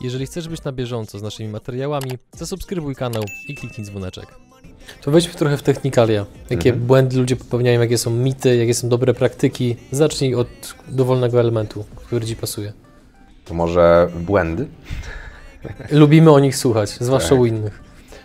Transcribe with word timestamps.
Jeżeli 0.00 0.26
chcesz 0.26 0.48
być 0.48 0.64
na 0.64 0.72
bieżąco 0.72 1.18
z 1.18 1.22
naszymi 1.22 1.48
materiałami, 1.48 2.10
zasubskrybuj 2.32 2.94
kanał 2.94 3.22
i 3.48 3.54
kliknij 3.54 3.86
dzwoneczek. 3.86 4.26
To 5.02 5.10
wejdźmy 5.10 5.34
trochę 5.34 5.56
w 5.56 5.62
technikalia. 5.62 6.26
Jakie 6.50 6.70
Mhm. 6.70 6.86
błędy 6.86 7.16
ludzie 7.16 7.36
popełniają, 7.36 7.80
jakie 7.80 7.98
są 7.98 8.10
mity, 8.10 8.56
jakie 8.56 8.74
są 8.74 8.88
dobre 8.88 9.14
praktyki. 9.14 9.76
Zacznij 9.90 10.34
od 10.34 10.48
dowolnego 10.88 11.40
elementu, 11.40 11.84
który 11.96 12.26
Ci 12.26 12.36
pasuje. 12.36 12.72
To 13.44 13.54
może 13.54 14.08
błędy? 14.20 14.66
Lubimy 15.90 16.30
o 16.30 16.38
nich 16.40 16.56
słuchać, 16.56 16.90
zwłaszcza 16.90 17.28
Tak. 17.30 17.38
u 17.38 17.46
innych. 17.46 17.82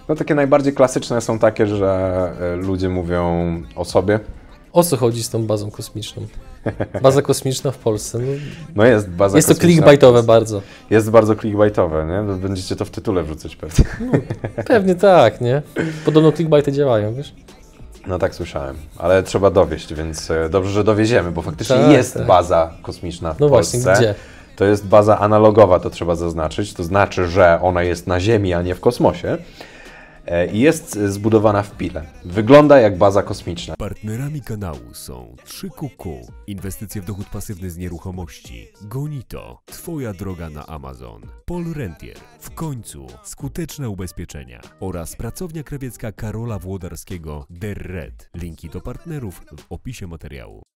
No 0.10 0.16
takie 0.16 0.36
najbardziej 0.36 0.74
klasyczne 0.74 1.22
są 1.22 1.40
takie, 1.40 1.68
że 1.68 2.32
e, 2.42 2.56
ludzie 2.56 2.90
mówią 2.90 3.24
o 3.76 3.86
sobie. 3.86 4.20
O 4.74 4.84
co 4.84 4.98
chodzi 4.98 5.24
z 5.24 5.30
tą 5.30 5.46
bazą 5.48 5.72
kosmiczną? 5.72 6.28
Baza 7.02 7.22
kosmiczna 7.32 7.72
w 7.72 7.78
Polsce. 7.78 8.20
No, 8.20 8.26
No 8.76 8.86
jest 8.86 9.10
baza 9.10 9.38
jest 9.38 9.48
to 9.48 9.56
clickbaitowe 9.56 10.24
bardzo. 10.24 10.62
Jest 10.90 11.10
bardzo 11.10 11.36
clickbaitowe, 11.36 12.06
nie? 12.06 12.36
Będziecie 12.38 12.76
to 12.76 12.86
w 12.86 12.90
tytule 12.90 13.24
wrzucać 13.24 13.56
pewnie. 13.56 13.86
Pewnie 14.68 14.96
tak, 14.96 15.42
nie? 15.42 15.62
Podobno 16.06 16.32
clickbaity 16.32 16.72
działają, 16.72 17.14
wiesz? 17.14 17.34
No 18.08 18.20
tak 18.20 18.36
słyszałem, 18.36 18.76
ale 18.98 19.24
trzeba 19.24 19.50
dowieść, 19.52 19.94
więc 19.94 20.32
e, 20.32 20.50
dobrze, 20.50 20.72
że 20.72 20.84
dowieziemy, 20.84 21.32
bo 21.32 21.42
faktycznie 21.42 21.76
Tak, 21.76 21.92
jest 21.92 22.14
tak. 22.14 22.26
baza 22.28 22.74
kosmiczna 22.82 23.34
w 23.34 23.40
No 23.40 23.50
Polsce. 23.50 23.78
właśnie, 23.80 24.06
gdzie? 24.06 24.16
To 24.56 24.66
jest 24.66 24.88
baza 24.88 25.20
analogowa, 25.20 25.80
to 25.80 25.90
trzeba 25.90 26.16
zaznaczyć. 26.16 26.74
To 26.74 26.84
znaczy, 26.84 27.28
że 27.28 27.60
ona 27.62 27.84
jest 27.84 28.08
na 28.08 28.20
Ziemi, 28.20 28.54
a 28.54 28.62
nie 28.62 28.76
w 28.76 28.80
kosmosie. 28.80 29.38
I 30.54 30.60
jest 30.60 30.98
e, 30.98 31.12
zbudowana 31.12 31.64
w 31.64 31.78
Pile. 31.78 32.06
Wygląda 32.26 32.80
jak 32.80 32.98
baza 32.98 33.24
kosmiczna. 33.24 33.76
Partnerami 33.76 34.42
kanału 34.42 34.94
są 34.94 35.36
3QQ, 35.46 36.28
inwestycje 36.48 37.02
w 37.02 37.06
dochód 37.06 37.28
pasywny 37.30 37.70
z 37.70 37.78
nieruchomości, 37.78 38.68
Gonito, 38.82 39.60
Twoja 39.66 40.14
droga 40.14 40.50
na 40.50 40.66
Amazon, 40.68 41.22
Pol 41.46 41.74
Rentier, 41.74 42.18
w 42.40 42.50
końcu 42.50 43.08
skuteczne 43.24 43.90
ubezpieczenia 43.90 44.62
oraz 44.80 45.16
pracownia 45.16 45.64
krawiecka 45.64 46.12
Karola 46.12 46.60
Włodarskiego 46.60 47.46
Der 47.50 47.78
Red. 47.78 48.30
Linki 48.36 48.70
do 48.70 48.82
partnerów 48.82 49.42
w 49.58 49.66
opisie 49.70 50.08
materiału. 50.08 50.73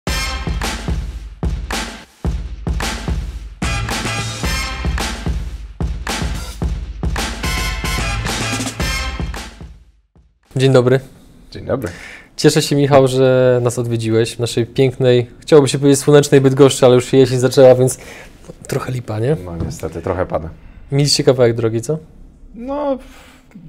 Dzień 10.57 10.73
dobry. 10.73 10.99
Dzień 11.51 11.65
dobry. 11.65 11.89
Cieszę 12.37 12.61
się, 12.61 12.75
Michał, 12.75 13.07
że 13.07 13.59
nas 13.63 13.79
odwiedziłeś 13.79 14.35
w 14.35 14.39
naszej 14.39 14.65
pięknej, 14.65 15.27
chciałoby 15.39 15.67
się 15.67 15.79
powiedzieć 15.79 15.99
słonecznej 15.99 16.41
Bydgoszczy, 16.41 16.85
ale 16.85 16.95
już 16.95 17.05
się 17.05 17.17
jesień 17.17 17.39
zaczęła, 17.39 17.75
więc 17.75 17.97
trochę 18.67 18.91
lipa, 18.91 19.19
nie? 19.19 19.37
No 19.45 19.57
niestety, 19.65 20.01
trochę 20.01 20.25
pada. 20.25 20.49
Mieliście 20.91 21.23
kawałek 21.23 21.55
drogi, 21.55 21.81
co? 21.81 21.97
No, 22.55 22.97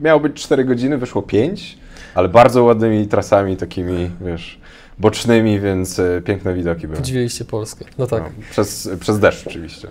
miało 0.00 0.20
być 0.20 0.42
4 0.42 0.64
godziny, 0.64 0.98
wyszło 0.98 1.22
5, 1.22 1.78
ale 2.14 2.28
bardzo 2.28 2.64
ładnymi 2.64 3.06
trasami, 3.08 3.56
takimi, 3.56 4.10
wiesz, 4.20 4.60
bocznymi, 4.98 5.60
więc 5.60 5.98
e, 5.98 6.22
piękne 6.24 6.54
widoki 6.54 6.86
były. 6.86 6.96
Podziwiliście 6.98 7.44
Polskę. 7.44 7.84
No 7.98 8.06
tak. 8.06 8.22
No, 8.22 8.30
przez, 8.50 8.90
przez 9.00 9.18
deszcz 9.18 9.46
oczywiście. 9.46 9.88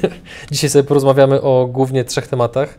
Dzisiaj 0.50 0.70
sobie 0.70 0.84
porozmawiamy 0.84 1.42
o 1.42 1.68
głównie 1.72 2.04
trzech 2.04 2.28
tematach. 2.28 2.78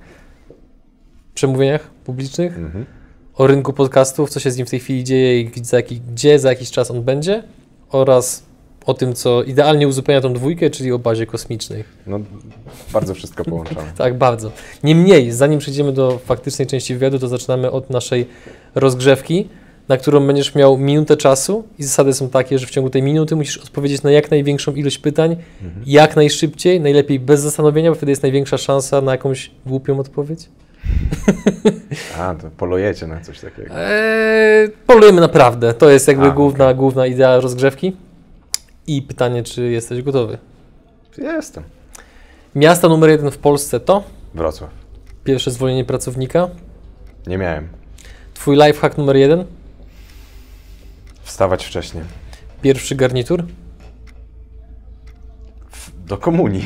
Przemówieniach 1.34 1.84
publicznych, 1.88 2.58
Mhm. 2.58 2.86
O 3.36 3.48
rynku 3.48 3.74
podcastów, 3.74 4.30
co 4.30 4.40
się 4.40 4.52
z 4.52 4.58
nim 4.58 4.66
w 4.66 4.70
tej 4.70 4.80
chwili 4.80 5.04
dzieje 5.04 5.40
i 5.40 5.46
gdzie 5.46 5.66
za, 5.66 5.78
jaki, 5.78 6.02
gdzie 6.12 6.40
za 6.40 6.50
jakiś 6.50 6.72
czas 6.72 6.92
on 6.92 7.02
będzie 7.04 7.44
oraz 7.92 8.44
o 8.86 8.94
tym, 8.94 9.14
co 9.14 9.44
idealnie 9.44 9.88
uzupełnia 9.88 10.22
tą 10.22 10.34
dwójkę, 10.34 10.70
czyli 10.70 10.92
o 10.92 11.00
bazie 11.00 11.26
kosmicznej. 11.26 11.84
No, 12.08 12.20
bardzo 12.94 13.14
wszystko 13.14 13.46
połączone. 13.46 13.94
Tak, 13.98 14.18
bardzo. 14.18 14.52
Niemniej, 14.84 15.32
zanim 15.32 15.60
przejdziemy 15.60 15.94
do 15.94 16.18
faktycznej 16.26 16.68
części 16.68 16.94
wywiadu, 16.94 17.20
to 17.20 17.28
zaczynamy 17.28 17.72
od 17.72 17.90
naszej 17.90 18.28
rozgrzewki, 18.76 19.50
na 19.88 19.98
którą 19.98 20.28
będziesz 20.28 20.56
miał 20.56 20.78
minutę 20.78 21.18
czasu 21.18 21.64
i 21.80 21.84
zasady 21.84 22.14
są 22.14 22.30
takie, 22.30 22.60
że 22.60 22.68
w 22.68 22.70
ciągu 22.70 22.90
tej 22.90 23.04
minuty 23.04 23.36
musisz 23.36 23.58
odpowiedzieć 23.58 24.04
na 24.04 24.12
jak 24.12 24.32
największą 24.32 24.74
ilość 24.74 24.98
pytań, 24.98 25.36
jak 25.86 26.16
najszybciej, 26.16 26.82
najlepiej 26.82 27.20
bez 27.20 27.42
zastanowienia, 27.42 27.90
bo 27.90 27.96
wtedy 27.96 28.12
jest 28.12 28.24
największa 28.24 28.58
szansa 28.58 29.02
na 29.02 29.12
jakąś 29.12 29.52
głupią 29.66 30.00
odpowiedź. 30.00 30.50
A, 32.20 32.36
to 32.36 32.50
polujecie 32.58 33.08
na 33.08 33.22
coś 33.22 33.40
takiego. 33.40 33.74
Eee, 33.76 34.70
polujemy 34.88 35.22
naprawdę. 35.22 35.74
To 35.74 35.90
jest 35.90 36.08
jakby 36.08 36.26
A, 36.28 36.32
główna, 36.32 36.74
główna 36.74 37.06
idea 37.08 37.40
rozgrzewki. 37.40 37.96
I 38.88 39.02
pytanie, 39.02 39.44
czy 39.44 39.72
jesteś 39.72 40.02
gotowy? 40.02 40.38
Jestem. 41.18 41.64
Miasto 42.56 42.90
numer 42.90 43.10
jeden 43.10 43.32
w 43.32 43.38
Polsce 43.38 43.80
to 43.80 44.04
Wrocław. 44.34 44.70
pierwsze 45.24 45.52
zwolnienie 45.52 45.86
pracownika. 45.86 46.48
Nie 47.28 47.38
miałem. 47.38 47.68
Twój 48.34 48.56
lifehack 48.58 48.98
numer 48.98 49.16
jeden. 49.16 49.46
Wstawać 51.24 51.66
wcześniej. 51.66 52.04
Pierwszy 52.62 52.96
garnitur. 52.96 53.44
Do 56.08 56.18
komunii. 56.18 56.66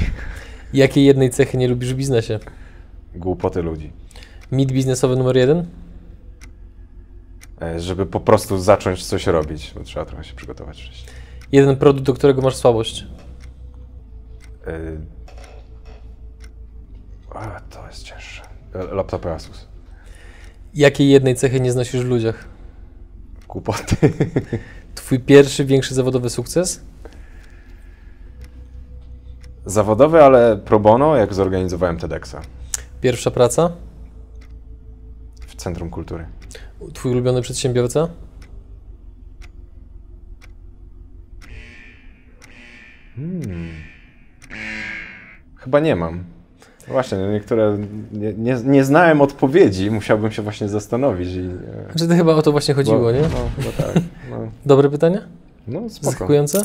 Jakiej 0.74 1.06
jednej 1.06 1.30
cechy 1.30 1.58
nie 1.58 1.68
lubisz 1.68 1.94
w 1.94 1.98
biznesie? 1.98 2.40
Głupoty 3.16 3.62
ludzi. 3.62 3.92
Mit 4.52 4.72
biznesowy 4.72 5.16
numer 5.16 5.38
jeden. 5.38 5.66
E, 7.62 7.80
Żeby 7.80 8.06
po 8.06 8.20
prostu 8.20 8.58
zacząć 8.60 9.06
coś 9.06 9.28
robić, 9.28 9.72
bo 9.76 9.84
trzeba 9.84 10.06
trochę 10.06 10.24
się 10.24 10.36
przygotować 10.36 10.82
wcześniej. 10.82 11.16
Jeden 11.52 11.76
produkt, 11.76 12.06
do 12.06 12.14
którego 12.14 12.42
masz 12.42 12.56
słabość. 12.56 13.06
E, 14.68 14.80
A, 17.30 17.60
to 17.70 17.88
jest 17.88 18.04
cięższe. 18.04 18.42
Laptopy 18.92 19.32
Asus. 19.32 19.68
Jakiej 20.74 21.10
jednej 21.10 21.36
cechy 21.36 21.60
nie 21.62 21.72
znosisz 21.72 22.02
w 22.02 22.06
ludziach? 22.08 22.46
Głupoty. 23.48 23.96
Twój 24.96 25.20
pierwszy, 25.20 25.66
większy 25.66 25.96
zawodowy 25.96 26.30
sukces? 26.30 26.82
Zawodowe, 29.66 30.26
ale 30.26 30.58
pro 30.58 30.80
bono, 30.80 31.16
jak 31.16 31.34
zorganizowałem 31.34 31.98
TEDxa 31.98 32.36
Pierwsza 33.02 33.32
praca? 33.32 33.72
Centrum 35.66 35.90
Kultury. 35.90 36.26
Twój 36.94 37.12
ulubiony 37.12 37.42
przedsiębiorca? 37.42 38.08
Chyba 45.56 45.80
nie 45.80 45.96
mam. 45.96 46.24
No 46.88 46.94
Właśnie, 46.94 47.18
no 47.18 47.32
niektóre 47.32 47.78
nie, 48.12 48.34
nie, 48.34 48.56
nie 48.64 48.84
znałem 48.84 49.22
odpowiedzi, 49.22 49.92
musiałbym 49.92 50.32
się 50.32 50.42
właśnie 50.42 50.70
zastanowić. 50.70 51.30
I, 51.30 51.40
e, 51.40 51.92
Znaczy 51.92 52.08
to 52.08 52.16
chyba 52.16 52.34
o 52.36 52.42
to 52.42 52.52
właśnie 52.52 52.74
chodziło, 52.74 53.00
bo, 53.00 53.12
nie? 53.12 53.22
No, 53.22 53.28
no 53.58 53.72
tak. 53.78 54.04
No, 54.30 54.38
Dobre 54.66 54.90
pytanie? 54.90 55.22
no 55.68 55.90
spoko. 55.90 56.12
Zaskakujące? 56.12 56.62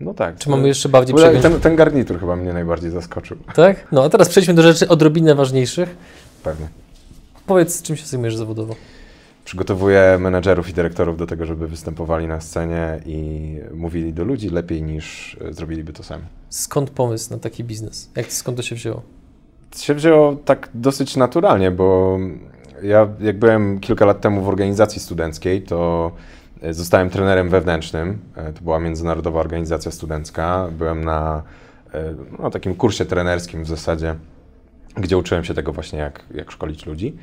No 0.00 0.14
tak. 0.14 0.38
Czy 0.38 0.50
mamy 0.50 0.68
jeszcze 0.68 0.88
bardziej 0.88 1.16
przegiąć? 1.16 1.42
ten, 1.42 1.60
ten 1.60 1.76
garnitur 1.76 2.20
chyba 2.20 2.36
mnie 2.36 2.52
najbardziej 2.52 2.90
zaskoczył. 2.90 3.36
Tak? 3.54 3.86
No 3.92 4.04
a 4.04 4.08
teraz 4.08 4.28
przejdźmy 4.28 4.54
do 4.54 4.62
rzeczy 4.62 4.88
odrobinę 4.88 5.34
ważniejszych. 5.34 5.96
Pewnie. 6.42 6.68
Powiedz, 7.48 7.82
czym 7.82 7.96
się 7.96 8.06
zajmujesz 8.06 8.36
zawodowo? 8.36 8.74
Przygotowuję 9.44 10.16
menedżerów 10.20 10.68
i 10.68 10.72
dyrektorów 10.72 11.16
do 11.16 11.26
tego, 11.26 11.46
żeby 11.46 11.68
występowali 11.68 12.26
na 12.26 12.40
scenie 12.40 13.00
i 13.06 13.54
mówili 13.74 14.12
do 14.12 14.24
ludzi 14.24 14.50
lepiej 14.50 14.82
niż 14.82 15.36
e, 15.48 15.52
zrobiliby 15.52 15.92
to 15.92 16.02
sami. 16.02 16.24
Skąd 16.48 16.90
pomysł 16.90 17.30
na 17.30 17.38
taki 17.38 17.64
biznes? 17.64 18.10
Jak, 18.16 18.32
skąd 18.32 18.56
to 18.56 18.62
się 18.62 18.74
wzięło? 18.74 19.02
To 19.70 19.78
się 19.78 19.94
wzięło 19.94 20.36
tak 20.44 20.68
dosyć 20.74 21.16
naturalnie, 21.16 21.70
bo 21.70 22.18
ja 22.82 23.08
jak 23.20 23.38
byłem 23.38 23.80
kilka 23.80 24.04
lat 24.04 24.20
temu 24.20 24.42
w 24.42 24.48
organizacji 24.48 25.00
studenckiej, 25.00 25.62
to 25.62 26.10
e, 26.62 26.74
zostałem 26.74 27.10
trenerem 27.10 27.48
wewnętrznym. 27.48 28.18
E, 28.36 28.52
To 28.52 28.60
była 28.60 28.80
międzynarodowa 28.80 29.40
organizacja 29.40 29.90
studencka. 29.90 30.68
Byłem 30.78 31.04
na 31.04 31.42
no, 32.38 32.50
takim 32.50 32.74
kursie 32.74 33.04
trenerskim 33.04 33.64
w 33.64 33.68
zasadzie, 33.68 34.14
gdzie 35.00 35.18
uczyłem 35.18 35.44
się 35.44 35.54
tego 35.54 35.72
właśnie, 35.72 35.98
jak, 35.98 36.24
jak 36.34 36.50
szkolić 36.50 36.86
ludzi. 36.86 37.16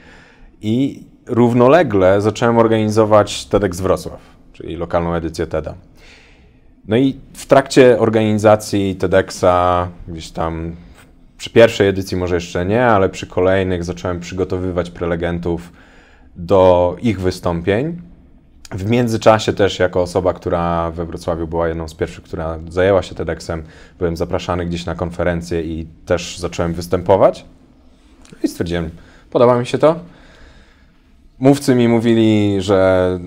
I 0.61 1.03
równolegle 1.25 2.21
zacząłem 2.21 2.57
organizować 2.57 3.45
TEDx 3.45 3.81
Wrocław, 3.81 4.19
czyli 4.53 4.75
lokalną 4.75 5.13
edycję 5.13 5.47
TEDa. 5.47 5.75
No 6.87 6.97
i 6.97 7.19
w 7.33 7.45
trakcie 7.45 7.99
organizacji 7.99 8.95
TEDxa, 8.95 9.87
gdzieś 10.07 10.31
tam 10.31 10.75
przy 11.37 11.49
pierwszej 11.49 11.87
edycji 11.87 12.17
może 12.17 12.35
jeszcze 12.35 12.65
nie, 12.65 12.85
ale 12.85 13.09
przy 13.09 13.27
kolejnych 13.27 13.83
zacząłem 13.83 14.19
przygotowywać 14.19 14.91
prelegentów 14.91 15.71
do 16.35 16.95
ich 17.01 17.21
wystąpień. 17.21 18.01
W 18.71 18.89
międzyczasie 18.89 19.53
też 19.53 19.79
jako 19.79 20.01
osoba, 20.01 20.33
która 20.33 20.91
we 20.91 21.05
Wrocławiu 21.05 21.47
była 21.47 21.67
jedną 21.67 21.87
z 21.87 21.93
pierwszych, 21.93 22.23
która 22.23 22.59
zajęła 22.69 23.01
się 23.01 23.15
TEDxem, 23.15 23.63
byłem 23.99 24.17
zapraszany 24.17 24.65
gdzieś 24.65 24.85
na 24.85 24.95
konferencję 24.95 25.61
i 25.61 25.87
też 26.05 26.37
zacząłem 26.37 26.73
występować. 26.73 27.45
I 28.43 28.47
stwierdziłem, 28.47 28.89
podoba 29.29 29.59
mi 29.59 29.65
się 29.65 29.77
to. 29.77 29.99
Mówcy 31.39 31.75
mi 31.75 31.87
mówili, 31.87 32.55
że 32.61 33.19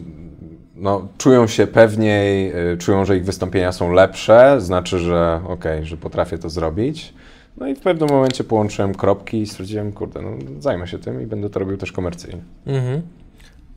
no, 0.77 1.09
czują 1.19 1.47
się 1.47 1.67
pewniej, 1.67 2.53
y, 2.73 2.77
czują, 2.79 3.05
że 3.05 3.17
ich 3.17 3.25
wystąpienia 3.25 3.73
są 3.73 3.93
lepsze, 3.93 4.61
znaczy, 4.61 4.99
że 4.99 5.41
okej, 5.49 5.85
że 5.85 5.97
potrafię 5.97 6.39
to 6.39 6.51
zrobić. 6.51 7.15
No 7.57 7.67
i 7.67 7.75
w 7.75 7.81
pewnym 7.81 8.09
momencie 8.09 8.45
połączyłem 8.45 8.95
kropki 8.95 9.41
i 9.43 9.47
stwierdziłem, 9.47 9.93
kurde, 9.93 10.23
no 10.23 10.31
zajmę 10.61 10.89
się 10.89 10.99
tym 10.99 11.23
i 11.23 11.27
będę 11.27 11.51
to 11.51 11.59
robił 11.61 11.77
też 11.77 11.93
komercyjnie. 11.93 12.41
Mhm. 12.67 13.03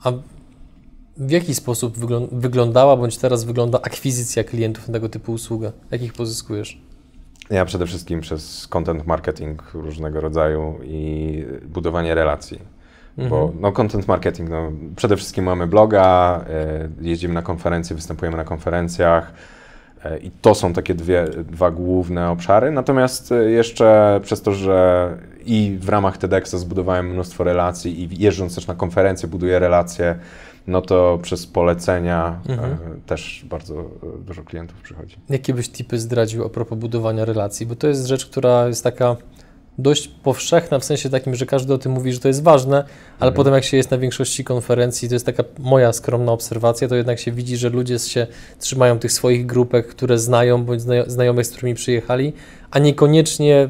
A 0.03 0.12
w 1.17 1.31
jaki 1.31 1.56
sposób 1.56 1.97
wyglą- 1.97 2.27
wyglądała, 2.31 2.97
bądź 2.97 3.17
teraz 3.17 3.44
wygląda 3.44 3.81
akwizycja 3.81 4.44
klientów 4.44 4.88
na 4.88 4.94
tego 4.94 5.09
typu 5.09 5.31
usługę? 5.31 5.71
Jakich 5.91 6.13
pozyskujesz? 6.13 6.81
Ja 7.49 7.65
przede 7.65 7.85
wszystkim 7.85 8.21
przez 8.21 8.67
content 8.67 9.07
marketing 9.07 9.63
różnego 9.73 10.21
rodzaju 10.21 10.79
i 10.83 11.45
budowanie 11.65 12.15
relacji. 12.15 12.59
Bo 13.17 13.23
Mhm. 13.43 13.61
no, 13.61 13.71
content 13.71 14.07
marketing, 14.07 14.49
no, 14.49 14.71
przede 14.95 15.17
wszystkim 15.17 15.45
mamy 15.45 15.67
bloga, 15.67 16.41
e, 16.49 16.89
jeździmy 17.01 17.33
na 17.33 17.41
konferencje, 17.41 17.95
występujemy 17.95 18.38
na 18.38 18.43
konferencjach 18.43 19.33
e, 20.05 20.17
i 20.17 20.31
to 20.41 20.55
są 20.55 20.73
takie 20.73 20.95
dwie, 20.95 21.25
dwa 21.27 21.71
główne 21.71 22.29
obszary. 22.29 22.71
Natomiast 22.71 23.31
e, 23.31 23.51
jeszcze 23.51 24.19
przez 24.23 24.41
to, 24.41 24.51
że 24.51 25.09
i 25.45 25.77
w 25.81 25.89
ramach 25.89 26.17
TEDxa 26.17 26.57
zbudowałem 26.57 27.09
mnóstwo 27.09 27.43
relacji 27.43 28.03
i 28.03 28.23
jeżdżąc 28.23 28.55
też 28.55 28.67
na 28.67 28.75
konferencje 28.75 29.29
buduję 29.29 29.59
relacje, 29.59 30.15
no 30.68 30.81
to 30.81 31.19
przez 31.22 31.48
polecenia 31.48 32.40
Mhm. 32.50 32.72
e, 32.74 32.78
też 33.06 33.46
bardzo 33.50 33.80
e, 33.80 33.86
dużo 34.25 34.44
klientów 34.44 34.81
przychodzi. 34.81 35.16
Jakie 35.30 35.54
byś 35.54 35.69
tipy 35.69 36.00
zdradził 36.00 36.46
a 36.46 36.50
propos 36.50 36.78
budowania 36.78 37.25
relacji? 37.25 37.66
Bo 37.66 37.75
to 37.75 37.88
jest 37.88 38.06
rzecz, 38.06 38.25
która 38.25 38.68
jest 38.68 38.84
taka 38.84 39.18
dość 39.78 40.08
powszechna, 40.08 40.80
w 40.80 40.86
sensie 40.86 41.10
takim, 41.10 41.36
że 41.36 41.46
każdy 41.46 41.74
o 41.74 41.78
tym 41.78 41.92
mówi, 41.92 42.13
że 42.13 42.19
to 42.19 42.28
jest 42.28 42.44
ważne, 42.44 42.78
ale 43.19 43.30
Mhm. 43.30 43.34
potem 43.34 43.54
jak 43.54 43.63
się 43.63 43.78
jest 43.78 43.92
na 43.92 43.98
większości 43.98 44.44
konferencji, 44.44 45.08
to 45.10 45.16
jest 45.16 45.25
taka 45.25 45.44
moja 45.60 45.94
skromna 45.94 46.31
obserwacja, 46.31 46.88
to 46.88 46.96
jednak 46.96 47.19
się 47.19 47.31
widzi, 47.31 47.58
że 47.58 47.69
ludzie 47.69 48.00
się 48.00 48.28
trzymają 48.60 49.00
tych 49.00 49.12
swoich 49.12 49.46
grupek, 49.46 49.88
które 49.88 50.19
znają, 50.19 50.63
bądź 50.66 50.81
znajo- 50.81 51.10
znajomych, 51.10 51.46
z 51.46 51.52
którymi 51.52 51.75
przyjechali, 51.75 52.34
a 52.72 52.80
niekoniecznie 52.80 53.69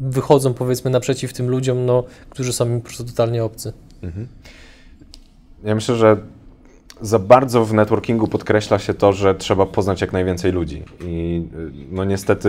wychodzą 0.00 0.54
powiedzmy 0.54 0.90
naprzeciw 0.90 1.32
tym 1.32 1.48
ludziom, 1.50 1.86
no, 1.86 2.04
którzy 2.30 2.52
są 2.52 2.66
im 2.66 2.80
po 2.80 2.84
prostu 2.86 3.04
totalnie 3.04 3.44
obcy. 3.44 3.72
Mhm. 4.02 4.26
Ja 5.66 5.74
myślę, 5.74 5.94
że 5.94 6.16
za 7.00 7.18
bardzo 7.18 7.64
w 7.64 7.74
networkingu 7.74 8.28
podkreśla 8.28 8.78
się 8.78 8.94
to, 8.94 9.12
że 9.12 9.34
trzeba 9.34 9.66
poznać 9.66 10.00
jak 10.00 10.12
najwięcej 10.12 10.52
ludzi. 10.52 10.82
I 11.04 11.42
y, 11.54 11.70
no 11.90 12.04
niestety 12.04 12.48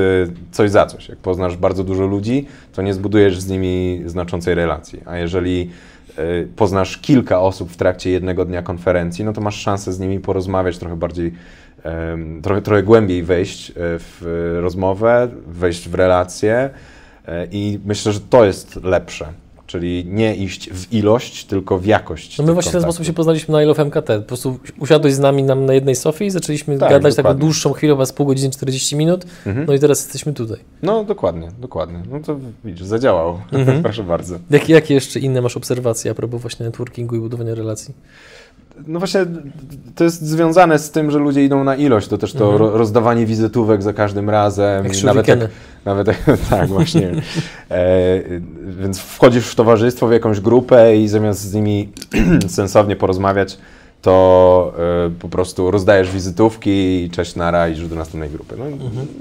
coś 0.52 0.72
za 0.72 0.86
coś. 0.86 1.10
Jak 1.10 1.18
poznasz 1.18 1.58
bardzo 1.58 1.84
dużo 1.84 2.06
ludzi, 2.06 2.48
to 2.74 2.82
nie 2.82 2.94
zbudujesz 2.94 3.40
z 3.40 3.48
nimi 3.48 4.02
znaczącej 4.06 4.56
relacji. 4.56 5.02
A 5.06 5.18
jeżeli 5.18 5.70
y, 6.20 6.48
poznasz 6.56 6.98
kilka 6.98 7.42
osób 7.42 7.72
w 7.72 7.78
trakcie 7.78 8.10
jednego 8.10 8.46
dnia 8.46 8.62
konferencji, 8.62 9.26
no 9.26 9.34
to 9.34 9.42
masz 9.42 9.56
szansę 9.62 9.94
z 9.94 10.00
nimi 10.00 10.20
porozmawiać 10.20 10.78
trochę 10.78 10.96
bardziej, 10.96 11.34
trochę, 12.44 12.62
trochę 12.62 12.84
głębiej 12.84 13.24
wejść 13.24 13.70
y, 13.70 13.74
w 13.78 14.58
rozmowę, 14.62 15.28
wejść 15.48 15.90
w 15.90 15.96
relacje. 15.96 16.70
Y, 17.28 17.32
I 17.52 17.80
myślę, 17.86 18.12
że 18.12 18.20
to 18.20 18.46
jest 18.46 18.76
lepsze. 18.76 19.34
Czyli 19.68 20.06
nie 20.10 20.36
iść 20.36 20.70
w 20.74 20.94
ilość, 20.94 21.46
tylko 21.46 21.78
w 21.80 21.86
jakość. 21.86 22.38
No 22.38 22.44
my 22.46 22.54
właśnie 22.54 22.70
w 22.70 22.74
ten 22.74 22.82
sposób 22.82 23.06
się 23.06 23.14
poznaliśmy 23.14 23.52
na 23.52 23.64
I 23.64 23.66
Love 23.66 23.86
MKT. 23.86 24.08
Po 24.20 24.22
prostu 24.22 24.60
usiadłeś 24.80 25.14
z 25.14 25.20
nami 25.20 25.44
nam 25.44 25.66
na 25.66 25.74
jednej 25.74 25.96
sofie 25.96 26.26
i 26.26 26.30
zaczęliśmy 26.30 26.78
Tak, 26.78 26.90
gadać 26.90 27.16
taką 27.16 27.24
dokładnie. 27.24 27.40
dłuższą 27.42 27.74
chwilę, 27.74 28.06
z 28.06 28.12
pół 28.14 28.26
godziny, 28.26 28.50
40 28.52 28.96
minut, 28.96 29.26
Mhm. 29.46 29.66
no 29.68 29.74
i 29.74 29.80
teraz 29.80 30.00
jesteśmy 30.00 30.34
tutaj. 30.34 30.58
No 30.84 31.04
dokładnie, 31.04 31.48
dokładnie. 31.60 32.04
No 32.12 32.20
to 32.20 32.38
widzisz, 32.66 32.86
zadziałało. 32.88 33.42
Mhm. 33.52 33.84
Proszę 33.84 34.04
bardzo. 34.04 34.36
Jakie, 34.50 34.74
jakie 34.74 34.94
jeszcze 34.94 35.20
inne 35.20 35.42
masz 35.42 35.58
obserwacje 35.58 36.12
a 36.12 36.14
propos 36.14 36.42
właśnie 36.42 36.66
networkingu 36.66 37.16
i 37.16 37.20
budowania 37.20 37.56
relacji? 37.56 37.94
No 38.88 39.00
właśnie 39.00 39.26
to 39.96 40.04
jest 40.04 40.22
związane 40.22 40.80
z 40.80 40.92
tym, 40.92 41.12
że 41.12 41.20
ludzie 41.20 41.44
idą 41.46 41.64
na 41.64 41.76
ilość. 41.76 42.08
To 42.08 42.18
też 42.18 42.34
to 42.34 42.44
Mhm. 42.44 42.60
ro- 42.62 42.78
rozdawanie 42.78 43.26
wizytówek 43.26 43.84
za 43.84 43.94
każdym 43.94 44.30
razem. 44.30 44.86
Jak 44.86 45.04
nawet 45.04 45.26
shurikeny. 45.26 45.50
Nawet 45.88 46.08
tak, 46.50 46.68
właśnie. 46.68 47.12
E, 47.72 48.22
więc 48.82 49.00
wchodzisz 49.00 49.48
w 49.48 49.56
towarzystwo, 49.56 50.08
w 50.08 50.12
jakąś 50.12 50.40
grupę 50.40 50.98
i 50.98 51.08
zamiast 51.08 51.42
z 51.42 51.54
nimi 51.54 51.90
sensownie 52.48 52.96
porozmawiać, 52.96 53.58
to 54.02 54.74
e, 55.08 55.10
po 55.10 55.30
prostu 55.30 55.72
rozdajesz 55.72 56.12
wizytówki 56.12 57.04
i 57.04 57.10
cześć 57.10 57.36
nara 57.36 57.70
i 57.70 57.76
do 57.76 57.96
następnej 57.96 58.30
grupy. 58.30 58.56
No, 58.58 58.66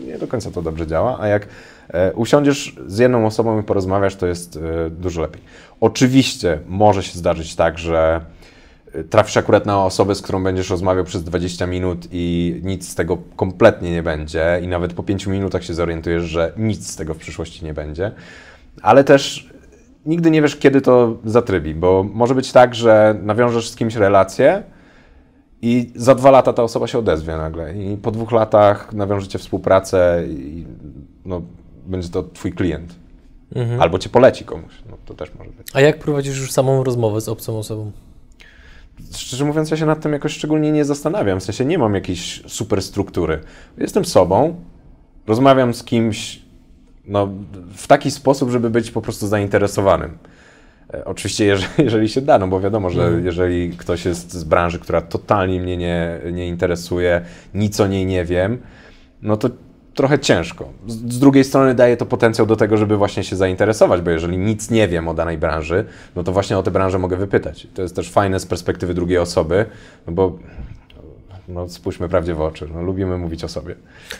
Nie 0.06 0.18
do 0.18 0.26
końca 0.26 0.50
to 0.50 0.62
dobrze 0.62 0.86
działa, 0.86 1.18
a 1.20 1.26
jak 1.26 1.48
e, 1.88 2.12
usiądziesz 2.12 2.76
z 2.86 2.98
jedną 2.98 3.26
osobą 3.26 3.60
i 3.60 3.62
porozmawiasz, 3.62 4.16
to 4.16 4.26
jest 4.26 4.56
e, 4.56 4.90
dużo 4.90 5.22
lepiej. 5.22 5.42
Oczywiście 5.80 6.58
może 6.68 7.02
się 7.02 7.18
zdarzyć 7.18 7.56
tak, 7.56 7.78
że 7.78 8.20
trafisz 9.10 9.37
akurat 9.37 9.66
na 9.66 9.84
osobę, 9.84 10.14
z 10.14 10.22
którą 10.22 10.44
będziesz 10.44 10.70
rozmawiał 10.70 11.04
przez 11.04 11.25
20 11.25 11.66
minut 11.66 12.08
i 12.12 12.60
nic 12.64 12.88
z 12.88 12.94
tego 12.94 13.19
kompletnie 13.37 13.90
nie 13.90 14.02
będzie 14.02 14.60
i 14.62 14.69
nawet 14.69 14.93
po 14.93 15.02
5 15.02 15.26
minutach 15.26 15.64
się 15.64 15.75
zorientujesz, 15.75 16.25
że 16.25 16.52
nic 16.56 16.90
z 16.90 16.96
tego 16.96 17.14
w 17.14 17.19
przyszłości 17.19 17.64
nie 17.64 17.75
będzie, 17.75 18.12
ale 18.82 19.04
też 19.04 19.50
nigdy 20.06 20.31
nie 20.31 20.43
wiesz, 20.43 20.56
kiedy 20.56 20.81
to 20.81 21.16
zatrybi, 21.25 21.75
bo 21.75 22.06
może 22.12 22.34
być 22.34 22.52
tak, 22.52 22.75
że 22.75 23.19
nawiążesz 23.22 23.70
z 23.70 23.76
kimś 23.76 23.94
relację 23.94 24.62
i 25.62 25.92
za 25.94 26.14
dwa 26.14 26.31
lata 26.31 26.52
ta 26.52 26.62
osoba 26.62 26.87
się 26.87 26.99
odezwie 26.99 27.37
nagle 27.37 27.75
i 27.75 27.96
po 27.96 28.10
dwóch 28.10 28.32
latach 28.32 28.92
nawiążecie 28.92 29.38
współpracę 29.38 30.25
i 30.28 30.66
no, 31.25 31.42
będzie 31.87 32.08
to 32.08 32.22
twój 32.22 32.52
klient. 32.52 32.94
Mhm. 33.54 33.82
Albo 33.82 33.99
cię 33.99 34.08
poleci 34.08 34.44
komuś, 34.44 34.72
no 34.90 34.96
to 35.04 35.14
też 35.14 35.34
może 35.34 35.50
być. 35.50 35.69
A 35.75 35.81
jak 35.81 35.99
prowadzisz 35.99 36.38
już 36.38 36.52
samą 36.52 36.84
rozmowę 36.84 37.20
z 37.20 37.28
obcą 37.28 37.58
osobą? 37.58 37.92
Szczerze 39.16 39.44
mówiąc, 39.44 39.70
ja 39.70 39.76
się 39.76 39.87
nad 39.87 40.00
tym 40.00 40.12
jakoś 40.12 40.32
szczególnie 40.32 40.72
nie 40.72 40.84
zastanawiam. 40.84 41.40
W 41.40 41.44
sensie 41.44 41.64
nie 41.64 41.78
mam 41.78 41.94
jakiejś 41.94 42.43
super 42.46 42.82
struktury. 42.82 43.40
Jestem 43.78 44.04
sobą, 44.04 44.54
rozmawiam 45.26 45.75
z 45.75 45.84
kimś 45.84 46.43
no, 47.06 47.28
w 47.76 47.87
taki 47.87 48.10
sposób, 48.10 48.50
żeby 48.50 48.70
być 48.70 48.90
po 48.90 49.02
prostu 49.02 49.26
zainteresowanym. 49.26 50.19
E, 50.94 51.04
Oczywiście, 51.04 51.44
jeżeli, 51.52 51.69
jeżeli 51.78 52.08
się 52.08 52.20
da, 52.20 52.38
no 52.38 52.48
bo 52.48 52.60
wiadomo, 52.60 52.90
że 52.90 53.02
Mhm. 53.04 53.26
jeżeli 53.26 53.70
ktoś 53.70 54.04
jest 54.04 54.32
z 54.34 54.44
branży, 54.44 54.78
która 54.78 55.00
totalnie 55.00 55.60
mnie 55.60 55.76
nie, 55.76 56.20
nie 56.32 56.49
interesuje, 56.49 57.20
nic 57.54 57.81
o 57.81 57.87
niej 57.87 58.06
nie 58.06 58.25
wiem, 58.25 58.58
no 59.22 59.37
to 59.37 59.50
trochę 59.96 60.19
ciężko. 60.19 60.69
Z, 60.87 61.19
drugiej 61.19 61.44
strony 61.44 61.75
daje 61.75 61.96
to 61.96 62.06
potencjał 62.06 62.46
do 62.46 62.56
tego, 62.56 62.76
żeby 62.76 62.96
właśnie 62.96 63.25
się 63.25 63.37
zainteresować, 63.37 64.00
bo 64.00 64.10
jeżeli 64.10 64.38
nic 64.38 64.70
nie 64.70 64.88
wiem 64.88 65.08
o 65.08 65.14
danej 65.14 65.38
branży, 65.38 65.84
no 66.16 66.25
to 66.25 66.32
właśnie 66.32 66.58
o 66.58 66.62
tę 66.62 66.70
branżę 66.70 66.98
mogę 66.98 67.16
wypytać. 67.16 67.66
To 67.75 67.82
jest 67.82 67.96
też 67.96 68.10
fajne 68.10 68.40
z 68.40 68.46
perspektywy 68.46 68.94
drugiej 68.94 69.19
osoby, 69.19 69.66
no 70.06 70.12
bo 70.12 70.38
no, 71.48 71.69
spójrzmy 71.69 72.08
prawdzie 72.08 72.34
w 72.34 72.40
oczy, 72.40 72.69
no, 72.75 72.82
lubimy 72.82 73.19
mówić 73.19 73.44
o 73.44 73.48
sobie, 73.48 73.75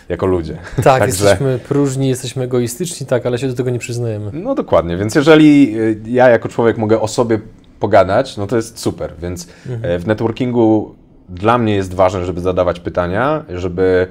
jako 0.09 0.27
ludzie. 0.27 0.59
Tak, 0.77 0.85
Także- 0.85 1.07
jesteśmy 1.07 1.59
próżni, 1.59 2.09
jesteśmy 2.09 2.45
egoistyczni, 2.45 3.07
tak, 3.07 3.27
ale 3.27 3.39
się 3.39 3.49
do 3.49 3.55
tego 3.55 3.71
nie 3.71 3.79
przyznajemy. 3.79 4.31
No 4.33 4.55
dokładnie, 4.55 4.97
więc 4.97 5.15
jeżeli 5.15 5.79
y, 5.79 6.01
ja 6.07 6.29
jako 6.29 6.49
człowiek 6.49 6.79
mogę 6.79 7.01
o 7.01 7.09
sobie 7.09 7.41
pogadać, 7.81 8.37
no 8.37 8.47
to 8.47 8.57
jest 8.57 8.79
super, 8.79 9.13
więc 9.23 9.49
e, 9.83 9.99
w 9.99 10.07
networkingu 10.07 10.95
dla 11.29 11.59
mnie 11.59 11.75
jest 11.75 11.95
ważne, 11.95 12.27
żeby 12.27 12.41
zadawać 12.41 12.81
pytania, 12.81 13.45
żeby 13.49 14.07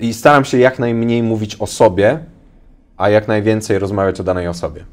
i 0.00 0.14
staram 0.14 0.44
się 0.44 0.58
jak 0.58 0.78
najmniej 0.78 1.22
mówić 1.22 1.56
o 1.56 1.66
sobie, 1.66 2.18
a 2.96 3.08
jak 3.08 3.28
najwięcej 3.28 3.78
rozmawiać 3.78 4.20
o 4.20 4.24
danej 4.24 4.48
osobie. 4.48 4.84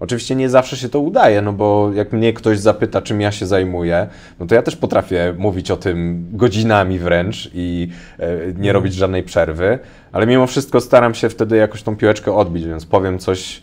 Oczywiście 0.00 0.34
nie 0.34 0.48
zawsze 0.48 0.76
się 0.76 0.88
to 0.88 1.00
udaje, 1.00 1.42
no 1.42 1.52
bo 1.52 1.90
jak 1.94 2.12
mnie 2.12 2.32
ktoś 2.32 2.58
zapyta, 2.58 3.02
czym 3.02 3.20
ja 3.20 3.32
się 3.32 3.46
zajmuję, 3.46 4.06
no 4.38 4.46
to 4.46 4.54
ja 4.54 4.62
też 4.62 4.76
potrafię 4.76 5.34
mówić 5.38 5.70
o 5.70 5.76
tym 5.76 6.26
godzinami 6.32 6.98
wręcz 6.98 7.50
i 7.54 7.88
e, 8.18 8.28
nie 8.56 8.72
robić 8.72 8.94
żadnej 8.94 9.22
przerwy, 9.22 9.78
ale 10.12 10.26
mimo 10.26 10.46
wszystko 10.46 10.80
staram 10.80 11.14
się 11.14 11.28
wtedy 11.28 11.56
jakoś 11.56 11.82
tą 11.82 11.96
piłeczkę 11.96 12.34
odbić, 12.34 12.66
więc 12.66 12.86
powiem 12.86 13.18
coś 13.18 13.62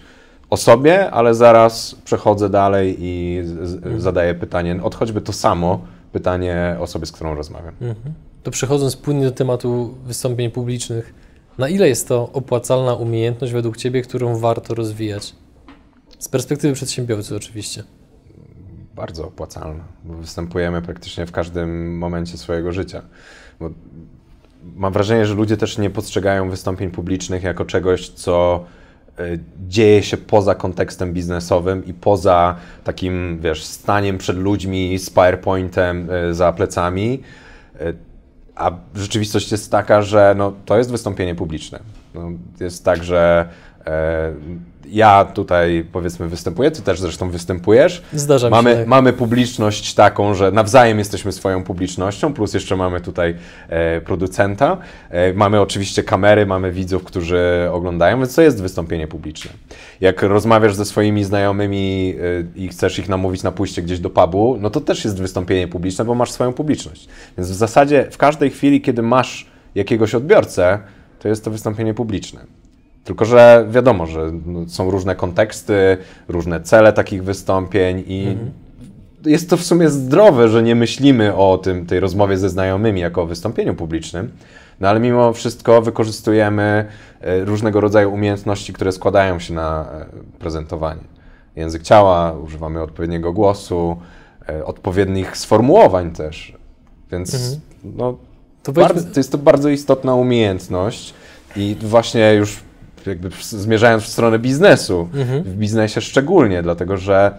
o 0.50 0.57
sobie, 0.57 1.12
ale 1.12 1.36
zaraz 1.36 1.96
przechodzę 2.05 2.50
dalej 2.50 2.96
i 3.00 3.41
z, 3.43 4.01
zadaję 4.01 4.34
pytanie, 4.34 4.79
od 4.84 4.96
choćby 4.96 5.22
to 5.22 5.34
samo 5.34 5.81
pytanie 6.12 6.75
osobie, 6.79 7.05
z 7.05 7.12
którą 7.12 7.36
rozmawiam. 7.36 7.74
Mhm. 7.81 8.13
To 8.44 8.51
przechodząc 8.51 8.96
płynnie 8.96 9.25
do 9.25 9.32
tematu 9.32 9.96
wystąpień 10.06 10.51
publicznych, 10.51 11.13
na 11.58 11.70
ile 11.70 11.88
jest 11.88 12.08
to 12.08 12.29
opłacalna 12.34 12.94
umiejętność 12.94 13.53
według 13.53 13.77
Ciebie, 13.77 14.01
którą 14.01 14.39
warto 14.39 14.74
rozwijać? 14.75 15.36
Z 16.20 16.29
perspektywy 16.29 16.74
przedsiębiorcy 16.74 17.36
oczywiście. 17.36 17.84
bardzo 18.96 19.27
opłacalna, 19.27 19.84
bo 20.03 20.13
występujemy 20.13 20.82
praktycznie 20.82 21.25
w 21.25 21.32
każdym 21.32 21.98
momencie 21.98 22.38
swojego 22.38 22.72
życia. 22.72 23.01
Bo 23.60 23.70
mam 24.75 24.94
wrażenie, 24.94 25.25
że 25.25 25.34
ludzie 25.34 25.58
też 25.58 25.77
nie 25.77 25.89
postrzegają 25.89 26.50
wystąpień 26.50 26.91
publicznych 26.91 27.44
jako 27.44 27.65
czegoś, 27.65 28.10
co 28.10 28.65
y, 29.20 29.39
dzieje 29.67 30.03
się 30.03 30.17
poza 30.17 30.56
kontekstem 30.56 31.13
biznesowym 31.13 31.86
i 31.86 31.94
poza 31.94 32.56
takim, 32.84 33.39
wiesz, 33.41 33.63
staniem 33.63 34.17
przed 34.17 34.38
ludźmi 34.38 34.98
z 34.98 35.10
PowerPointem 35.10 36.10
y, 36.10 36.34
za 36.34 36.53
plecami. 36.53 37.24
A 38.57 38.71
rzeczywistość 38.95 39.51
jest 39.51 39.71
taka, 39.71 40.01
że 40.01 40.35
no, 40.37 40.53
to 40.65 40.77
jest 40.77 40.91
wystąpienie 40.91 41.35
publiczne. 41.35 41.79
No, 42.13 42.29
jest 42.59 42.85
tak, 42.85 43.03
że 43.03 43.49
ja 44.91 45.25
tutaj 45.25 45.86
powiedzmy 45.91 46.27
występuję, 46.27 46.72
ty 46.72 46.82
też 46.82 47.00
zresztą 47.00 47.29
występujesz. 47.29 48.03
Zdarza 48.13 48.50
Mamy, 48.50 48.72
się. 48.72 48.77
tak. 48.77 48.88
mamy 48.88 49.13
publiczność 49.13 49.94
taką, 49.94 50.34
że 50.34 50.51
nawzajem 50.51 51.00
jesteśmy 51.00 51.32
swoją 51.32 51.63
publicznością, 51.63 52.34
plus 52.34 52.53
jeszcze 52.53 52.75
mamy 52.75 53.01
tutaj 53.01 53.36
e, 53.70 54.01
producenta. 54.01 54.77
E, 55.10 55.34
mamy 55.34 55.62
oczywiście 55.62 56.03
kamery, 56.03 56.46
mamy 56.46 56.72
widzów, 56.72 57.03
którzy 57.03 57.70
oglądają, 57.72 58.17
więc 58.17 58.36
to 58.36 58.41
jest 58.41 58.62
wystąpienie 58.62 59.08
publiczne. 59.08 59.51
Jak 60.01 60.22
rozmawiasz 60.22 60.75
ze 60.75 60.86
swoimi 60.86 61.24
znajomymi 61.24 62.15
e, 62.56 62.62
i 62.62 62.67
chcesz 62.67 63.00
ich 63.00 63.10
namówić 63.10 63.44
na 63.44 63.51
pójście 63.51 63.82
gdzieś 63.82 64.00
do 64.00 64.10
pubu, 64.10 64.58
no 64.60 64.70
to 64.70 64.82
też 64.82 65.06
jest 65.06 65.22
wystąpienie 65.22 65.67
publiczne, 65.67 66.06
bo 66.06 66.15
masz 66.15 66.32
swoją 66.32 66.53
publiczność. 66.53 67.08
Więc 67.38 67.51
w 67.51 67.56
zasadzie 67.56 68.08
w 68.12 68.17
każdej 68.17 68.50
chwili, 68.50 68.82
kiedy 68.82 69.01
masz 69.01 69.48
jakiegoś 69.75 70.15
odbiorcę, 70.15 70.79
to 71.20 71.27
jest 71.27 71.46
to 71.46 71.51
wystąpienie 71.51 71.94
publiczne. 71.94 72.56
Tylko, 73.07 73.25
że 73.25 73.65
wiadomo, 73.69 74.05
że 74.05 74.31
no, 74.45 74.69
są 74.69 74.91
różne 74.91 75.15
konteksty, 75.15 75.97
różne 76.27 76.61
cele 76.61 76.93
takich 76.93 77.23
wystąpień 77.23 78.03
i 78.07 78.37
jest 79.25 79.49
to 79.49 79.57
w 79.57 79.63
sumie 79.63 79.89
zdrowe, 79.89 80.49
że 80.49 80.63
nie 80.63 80.75
myślimy 80.75 81.35
o 81.35 81.57
tym, 81.57 81.85
tej 81.85 81.99
rozmowie 81.99 82.37
ze 82.37 82.49
znajomymi 82.49 83.01
jako 83.01 83.21
o 83.21 83.25
wystąpieniu 83.25 83.75
publicznym, 83.75 84.31
no 84.79 84.89
ale 84.89 84.99
mimo 84.99 85.33
wszystko 85.33 85.81
wykorzystujemy 85.81 86.85
e, 87.21 87.45
różnego 87.45 87.81
rodzaju 87.81 88.13
umiejętności, 88.13 88.73
które 88.73 88.91
składają 88.91 89.39
się 89.39 89.53
na 89.53 89.85
e, 89.91 90.05
prezentowanie. 90.39 91.01
Język 91.55 91.83
ciała, 91.83 92.31
używamy 92.31 92.81
odpowiedniego 92.81 93.33
głosu, 93.33 93.97
e, 94.49 94.65
odpowiednich 94.65 95.37
sformułowań 95.37 96.11
też. 96.11 96.57
Więc 97.11 97.59
no, 97.83 98.17
To 98.63 98.71
bardzo, 98.71 99.13
to 99.13 99.19
jest 99.19 99.31
to 99.31 99.37
bardzo 99.37 99.69
istotna 99.69 100.15
umiejętność 100.15 101.13
i 101.55 101.75
właśnie 101.81 102.33
już 102.33 102.66
jakby 103.09 103.29
zmierzając 103.41 104.03
w 104.03 104.07
stronę 104.07 104.39
biznesu, 104.39 105.09
w 105.43 105.55
biznesie 105.55 106.01
szczególnie, 106.01 106.63
dlatego 106.63 106.97
że 106.97 107.37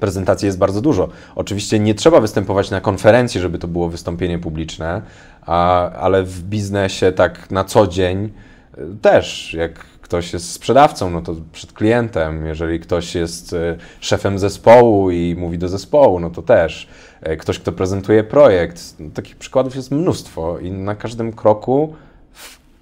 prezentacji 0.00 0.46
jest 0.46 0.58
bardzo 0.58 0.80
dużo. 0.80 1.08
Oczywiście 1.34 1.78
nie 1.78 1.94
trzeba 1.94 2.20
występować 2.20 2.70
na 2.70 2.80
konferencji, 2.80 3.40
żeby 3.40 3.58
to 3.58 3.68
było 3.68 3.88
wystąpienie 3.88 4.38
publiczne, 4.38 5.02
a, 5.46 5.90
ale 5.90 6.22
w 6.22 6.42
biznesie 6.42 7.12
tak 7.12 7.50
na 7.50 7.64
co 7.64 7.86
dzień 7.86 8.30
y, 8.78 8.82
też, 9.02 9.54
jak 9.54 9.72
ktoś 10.02 10.32
jest 10.32 10.52
sprzedawcą, 10.52 11.10
no 11.10 11.22
to 11.22 11.34
przed 11.52 11.72
klientem, 11.72 12.46
jeżeli 12.46 12.80
ktoś 12.80 13.14
jest 13.14 13.52
y, 13.52 13.76
szefem 14.00 14.38
zespołu 14.38 15.10
i 15.10 15.34
mówi 15.38 15.58
do 15.58 15.68
zespołu, 15.68 16.20
no 16.20 16.30
to 16.30 16.42
też. 16.42 16.88
Y, 17.28 17.36
Ktoś, 17.36 17.58
kto 17.58 17.72
prezentuje 17.72 18.24
projekt, 18.24 18.94
no, 18.98 19.10
takich 19.14 19.36
przykładów 19.36 19.76
jest 19.76 19.90
mnóstwo 19.90 20.58
i 20.58 20.70
na 20.70 20.94
każdym 20.94 21.32
kroku, 21.32 21.94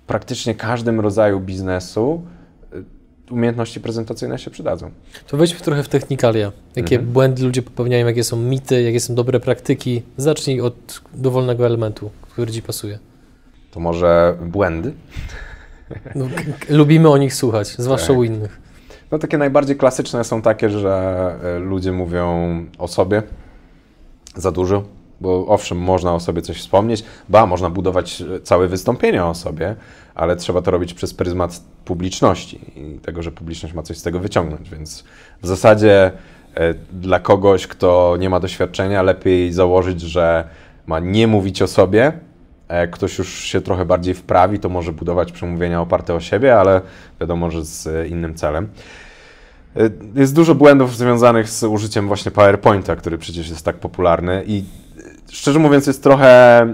praktycznie 0.07 0.55
każdym 0.55 1.01
rodzaju 1.01 1.41
biznesu 1.41 2.23
y, 3.29 3.33
umiejętności 3.33 3.81
prezentacyjne 3.81 4.39
się 4.39 4.51
przydadzą. 4.51 4.91
To 5.27 5.37
wejdźmy 5.37 5.61
trochę 5.61 5.83
w 5.83 5.89
technikalia. 5.89 6.53
Jakie 6.77 6.97
Mhm. 6.97 7.13
błędy 7.13 7.43
ludzie 7.45 7.63
popełniają, 7.63 8.07
jakie 8.07 8.25
są 8.25 8.37
mity, 8.37 8.83
jakie 8.83 9.01
są 9.01 9.15
dobre 9.15 9.41
praktyki. 9.41 10.03
Zacznij 10.17 10.61
od 10.61 11.01
dowolnego 11.15 11.67
elementu, 11.67 12.11
który 12.23 12.53
Ci 12.53 12.63
pasuje. 12.63 12.99
To 13.71 13.81
może 13.81 14.37
błędy? 14.47 14.93
No, 16.15 16.29
lubimy 16.71 17.09
o 17.11 17.17
nich 17.19 17.35
słuchać, 17.35 17.69
zwłaszcza 17.69 18.09
Tak. 18.09 18.17
u 18.17 18.25
innych. 18.25 18.61
No 19.11 19.19
takie 19.19 19.39
najbardziej 19.39 19.77
klasyczne 19.77 20.25
są 20.25 20.43
takie, 20.43 20.71
że 20.71 21.37
e, 21.57 21.59
ludzie 21.59 21.93
mówią 21.93 22.27
o 22.79 22.89
sobie 22.89 23.23
za 24.37 24.53
dużo, 24.53 24.85
bo 25.25 25.47
owszem, 25.47 25.79
można 25.79 26.15
o 26.15 26.21
sobie 26.21 26.43
coś 26.43 26.59
wspomnieć, 26.59 27.05
ba, 27.29 27.47
można 27.47 27.71
budować 27.71 28.23
e, 28.23 28.41
całe 28.41 28.69
wystąpienia 28.69 29.29
o 29.29 29.35
sobie, 29.35 29.77
ale 30.15 30.37
trzeba 30.37 30.63
to 30.63 30.71
robić 30.71 30.95
przez 30.95 31.15
pryzmat 31.15 31.61
publiczności 31.85 32.61
i 32.77 32.99
tego, 32.99 33.23
że 33.23 33.33
publiczność 33.33 33.75
ma 33.75 33.83
coś 33.83 33.99
z 33.99 34.03
tego 34.03 34.21
wyciągnąć, 34.21 34.71
więc 34.71 35.05
w 35.43 35.47
zasadzie 35.47 36.11
e, 36.55 36.75
dla 36.93 37.21
kogoś, 37.21 37.67
kto 37.67 38.17
nie 38.19 38.31
ma 38.31 38.41
doświadczenia, 38.41 39.03
lepiej 39.03 39.53
założyć, 39.53 40.01
że 40.01 40.49
ma 40.87 40.99
nie 40.99 41.27
mówić 41.27 41.63
o 41.63 41.67
sobie, 41.67 42.13
jak 42.69 42.91
ktoś 42.91 43.19
już 43.19 43.39
się 43.39 43.61
trochę 43.61 43.85
bardziej 43.85 44.15
wprawi, 44.15 44.59
to 44.59 44.69
może 44.69 44.93
budować 44.93 45.33
przemówienia 45.33 45.81
oparte 45.81 46.15
o 46.15 46.21
siebie, 46.21 46.57
ale 46.57 46.81
wiadomo, 47.21 47.51
że 47.51 47.65
z 47.65 47.87
e, 47.87 48.09
innym 48.09 48.35
celem. 48.35 48.69
Jest 50.15 50.35
dużo 50.35 50.55
błędów 50.55 50.97
związanych 50.97 51.49
z 51.49 51.65
użyciem 51.65 52.09
właśnie 52.09 52.31
PowerPointa, 52.31 52.97
który 52.97 53.19
przecież 53.19 53.49
jest 53.49 53.65
tak 53.65 53.77
popularny 53.77 54.45
i 54.47 54.65
szczerze 55.31 55.59
mówiąc 55.59 55.87
jest 55.87 56.03
trochę, 56.03 56.67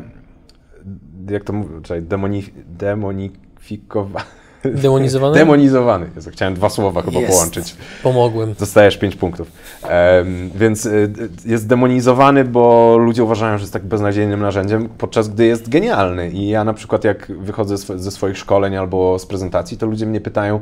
jak 1.31 1.45
to 1.45 1.53
mówię, 1.53 1.81
czekaj, 1.83 2.03
demoni, 2.03 2.45
demonifikowa, 2.67 4.25
Demonizowany? 4.65 5.35
demonizowany. 5.41 6.11
Jezu, 6.17 6.31
chciałem 6.31 6.55
dwa 6.55 6.71
słowa 6.71 7.03
chyba 7.03 7.21
Jest. 7.21 7.33
połączyć. 7.33 7.77
Pomogłem. 8.03 8.55
Dostajesz 8.59 8.97
5 8.99 9.17
punktów. 9.17 9.53
Em, 9.83 10.51
więc 10.55 10.87
y, 10.87 10.91
y, 10.91 11.51
jest 11.51 11.67
demonizowany, 11.67 12.45
bo 12.45 12.97
ludzie 12.99 13.25
uważają, 13.25 13.59
że 13.59 13.63
jest 13.63 13.73
tak 13.73 13.85
beznadziejnym 13.85 14.41
narzędziem, 14.41 14.89
podczas 14.99 15.29
gdy 15.29 15.47
jest 15.47 15.69
genialny. 15.69 16.31
I 16.31 16.49
ja 16.49 16.65
na 16.65 16.75
przykład 16.75 17.05
jak 17.05 17.33
wychodzę 17.39 17.77
ze 17.79 18.11
swoich 18.11 18.39
szkoleń 18.39 18.77
albo 18.77 19.19
z 19.19 19.27
prezentacji, 19.27 19.79
to 19.79 19.87
ludzie 19.87 20.07
mnie 20.07 20.21
pytają, 20.21 20.61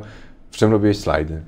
w 0.51 0.57
czym 0.57 0.71
robiłeś 0.71 0.99
slajdy? 0.99 1.41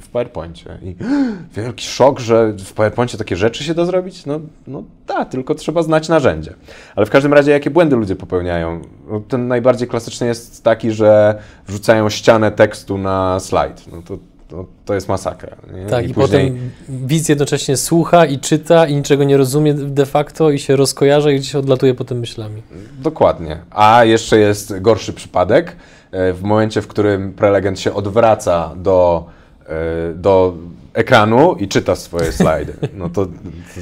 W 0.00 0.08
PowerPoincie. 0.08 0.78
I 0.82 0.96
wielki 1.56 1.86
szok, 1.86 2.20
że 2.20 2.52
w 2.52 2.72
PowerPoincie 2.72 3.18
takie 3.18 3.36
rzeczy 3.36 3.64
się 3.64 3.74
da 3.74 3.84
zrobić? 3.84 4.26
No, 4.26 4.40
no 4.66 4.84
tak, 5.12 5.28
tylko 5.28 5.54
trzeba 5.54 5.82
znać 5.82 6.08
narzędzie. 6.08 6.54
Ale 6.96 7.06
w 7.06 7.10
każdym 7.10 7.34
razie, 7.34 7.50
jakie 7.50 7.70
błędy 7.70 7.96
ludzie 7.96 8.16
popełniają? 8.16 8.80
No, 9.10 9.20
ten 9.28 9.48
najbardziej 9.48 9.88
klasyczny 9.88 10.26
jest 10.26 10.64
taki, 10.64 10.90
że 10.90 11.34
wrzucają 11.66 12.10
ścianę 12.10 12.50
tekstu 12.52 12.98
na 12.98 13.40
slajd. 13.40 13.84
No 13.92 14.02
to, 14.02 14.18
to, 14.48 14.66
to 14.84 14.94
jest 14.94 15.08
masakra. 15.08 15.56
Nie? 15.74 15.86
Tak, 15.86 16.08
i, 16.08 16.14
później- 16.14 16.50
potem 16.50 16.70
widz 16.88 17.28
jednocześnie 17.28 17.76
słucha 17.76 18.26
i 18.26 18.38
czyta 18.38 18.86
i 18.86 18.94
niczego 18.96 19.24
nie 19.24 19.36
rozumie 19.36 19.74
de 19.74 20.06
facto 20.06 20.50
i 20.50 20.58
się 20.58 20.76
rozkojarza 20.76 21.30
i 21.30 21.36
gdzieś 21.36 21.54
odlatuje 21.54 21.94
potem 21.94 22.18
myślami. 22.18 22.62
Dokładnie. 22.98 23.58
A 23.70 24.04
jeszcze 24.04 24.38
jest 24.38 24.80
gorszy 24.80 25.12
przypadek. 25.12 25.76
e, 26.12 26.32
W 26.32 26.42
momencie, 26.42 26.82
w 26.82 26.86
którym 26.88 27.32
prelegent 27.32 27.80
się 27.80 27.94
odwraca 27.94 28.70
do, 28.76 29.24
e, 29.66 30.14
do 30.14 30.54
ekranu 30.94 31.54
i 31.54 31.68
czyta 31.68 31.96
swoje 31.96 32.32
slajdy, 32.32 32.74
no 32.98 33.10
to, 33.10 33.26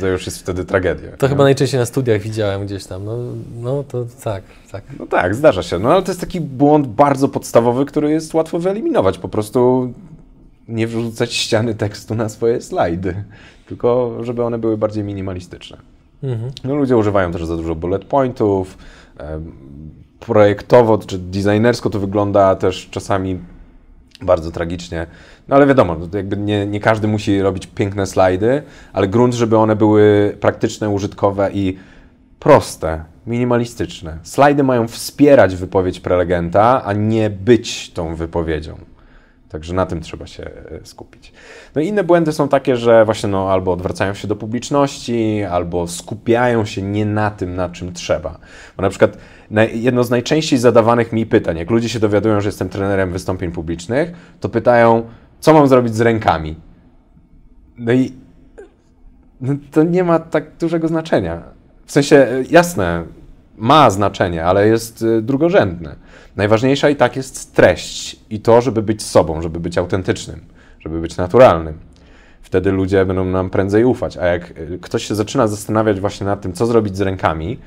to 0.00 0.06
już 0.06 0.26
jest 0.26 0.38
wtedy 0.38 0.64
tragedia. 0.64 1.16
To 1.16 1.26
nie? 1.26 1.30
chyba 1.30 1.44
najczęściej 1.44 1.80
na 1.80 1.86
studiach 1.86 2.20
widziałem 2.20 2.66
gdzieś 2.66 2.84
tam. 2.84 3.04
No, 3.04 3.16
no 3.60 3.84
to 3.84 4.06
tak, 4.24 4.42
tak. 4.72 4.84
No 4.98 5.06
tak, 5.06 5.34
zdarza 5.34 5.62
się. 5.62 5.78
No 5.78 5.92
ale 5.92 6.02
to 6.02 6.10
jest 6.10 6.20
taki 6.20 6.40
błąd 6.40 6.86
bardzo 6.86 7.28
podstawowy, 7.28 7.84
który 7.84 8.10
jest 8.10 8.34
łatwo 8.34 8.58
wyeliminować. 8.58 9.18
Po 9.18 9.28
prostu 9.28 9.92
nie 10.68 10.86
wrzucać 10.86 11.32
ściany 11.34 11.74
tekstu 11.74 12.14
na 12.14 12.28
swoje 12.28 12.60
slajdy, 12.60 13.24
tylko 13.66 14.16
żeby 14.20 14.44
one 14.44 14.58
były 14.58 14.76
bardziej 14.76 15.04
minimalistyczne. 15.04 15.76
Mhm. 16.22 16.52
No, 16.64 16.74
ludzie 16.74 16.96
używają 16.96 17.32
też 17.32 17.44
za 17.44 17.56
dużo 17.56 17.74
bullet 17.74 18.04
pointów. 18.04 18.78
Projektowo 20.20 20.98
czy 20.98 21.18
designersko 21.18 21.90
to 21.90 22.00
wygląda 22.00 22.56
też 22.56 22.88
czasami 22.90 23.38
bardzo 24.22 24.50
tragicznie. 24.50 25.06
No 25.48 25.56
ale 25.56 25.66
wiadomo, 25.66 25.94
no 25.94 26.06
jakby 26.12 26.36
nie, 26.36 26.66
nie 26.66 26.80
każdy 26.80 27.08
musi 27.08 27.42
robić 27.42 27.66
piękne 27.66 28.06
slajdy, 28.06 28.62
ale 28.92 29.08
grunt, 29.08 29.34
żeby 29.34 29.56
one 29.56 29.76
były 29.76 30.36
praktyczne, 30.40 30.90
użytkowe 30.90 31.50
i 31.52 31.78
proste, 32.38 33.04
minimalistyczne. 33.26 34.18
Slajdy 34.22 34.62
mają 34.62 34.88
wspierać 34.88 35.56
wypowiedź 35.56 36.00
prelegenta, 36.00 36.84
a 36.84 36.92
nie 36.92 37.30
być 37.30 37.90
tą 37.90 38.14
wypowiedzią. 38.14 38.89
Także 39.50 39.74
na 39.74 39.86
tym 39.86 40.00
trzeba 40.00 40.26
się 40.26 40.44
e, 40.44 40.50
skupić. 40.82 41.32
No 41.74 41.82
i 41.82 41.86
inne 41.86 42.04
błędy 42.04 42.32
są 42.32 42.48
takie, 42.48 42.76
że 42.76 43.04
właśnie 43.04 43.28
no, 43.28 43.52
albo 43.52 43.72
odwracają 43.72 44.14
się 44.14 44.28
do 44.28 44.36
publiczności, 44.36 45.42
albo 45.50 45.86
skupiają 45.86 46.64
się 46.64 46.82
nie 46.82 47.06
na 47.06 47.30
tym, 47.30 47.56
na 47.56 47.68
czym 47.68 47.92
trzeba. 47.92 48.38
Bo 48.76 48.82
na 48.82 48.90
przykład 48.90 49.18
jedno 49.72 50.04
z 50.04 50.10
najczęściej 50.10 50.58
zadawanych 50.58 51.12
mi 51.12 51.26
pytań, 51.26 51.56
jak 51.56 51.70
ludzie 51.70 51.88
się 51.88 51.98
dowiadują, 51.98 52.40
że 52.40 52.48
jestem 52.48 52.68
trenerem 52.68 53.12
wystąpień 53.12 53.52
publicznych, 53.52 54.12
to 54.40 54.48
pytają, 54.48 55.02
co 55.40 55.54
mam 55.54 55.68
zrobić 55.68 55.94
z 55.94 56.00
rękami? 56.00 56.56
No 57.78 57.92
i 57.92 58.12
no, 59.40 59.54
to 59.70 59.82
nie 59.82 60.04
ma 60.04 60.18
tak 60.18 60.44
dużego 60.60 60.88
znaczenia. 60.88 61.42
W 61.86 61.92
sensie, 61.92 62.16
e, 62.16 62.42
jasne, 62.50 63.04
ma 63.60 63.90
znaczenie, 63.90 64.44
ale 64.44 64.68
jest 64.68 65.02
e, 65.02 65.22
drugorzędne. 65.22 65.96
Najważniejsza 66.36 66.90
i 66.90 66.96
tak 66.96 67.16
jest 67.16 67.54
treść 67.54 68.16
i 68.30 68.40
to, 68.40 68.60
żeby 68.60 68.82
być 68.82 69.02
sobą, 69.02 69.42
żeby 69.42 69.60
być 69.60 69.78
autentycznym, 69.78 70.40
żeby 70.80 71.00
być 71.00 71.16
naturalnym. 71.16 71.78
Wtedy 72.42 72.72
ludzie 72.72 73.04
będą 73.04 73.24
nam 73.24 73.50
prędzej 73.50 73.84
ufać. 73.84 74.16
A 74.16 74.26
jak 74.26 74.50
e, 74.50 74.78
ktoś 74.80 75.04
się 75.04 75.14
zaczyna 75.14 75.46
zastanawiać 75.46 76.00
właśnie 76.00 76.26
nad 76.26 76.40
tym, 76.40 76.52
co 76.52 76.66
zrobić 76.66 76.96
z 76.96 77.00
rękami, 77.00 77.58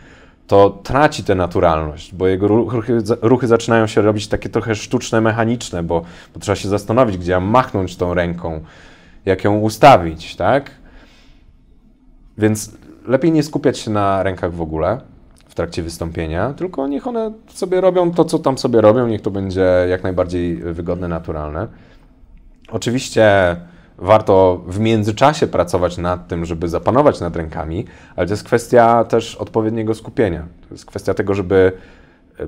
to 0.48 0.70
traci 0.84 1.24
tę 1.24 1.36
naturalność, 1.36 2.16
bo 2.16 2.28
jego 2.28 2.48
ruchy, 2.48 2.98
ruchy 3.22 3.48
zaczynają 3.48 3.88
się 3.88 4.02
robić 4.02 4.28
takie 4.28 4.50
trochę 4.50 4.76
sztuczne, 4.76 5.22
mechaniczne, 5.22 5.84
bo, 5.84 6.02
bo 6.34 6.40
trzeba 6.40 6.56
się 6.56 6.70
zastanowić, 6.70 7.18
gdzie 7.18 7.34
mam 7.34 7.44
machnąć 7.44 7.96
tą 7.96 8.14
ręką, 8.14 8.62
jak 9.26 9.44
ją 9.44 9.60
ustawić, 9.60 10.36
tak? 10.36 10.72
Więc 12.38 12.72
lepiej 13.08 13.32
nie 13.32 13.44
skupiać 13.44 13.78
się 13.78 13.92
na 13.92 14.24
rękach 14.24 14.54
w 14.54 14.62
ogóle 14.62 15.13
w 15.54 15.56
trakcie 15.56 15.84
wystąpienia, 15.84 16.54
tylko 16.54 16.88
niech 16.88 17.08
one 17.08 17.32
sobie 17.48 17.82
robią 17.82 18.12
to, 18.12 18.26
co 18.26 18.40
tam 18.40 18.58
sobie 18.58 18.82
robią, 18.82 19.08
niech 19.08 19.22
to 19.22 19.32
będzie 19.32 19.66
jak 19.90 20.04
najbardziej 20.04 20.56
wygodne, 20.56 21.08
naturalne. 21.08 21.68
Oczywiście 22.72 23.56
warto 23.98 24.64
w 24.68 24.80
międzyczasie 24.80 25.48
pracować 25.48 25.98
nad 25.98 26.28
tym, 26.28 26.46
żeby 26.46 26.70
zapanować 26.70 27.20
nad 27.20 27.36
rękami, 27.36 27.86
ale 28.16 28.28
to 28.28 28.34
jest 28.34 28.44
kwestia 28.44 29.04
też 29.04 29.36
odpowiedniego 29.36 29.96
skupienia. 29.96 30.48
To 30.62 30.74
jest 30.74 30.86
kwestia 30.86 31.14
tego, 31.14 31.34
żeby 31.34 31.72
e, 32.40 32.48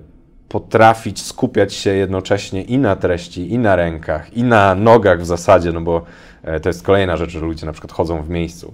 potrafić 0.50 1.22
skupiać 1.22 1.74
się 1.74 1.90
jednocześnie 1.90 2.64
i 2.64 2.78
na 2.78 2.96
treści, 2.96 3.54
i 3.54 3.58
na 3.58 3.76
rękach, 3.76 4.34
i 4.34 4.44
na 4.44 4.76
nogach 4.76 5.22
w 5.22 5.26
zasadzie, 5.26 5.72
no 5.72 5.82
bo 5.82 6.02
e, 6.44 6.60
to 6.60 6.70
jest 6.70 6.84
kolejna 6.84 7.18
rzecz, 7.18 7.30
że 7.30 7.40
ludzie 7.40 7.66
na 7.66 7.72
przykład 7.72 7.92
chodzą 7.92 8.22
w 8.22 8.30
miejscu. 8.30 8.74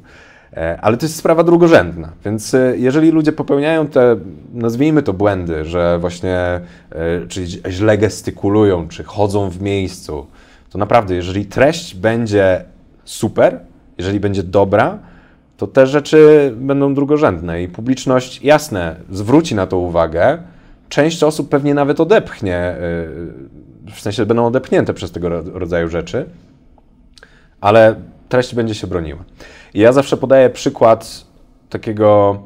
E, 0.53 0.81
ale 0.81 0.97
to 0.97 1.05
jest 1.05 1.15
sprawa 1.15 1.43
drugorzędna, 1.43 2.09
więc 2.25 2.55
jeżeli 2.75 3.11
ludzie 3.11 3.31
popełniają 3.31 3.87
te, 3.87 4.15
nazwijmy 4.53 5.03
to 5.03 5.13
błędy, 5.13 5.65
że 5.65 5.99
właśnie 5.99 6.61
czy 7.27 7.45
źle 7.69 7.97
gestykulują, 7.97 8.87
czy 8.87 9.03
chodzą 9.03 9.49
w 9.49 9.61
miejscu, 9.61 10.27
to 10.69 10.77
naprawdę, 10.77 11.15
jeżeli 11.15 11.45
treść 11.45 11.95
będzie 11.95 12.63
super, 13.05 13.59
jeżeli 13.97 14.19
będzie 14.19 14.43
dobra, 14.43 14.99
to 15.57 15.67
te 15.67 15.87
rzeczy 15.87 16.53
będą 16.55 16.93
drugorzędne 16.93 17.63
i 17.63 17.67
publiczność, 17.67 18.41
jasne, 18.43 18.95
zwróci 19.09 19.55
na 19.55 19.67
to 19.67 19.77
uwagę. 19.77 20.37
Część 20.89 21.23
osób 21.23 21.49
pewnie 21.49 21.73
nawet 21.73 21.99
odepchnie, 21.99 22.75
w 23.93 24.01
sensie 24.01 24.25
będą 24.25 24.45
odepchnięte 24.45 24.93
przez 24.93 25.11
tego 25.11 25.29
rodzaju 25.41 25.87
rzeczy, 25.87 26.25
ale 27.61 27.95
treść 28.31 28.55
będzie 28.55 28.75
się 28.75 28.87
broniła. 28.87 29.23
I 29.73 29.79
ja 29.79 29.93
zawsze 29.93 30.17
podaję 30.17 30.49
przykład 30.49 31.25
takiego 31.69 32.39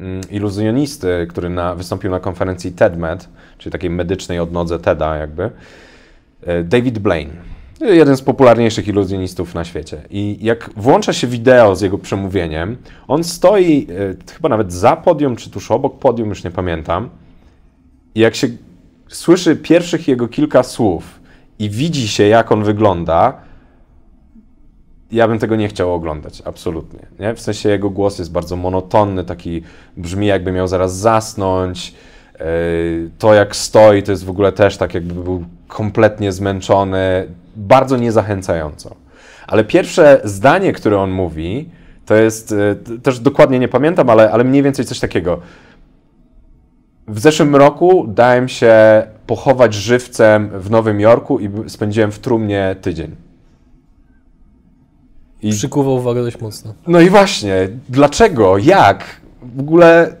mm, 0.00 0.20
iluzjonisty, 0.30 1.26
który 1.30 1.48
na, 1.50 1.74
wystąpił 1.74 2.10
na 2.10 2.20
konferencji 2.20 2.72
TEDMED, 2.72 3.28
czyli 3.58 3.72
takiej 3.72 3.90
medycznej 3.90 4.40
odnodze 4.40 4.78
TEDa 4.78 5.16
jakby, 5.16 5.50
y, 6.48 6.64
David 6.64 6.98
Blaine 6.98 7.52
jeden 7.80 8.16
z 8.16 8.22
popularniejszych 8.22 8.88
iluzjonistów 8.88 9.54
na 9.54 9.64
świecie. 9.64 10.02
I 10.10 10.38
jak 10.40 10.70
włącza 10.76 11.12
się 11.12 11.26
wideo 11.26 11.76
z 11.76 11.80
jego 11.80 11.98
przemówieniem, 11.98 12.76
on 13.08 13.24
stoi 13.24 13.86
e, 14.30 14.32
chyba 14.34 14.48
nawet 14.48 14.72
za 14.72 14.96
podium, 14.96 15.36
czy 15.36 15.50
tuż 15.50 15.70
obok 15.70 15.98
podium, 15.98 16.28
już 16.28 16.44
nie 16.44 16.50
pamiętam. 16.50 17.08
I 18.14 18.20
jak 18.20 18.34
się 18.34 18.48
słyszy 19.08 19.56
pierwszych 19.56 20.08
jego 20.08 20.28
kilka 20.28 20.62
słów 20.62 21.20
i 21.58 21.70
widzi 21.70 22.08
się, 22.08 22.26
jak 22.26 22.52
on 22.52 22.64
wygląda, 22.64 23.34
ja 25.12 25.28
bym 25.28 25.38
tego 25.38 25.56
nie 25.56 25.68
chciał 25.68 25.94
oglądać, 25.94 26.42
absolutnie. 26.44 27.00
Nie? 27.20 27.34
W 27.34 27.40
sensie 27.40 27.68
jego 27.68 27.90
głos 27.90 28.18
jest 28.18 28.32
bardzo 28.32 28.56
monotonny, 28.56 29.24
taki 29.24 29.62
brzmi, 29.96 30.26
jakby 30.26 30.52
miał 30.52 30.68
zaraz 30.68 30.96
zasnąć. 30.96 31.94
E, 32.34 32.44
to, 33.18 33.34
jak 33.34 33.56
stoi, 33.56 34.02
to 34.02 34.12
jest 34.12 34.24
w 34.24 34.30
ogóle 34.30 34.52
też 34.52 34.76
tak, 34.76 34.94
jakby 34.94 35.14
był 35.14 35.44
kompletnie 35.68 36.32
zmęczony 36.32 37.26
bardzo 37.56 37.96
niezachęcająco. 37.96 38.94
Ale 39.46 39.64
pierwsze 39.64 40.20
zdanie, 40.24 40.72
które 40.72 40.98
on 40.98 41.10
mówi, 41.10 41.68
to 42.06 42.14
jest, 42.14 42.52
e, 42.52 42.98
też 42.98 43.20
dokładnie 43.20 43.58
nie 43.58 43.68
pamiętam, 43.68 44.10
ale, 44.10 44.30
ale 44.30 44.44
mniej 44.44 44.62
więcej 44.62 44.84
coś 44.84 45.00
takiego. 45.00 45.40
W 47.08 47.20
zeszłym 47.20 47.56
roku 47.56 48.06
dałem 48.08 48.48
się 48.48 49.02
pochować 49.26 49.74
żywcem 49.74 50.50
w 50.60 50.70
Nowym 50.70 51.00
Jorku 51.00 51.38
i 51.40 51.50
spędziłem 51.66 52.12
w 52.12 52.18
trumnie 52.18 52.76
tydzień. 52.80 53.31
I... 55.42 55.50
Przykuwał 55.50 55.94
uwagę 55.94 56.22
dość 56.22 56.40
mocno. 56.40 56.74
No 56.86 57.00
i 57.00 57.10
właśnie, 57.10 57.68
dlaczego, 57.88 58.58
jak? 58.58 59.20
W 59.56 59.60
ogóle, 59.60 60.16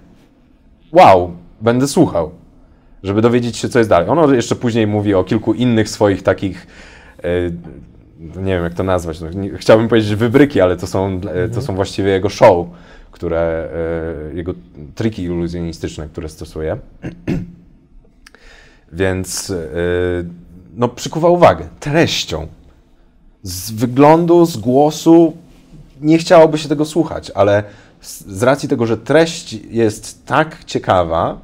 wow, 0.92 1.32
będę 1.60 1.88
słuchał, 1.88 2.30
żeby 3.02 3.22
dowiedzieć 3.22 3.56
się, 3.56 3.68
co 3.68 3.78
jest 3.78 3.90
dalej. 3.90 4.08
Ono 4.08 4.34
jeszcze 4.34 4.56
później 4.56 4.86
mówi 4.86 5.14
o 5.14 5.24
kilku 5.24 5.54
innych 5.54 5.88
swoich 5.88 6.22
takich 6.22 6.66
E, 7.22 7.50
nie 8.42 8.54
wiem 8.54 8.64
jak 8.64 8.74
to 8.74 8.82
nazwać, 8.82 9.20
no, 9.20 9.28
chciałbym 9.56 9.88
powiedzieć 9.88 10.14
wybryki, 10.14 10.60
ale 10.60 10.76
to 10.76 10.86
są, 10.86 11.20
e, 11.34 11.48
to 11.48 11.62
są 11.62 11.74
właściwie 11.74 12.10
jego 12.10 12.28
show, 12.28 12.66
które, 13.10 13.68
e, 14.30 14.34
jego 14.36 14.54
triki 14.94 15.22
iluzjonistyczne, 15.22 16.08
które 16.08 16.28
stosuje. 16.28 16.76
Więc 18.92 19.52
no, 20.76 20.88
przykuwa 20.88 21.28
uwagę 21.28 21.68
treścią. 21.80 22.46
Z 23.42 23.70
wyglądu, 23.70 24.46
z 24.46 24.56
głosu 24.56 25.36
nie 26.00 26.18
chciałoby 26.18 26.58
się 26.58 26.68
tego 26.68 26.84
słuchać, 26.84 27.30
ale 27.30 27.64
z 28.26 28.42
racji 28.42 28.68
tego, 28.68 28.86
że 28.86 28.96
treść 28.96 29.52
jest 29.52 30.26
tak 30.26 30.64
ciekawa, 30.64 31.38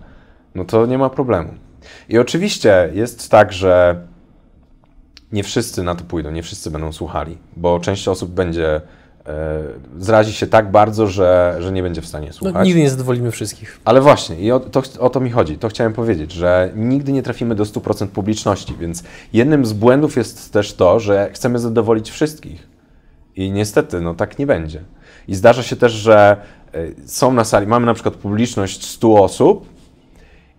no 0.55 0.65
to 0.65 0.87
nie 0.87 0.99
ma 0.99 1.11
problemu. 1.11 1.55
I 2.09 2.19
oczywiście 2.19 2.91
jest 2.95 3.31
tak, 3.31 3.53
że 3.53 4.03
nie 5.33 5.43
wszyscy 5.43 5.83
na 5.83 5.95
to 5.95 6.05
pójdą, 6.05 6.31
nie 6.31 6.43
wszyscy 6.43 6.71
będą 6.71 6.93
słuchali, 6.93 7.39
bo 7.57 7.81
część 7.81 8.09
osób 8.09 8.31
będzie 8.31 8.81
zrazi 9.99 10.33
się 10.33 10.47
tak 10.47 10.71
bardzo, 10.71 11.07
że, 11.07 11.57
że 11.61 11.73
nie 11.73 11.83
będzie 11.83 12.03
w 12.03 12.07
stanie 12.07 12.27
no, 12.27 12.33
słuchać. 12.33 12.55
No, 12.55 12.65
nigdy 12.65 12.81
nie 12.81 12.91
zadowolimy 12.91 13.31
wszystkich. 13.31 13.81
Ale 13.85 14.01
właśnie, 14.01 14.41
i 14.41 14.53
o 14.53 14.61
to, 14.61 14.83
o 14.99 15.11
to 15.11 15.21
mi 15.21 15.31
chodzi. 15.31 15.59
To 15.59 15.69
chciałem 15.69 15.93
powiedzieć, 15.93 16.33
że 16.33 16.73
nigdy 16.77 17.13
nie 17.13 17.23
trafimy 17.23 17.55
do 17.55 17.65
100% 17.65 18.07
publiczności, 18.07 18.75
więc 18.81 19.03
jednym 19.33 19.67
z 19.67 19.73
błędów 19.73 20.17
jest 20.17 20.53
też 20.53 20.75
to, 20.75 21.01
że 21.01 21.31
chcemy 21.33 21.59
zadowolić 21.59 22.11
wszystkich. 22.11 22.69
I 23.37 23.51
niestety, 23.51 24.01
no 24.01 24.15
tak 24.15 24.39
nie 24.39 24.47
będzie. 24.47 24.81
I 25.29 25.35
zdarza 25.35 25.63
się 25.63 25.77
też, 25.77 25.93
że 25.93 26.37
e, 26.75 26.79
są 27.07 27.33
na 27.33 27.45
sali, 27.45 27.67
mamy 27.67 27.87
na 27.87 27.95
przykład 27.95 28.15
publiczność 28.15 28.87
100 28.87 29.15
osób 29.15 29.69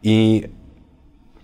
i 0.04 0.44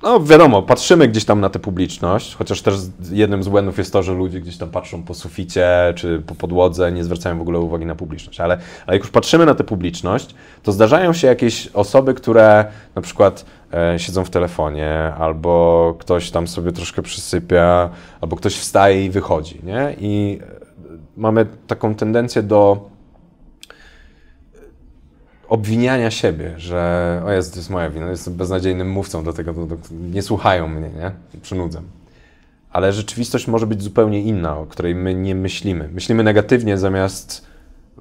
no 0.05 0.19
wiadomo, 0.19 0.61
patrzymy 0.61 1.07
gdzieś 1.07 1.25
tam 1.25 1.41
na 1.41 1.49
tę 1.49 1.59
publiczność, 1.59 2.35
chociaż 2.35 2.61
też 2.61 2.75
jednym 3.11 3.43
z 3.43 3.47
błędów 3.47 3.77
jest 3.77 3.93
to, 3.93 4.03
że 4.03 4.13
ludzie 4.13 4.41
gdzieś 4.41 4.57
tam 4.57 4.69
patrzą 4.69 5.03
po 5.03 5.13
suficie 5.13 5.93
czy 5.95 6.21
po 6.27 6.35
podłodze, 6.35 6.91
nie 6.91 7.03
zwracają 7.03 7.37
w 7.37 7.41
ogóle 7.41 7.59
uwagi 7.59 7.85
na 7.85 7.95
publiczność. 7.95 8.39
Ale, 8.39 8.57
ale 8.87 8.95
jak 8.95 9.03
już 9.03 9.11
patrzymy 9.11 9.45
na 9.45 9.55
tę 9.55 9.63
publiczność, 9.63 10.35
to 10.63 10.71
zdarzają 10.71 11.13
się 11.13 11.27
jakieś 11.27 11.67
osoby, 11.67 12.13
które 12.13 12.65
na 12.95 13.01
przykład 13.01 13.45
e, 13.73 13.99
siedzą 13.99 14.25
w 14.25 14.29
telefonie, 14.29 15.13
albo 15.19 15.95
ktoś 15.99 16.31
tam 16.31 16.47
sobie 16.47 16.71
troszkę 16.71 17.01
przysypia, 17.01 17.89
albo 18.21 18.35
ktoś 18.35 18.55
wstaje 18.55 19.05
i 19.05 19.09
wychodzi, 19.09 19.61
nie? 19.63 19.95
I 19.99 20.39
e, 20.41 20.45
mamy 21.17 21.45
taką 21.67 21.95
tendencję 21.95 22.43
do 22.43 22.94
obwiniania 25.47 26.11
siebie, 26.11 26.53
że 26.57 27.21
o 27.25 27.31
jest, 27.31 27.53
to 27.53 27.59
jest 27.59 27.69
moja 27.69 27.89
wina, 27.89 28.09
jestem 28.09 28.33
beznadziejnym 28.33 28.91
mówcą 28.91 29.23
do 29.23 29.33
tego, 29.33 29.53
do, 29.53 29.65
do, 29.65 29.75
nie 29.91 30.21
słuchają 30.21 30.67
mnie, 30.67 30.89
nie? 30.89 31.11
Przynudzam. 31.41 31.83
Ale 32.71 32.93
rzeczywistość 32.93 33.47
może 33.47 33.67
być 33.67 33.83
zupełnie 33.83 34.21
inna, 34.21 34.57
o 34.57 34.65
której 34.65 34.95
my 34.95 35.15
nie 35.15 35.35
myślimy. 35.35 35.89
Myślimy 35.93 36.23
negatywnie 36.23 36.77
zamiast 36.77 37.45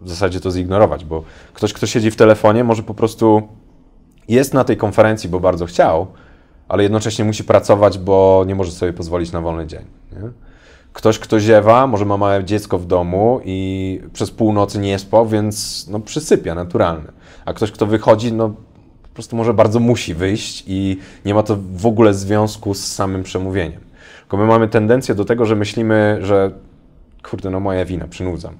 w 0.00 0.08
zasadzie 0.08 0.40
to 0.40 0.50
zignorować, 0.50 1.04
bo 1.04 1.24
ktoś, 1.54 1.72
kto 1.72 1.86
siedzi 1.86 2.10
w 2.10 2.16
telefonie, 2.16 2.64
może 2.64 2.82
po 2.82 2.94
prostu 2.94 3.48
jest 4.28 4.54
na 4.54 4.64
tej 4.64 4.76
konferencji, 4.76 5.28
bo 5.28 5.40
bardzo 5.40 5.66
chciał, 5.66 6.06
ale 6.68 6.82
jednocześnie 6.82 7.24
musi 7.24 7.44
pracować, 7.44 7.98
bo 7.98 8.44
nie 8.46 8.54
może 8.54 8.72
sobie 8.72 8.92
pozwolić 8.92 9.32
na 9.32 9.40
wolny 9.40 9.66
dzień. 9.66 9.84
Nie? 10.12 10.30
Ktoś, 10.92 11.18
kto 11.18 11.40
ziewa, 11.40 11.86
może 11.86 12.04
ma 12.04 12.16
małe 12.16 12.44
dziecko 12.44 12.78
w 12.78 12.86
domu 12.86 13.40
i 13.44 14.00
przez 14.12 14.30
północy 14.30 14.78
nie 14.78 14.98
spał, 14.98 15.26
więc 15.26 15.86
no, 15.90 16.00
przysypia, 16.00 16.54
naturalne. 16.54 17.12
A 17.44 17.52
ktoś, 17.52 17.72
kto 17.72 17.86
wychodzi, 17.86 18.32
no 18.32 18.48
po 19.02 19.08
prostu 19.14 19.36
może 19.36 19.54
bardzo 19.54 19.80
musi 19.80 20.14
wyjść 20.14 20.64
i 20.66 20.98
nie 21.24 21.34
ma 21.34 21.42
to 21.42 21.58
w 21.72 21.86
ogóle 21.86 22.14
związku 22.14 22.74
z 22.74 22.92
samym 22.92 23.22
przemówieniem. 23.22 23.80
Tylko 24.20 24.36
my 24.36 24.46
mamy 24.46 24.68
tendencję 24.68 25.14
do 25.14 25.24
tego, 25.24 25.46
że 25.46 25.56
myślimy, 25.56 26.18
że 26.22 26.50
kurde, 27.22 27.50
no 27.50 27.60
moja 27.60 27.84
wina, 27.84 28.08
przynudzam. 28.08 28.54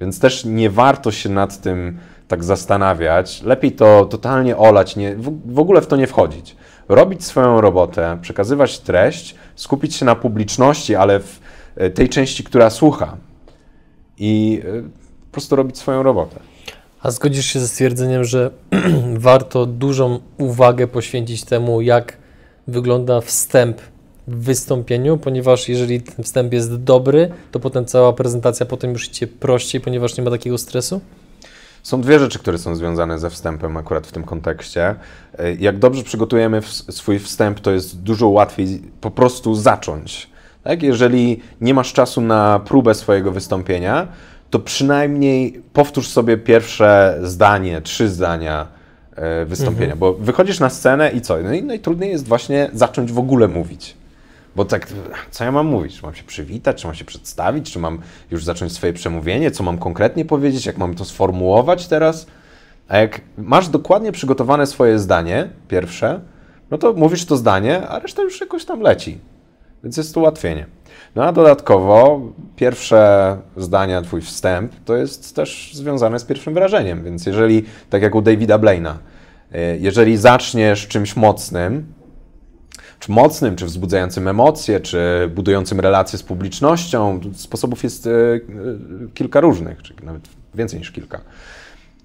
Więc 0.00 0.20
też 0.20 0.44
nie 0.44 0.70
warto 0.70 1.10
się 1.12 1.28
nad 1.28 1.60
tym 1.60 1.98
tak 2.28 2.44
zastanawiać. 2.44 3.42
Lepiej 3.42 3.72
to 3.72 4.04
totalnie 4.04 4.56
olać, 4.56 4.96
nie, 4.96 5.16
w, 5.16 5.52
w 5.54 5.58
ogóle 5.58 5.80
w 5.80 5.86
to 5.86 5.96
nie 5.96 6.06
wchodzić. 6.06 6.56
Robić 6.88 7.24
swoją 7.24 7.60
robotę, 7.60 8.18
przekazywać 8.20 8.78
treść, 8.78 9.34
skupić 9.54 9.94
się 9.94 10.04
na 10.04 10.14
publiczności, 10.14 10.94
ale 10.94 11.20
w 11.20 11.40
e, 11.76 11.90
tej 11.90 12.08
części, 12.08 12.44
która 12.44 12.70
słucha. 12.70 13.16
I 14.18 14.62
e, 14.64 14.82
po 15.26 15.32
prostu 15.32 15.56
robić 15.56 15.78
swoją 15.78 16.02
robotę. 16.02 16.40
A 17.04 17.10
zgodzisz 17.10 17.46
się 17.46 17.60
ze 17.60 17.68
stwierdzeniem, 17.68 18.24
że 18.24 18.50
warto 19.16 19.66
dużą 19.66 20.20
uwagę 20.38 20.86
poświęcić 20.86 21.44
temu, 21.44 21.80
jak 21.80 22.16
wygląda 22.66 23.20
wstęp 23.20 23.80
w 24.28 24.44
wystąpieniu, 24.44 25.18
ponieważ 25.18 25.68
jeżeli 25.68 26.02
ten 26.02 26.24
wstęp 26.24 26.52
jest 26.52 26.76
dobry, 26.76 27.30
to 27.50 27.60
potem 27.60 27.84
cała 27.84 28.12
prezentacja 28.12 28.66
potem 28.66 28.92
już 28.92 29.08
idzie 29.08 29.26
prościej, 29.26 29.80
ponieważ 29.80 30.16
nie 30.16 30.24
ma 30.24 30.30
takiego 30.30 30.58
stresu? 30.58 31.00
Są 31.82 32.00
dwie 32.00 32.18
rzeczy, 32.18 32.38
które 32.38 32.58
są 32.58 32.76
związane 32.76 33.18
ze 33.18 33.30
wstępem 33.30 33.76
akurat 33.76 34.06
w 34.06 34.12
tym 34.12 34.24
kontekście. 34.24 34.94
Jak 35.58 35.78
dobrze 35.78 36.02
przygotujemy 36.02 36.62
swój 36.90 37.18
wstęp, 37.18 37.60
to 37.60 37.70
jest 37.70 38.00
dużo 38.02 38.28
łatwiej 38.28 38.82
po 39.00 39.10
prostu 39.10 39.54
zacząć. 39.54 40.30
Tak? 40.62 40.82
Jeżeli 40.82 41.40
nie 41.60 41.74
masz 41.74 41.92
czasu 41.92 42.20
na 42.20 42.60
próbę 42.64 42.94
swojego 42.94 43.32
wystąpienia, 43.32 44.08
to 44.54 44.58
przynajmniej 44.58 45.62
powtórz 45.72 46.08
sobie 46.08 46.36
pierwsze 46.36 47.18
zdanie, 47.22 47.80
trzy 47.80 48.08
zdania 48.08 48.66
e, 49.16 49.44
wystąpienia, 49.44 49.92
mhm. 49.92 49.98
bo 49.98 50.14
wychodzisz 50.14 50.60
na 50.60 50.70
scenę 50.70 51.10
i 51.10 51.20
co? 51.20 51.36
No 51.42 51.52
i 51.52 51.62
najtrudniej 51.62 52.10
jest 52.10 52.28
właśnie 52.28 52.70
zacząć 52.72 53.12
w 53.12 53.18
ogóle 53.18 53.48
mówić. 53.48 53.96
Bo 54.56 54.64
tak, 54.64 54.88
co 55.30 55.44
ja 55.44 55.52
mam 55.52 55.66
mówić? 55.66 55.96
Czy 55.96 56.02
mam 56.02 56.14
się 56.14 56.24
przywitać, 56.24 56.80
czy 56.80 56.86
mam 56.86 56.96
się 56.96 57.04
przedstawić, 57.04 57.72
czy 57.72 57.78
mam 57.78 57.98
już 58.30 58.44
zacząć 58.44 58.72
swoje 58.72 58.92
przemówienie, 58.92 59.50
co 59.50 59.62
mam 59.62 59.78
konkretnie 59.78 60.24
powiedzieć, 60.24 60.66
jak 60.66 60.78
mam 60.78 60.94
to 60.94 61.04
sformułować 61.04 61.86
teraz? 61.86 62.26
A 62.88 62.96
jak 62.96 63.20
masz 63.38 63.68
dokładnie 63.68 64.12
przygotowane 64.12 64.66
swoje 64.66 64.98
zdanie, 64.98 65.48
pierwsze, 65.68 66.20
no 66.70 66.78
to 66.78 66.92
mówisz 66.92 67.24
to 67.24 67.36
zdanie, 67.36 67.88
a 67.88 67.98
reszta 67.98 68.22
już 68.22 68.40
jakoś 68.40 68.64
tam 68.64 68.80
leci. 68.80 69.18
Więc 69.84 69.96
jest 69.96 70.14
to 70.14 70.20
ułatwienie. 70.20 70.66
No 71.14 71.24
a 71.24 71.32
dodatkowo 71.32 72.20
pierwsze 72.56 73.36
zdania, 73.56 74.02
twój 74.02 74.20
wstęp, 74.20 74.72
to 74.84 74.96
jest 74.96 75.36
też 75.36 75.70
związane 75.74 76.18
z 76.18 76.24
pierwszym 76.24 76.54
wrażeniem. 76.54 77.04
Więc 77.04 77.26
jeżeli, 77.26 77.64
tak 77.90 78.02
jak 78.02 78.14
u 78.14 78.22
Davida 78.22 78.58
Blaina, 78.58 78.98
y, 79.54 79.78
jeżeli 79.80 80.16
zaczniesz 80.16 80.88
czymś 80.88 81.16
mocnym, 81.16 81.86
czy 82.98 83.12
mocnym, 83.12 83.56
czy 83.56 83.66
wzbudzającym 83.66 84.28
emocje, 84.28 84.80
czy 84.80 85.30
budującym 85.34 85.80
relacje 85.80 86.18
z 86.18 86.22
publicznością, 86.22 87.20
sposobów 87.34 87.84
jest 87.84 88.06
y, 88.06 88.10
y, 88.10 88.40
kilka 89.14 89.40
różnych, 89.40 89.82
czy 89.82 89.94
nawet 90.02 90.28
więcej 90.54 90.78
niż 90.78 90.90
kilka. 90.90 91.20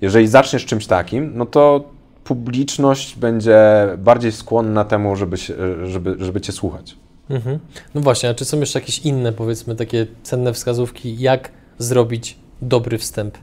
Jeżeli 0.01 0.27
zaczniesz 0.27 0.65
czymś 0.65 0.87
takim, 0.87 1.31
no 1.35 1.45
to 1.45 1.89
publiczność 2.23 3.15
będzie 3.15 3.59
bardziej 3.97 4.31
skłonna 4.31 4.85
temu, 4.85 5.15
żeby, 5.15 5.37
się, 5.37 5.53
żeby, 5.87 6.15
żeby 6.19 6.41
cię 6.41 6.51
słuchać. 6.51 6.95
Mhm. 7.29 7.59
No 7.95 8.01
właśnie, 8.01 8.29
a 8.29 8.33
czy 8.33 8.45
są 8.45 8.59
jeszcze 8.59 8.79
jakieś 8.79 8.99
inne, 8.99 9.33
powiedzmy, 9.33 9.75
takie 9.75 10.07
cenne 10.23 10.53
wskazówki, 10.53 11.19
jak 11.19 11.51
zrobić 11.77 12.37
dobry 12.61 12.97
wstęp? 12.97 13.37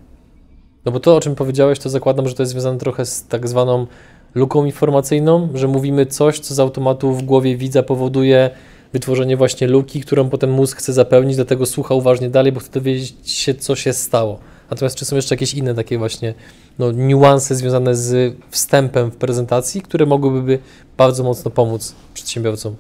No 0.85 0.93
bo 0.93 1.01
to, 1.01 1.17
o 1.17 1.21
czym 1.21 1.35
powiedziałeś, 1.35 1.79
to 1.79 1.91
zakładam, 1.91 2.29
że 2.29 2.35
to 2.35 2.43
jest 2.43 2.53
związane 2.53 2.79
trochę 2.79 3.07
z 3.07 3.27
tak 3.27 3.49
zwaną 3.49 3.87
luką 4.35 4.65
informacyjną, 4.65 5.49
że 5.55 5.69
mówimy 5.69 6.07
coś, 6.07 6.39
co 6.39 6.55
z 6.55 6.61
automatu 6.61 7.13
w 7.13 7.23
głowie 7.23 7.57
widza 7.57 7.83
powoduje 7.83 8.51
wytworzenie 8.93 9.37
właśnie 9.37 9.67
luki, 9.67 10.01
którą 10.01 10.29
potem 10.29 10.51
mózg 10.51 10.79
chce 10.79 10.93
zapełnić, 10.93 11.37
dlatego 11.37 11.67
słucha 11.67 11.95
uważnie 11.95 12.31
dalej, 12.31 12.53
bo 12.53 12.61
chce 12.61 12.71
dowiedzieć 12.73 13.31
się, 13.31 13.55
co 13.55 13.77
się 13.77 13.93
stało. 13.93 14.39
Natomiast 14.71 14.97
czy 14.97 15.05
są 15.05 15.17
jeszcze 15.17 15.35
jakieś 15.35 15.55
inne 15.55 15.75
takie 15.75 15.99
właśnie 15.99 16.35
no, 16.79 16.93
niuanse 16.93 17.55
związane 17.55 17.95
z 17.95 18.37
wstępem 18.51 19.11
w 19.11 19.17
prezentacji, 19.17 19.83
które 19.83 20.07
mogłyby 20.07 20.59
bardzo 20.97 21.25
mocno 21.25 21.51
pomóc 21.51 21.95
przedsiębiorcom? 22.15 22.77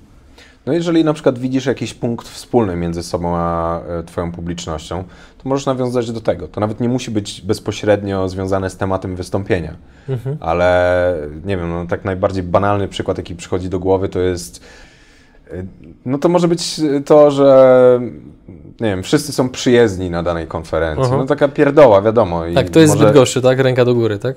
No 0.66 0.72
jeżeli 0.72 1.04
na 1.04 1.12
przykład 1.12 1.38
widzisz 1.38 1.66
jakiś 1.66 1.94
punkt 1.94 2.28
wspólny 2.28 2.76
między 2.76 3.02
sobą 3.02 3.36
a 3.36 3.80
e, 3.80 4.02
Twoją 4.02 4.32
publicznością, 4.32 5.04
to 5.42 5.48
możesz 5.48 5.66
nawiązać 5.66 6.12
do 6.12 6.20
tego. 6.20 6.48
To 6.48 6.60
nawet 6.60 6.80
nie 6.80 6.88
musi 6.88 7.10
być 7.10 7.40
bezpośrednio 7.40 8.28
związane 8.28 8.70
z 8.70 8.76
tematem 8.76 9.16
wystąpienia, 9.16 9.74
mhm. 10.08 10.36
ale 10.40 11.14
nie 11.44 11.56
wiem, 11.56 11.70
no, 11.70 11.86
tak 11.86 12.04
najbardziej 12.04 12.42
banalny 12.42 12.88
przykład, 12.88 13.18
jaki 13.18 13.34
przychodzi 13.34 13.68
do 13.68 13.78
głowy, 13.78 14.08
to 14.08 14.20
jest 14.20 14.64
e, 15.50 15.64
no 16.06 16.18
to 16.18 16.28
może 16.28 16.48
być 16.48 16.80
to, 17.04 17.30
że 17.30 18.00
nie 18.80 18.88
wiem, 18.88 19.02
wszyscy 19.02 19.32
są 19.32 19.48
przyjezdni 19.48 20.10
na 20.10 20.22
danej 20.22 20.46
konferencji. 20.46 21.04
-huh. 21.04 21.18
No 21.18 21.26
taka 21.26 21.48
pierdoła, 21.48 22.02
wiadomo. 22.02 22.42
tak, 22.54 22.70
to 22.70 22.80
jest 22.80 22.94
może... 22.94 23.04
zbyt 23.04 23.14
gorszy, 23.14 23.42
tak? 23.42 23.58
Ręka 23.58 23.84
do 23.84 23.94
góry, 23.94 24.18
tak? 24.18 24.36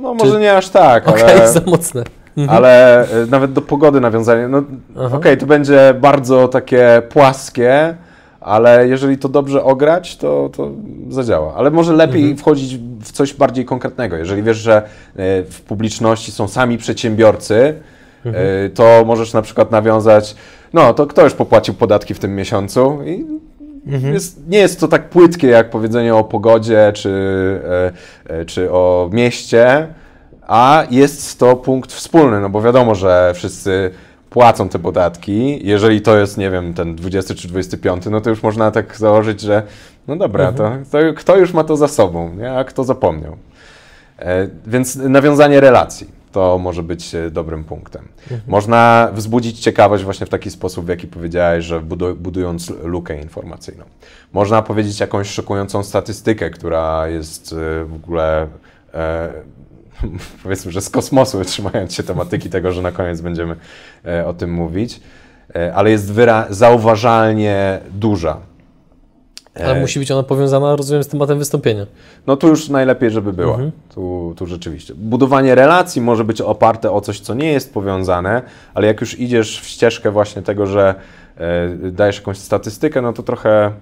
No 0.00 0.14
może 0.14 0.32
Czy... 0.32 0.40
nie 0.40 0.56
aż 0.56 0.68
tak, 0.68 1.08
ale... 1.08 1.24
Okej, 1.24 1.36
okay, 1.36 1.52
za 1.52 1.60
mocne. 1.60 2.04
Mhm. 2.38 2.56
Ale 2.56 3.02
e, 3.02 3.26
nawet 3.26 3.52
do 3.52 3.62
pogody 3.62 4.00
nawiązanie, 4.00 4.48
no 4.48 4.58
okej, 4.94 5.18
okay, 5.18 5.36
to 5.36 5.46
będzie 5.46 5.94
bardzo 6.00 6.48
takie 6.48 7.02
płaskie, 7.08 7.94
ale 8.40 8.88
jeżeli 8.88 9.18
to 9.18 9.28
dobrze 9.28 9.64
ograć, 9.64 10.16
to, 10.16 10.50
to 10.56 10.70
zadziała. 11.08 11.54
Ale 11.54 11.70
może 11.70 11.92
lepiej 11.92 12.20
mhm. 12.20 12.36
wchodzić 12.36 12.76
w 13.00 13.12
coś 13.12 13.34
bardziej 13.34 13.64
konkretnego. 13.64 14.16
Jeżeli 14.16 14.42
wiesz, 14.42 14.58
że 14.58 14.76
e, 14.76 14.82
w 15.42 15.62
publiczności 15.66 16.32
są 16.32 16.48
sami 16.48 16.78
przedsiębiorcy, 16.78 17.74
mhm. 18.24 18.46
E, 18.66 18.70
to 18.70 19.02
możesz 19.06 19.32
na 19.32 19.42
przykład 19.42 19.70
nawiązać, 19.70 20.36
no 20.72 20.94
to 20.94 21.06
kto 21.06 21.24
już 21.24 21.34
popłacił 21.34 21.74
podatki 21.74 22.14
w 22.14 22.18
tym 22.18 22.36
miesiącu 22.36 22.98
i 23.04 23.24
Mhm. 23.86 24.14
Jest, 24.14 24.48
nie 24.48 24.58
jest 24.58 24.80
to 24.80 24.88
tak 24.88 25.08
płytkie 25.08 25.46
jak 25.46 25.70
powiedzenie 25.70 26.14
o 26.14 26.24
pogodzie 26.24 26.92
czy, 26.94 27.60
czy 28.46 28.72
o 28.72 29.10
mieście, 29.12 29.88
a 30.48 30.84
jest 30.90 31.38
to 31.38 31.56
punkt 31.56 31.92
wspólny, 31.92 32.40
no 32.40 32.50
bo 32.50 32.62
wiadomo, 32.62 32.94
że 32.94 33.32
wszyscy 33.34 33.90
płacą 34.30 34.68
te 34.68 34.78
podatki. 34.78 35.66
Jeżeli 35.66 36.00
to 36.00 36.16
jest, 36.16 36.38
nie 36.38 36.50
wiem, 36.50 36.74
ten 36.74 36.96
20 36.96 37.34
czy 37.34 37.48
25, 37.48 38.06
no 38.06 38.20
to 38.20 38.30
już 38.30 38.42
można 38.42 38.70
tak 38.70 38.96
założyć, 38.96 39.40
że 39.40 39.62
no 40.08 40.16
dobra, 40.16 40.48
mhm. 40.48 40.84
to, 40.84 40.90
to, 40.90 41.14
kto 41.16 41.36
już 41.36 41.52
ma 41.52 41.64
to 41.64 41.76
za 41.76 41.88
sobą, 41.88 42.34
nie? 42.34 42.52
a 42.52 42.64
kto 42.64 42.84
zapomniał. 42.84 43.36
E, 44.18 44.48
więc 44.66 44.96
nawiązanie 44.96 45.60
relacji 45.60 46.18
to 46.32 46.58
może 46.58 46.82
być 46.82 47.14
e, 47.14 47.30
dobrym 47.30 47.64
punktem. 47.64 48.08
Mhm. 48.22 48.40
Można 48.46 49.10
wzbudzić 49.12 49.60
ciekawość 49.60 50.04
właśnie 50.04 50.26
w 50.26 50.30
taki 50.30 50.50
sposób, 50.50 50.84
w 50.84 50.88
jaki 50.88 51.06
powiedziałeś, 51.06 51.64
że 51.64 51.80
budując 52.16 52.70
lukę 52.70 53.20
informacyjną. 53.20 53.84
Można 54.32 54.62
powiedzieć 54.62 55.00
jakąś 55.00 55.30
szokującą 55.30 55.82
statystykę, 55.82 56.50
która 56.50 57.08
jest 57.08 57.52
e, 57.52 57.84
w 57.84 57.94
ogóle 57.94 58.46
e, 58.94 59.32
powiedzmy, 60.42 60.72
że 60.72 60.80
z 60.80 60.90
kosmosu, 60.90 61.44
trzymając 61.44 61.94
się 61.94 62.02
tematyki 62.02 62.50
tego, 62.50 62.72
że 62.72 62.82
na 62.82 62.92
koniec 62.92 63.20
będziemy 63.20 63.56
e, 64.04 64.26
o 64.26 64.34
tym 64.34 64.52
mówić, 64.52 65.00
e, 65.56 65.74
ale 65.74 65.90
jest 65.90 66.12
zauważalnie 66.50 67.80
duża. 67.90 68.36
Ale 69.54 69.76
e, 69.76 69.80
musi 69.80 69.98
być 69.98 70.10
ona 70.10 70.22
powiązana, 70.22 70.76
rozumiem, 70.76 71.04
z 71.04 71.08
tematem 71.08 71.38
wystąpienia. 71.38 71.86
No 72.26 72.36
tu 72.36 72.48
już 72.48 72.68
najlepiej, 72.68 73.10
żeby 73.10 73.32
była. 73.32 73.52
Mhm. 73.52 73.72
Tu, 73.94 74.34
tu 74.36 74.46
rzeczywiście. 74.46 74.94
Budowanie 74.94 75.54
relacji 75.54 76.00
może 76.00 76.24
być 76.24 76.40
oparte 76.40 76.92
o 76.92 77.00
coś, 77.00 77.20
co 77.20 77.34
nie 77.34 77.52
jest 77.52 77.74
powiązane, 77.74 78.42
ale 78.74 78.86
jak 78.86 79.00
już 79.00 79.18
idziesz 79.18 79.60
w 79.60 79.66
ścieżkę 79.66 80.10
właśnie 80.10 80.42
tego, 80.42 80.66
że 80.66 80.94
dajesz 81.92 82.16
jakąś 82.16 82.38
statystykę, 82.38 83.02
no 83.02 83.12
to 83.12 83.22
trochę 83.22 83.72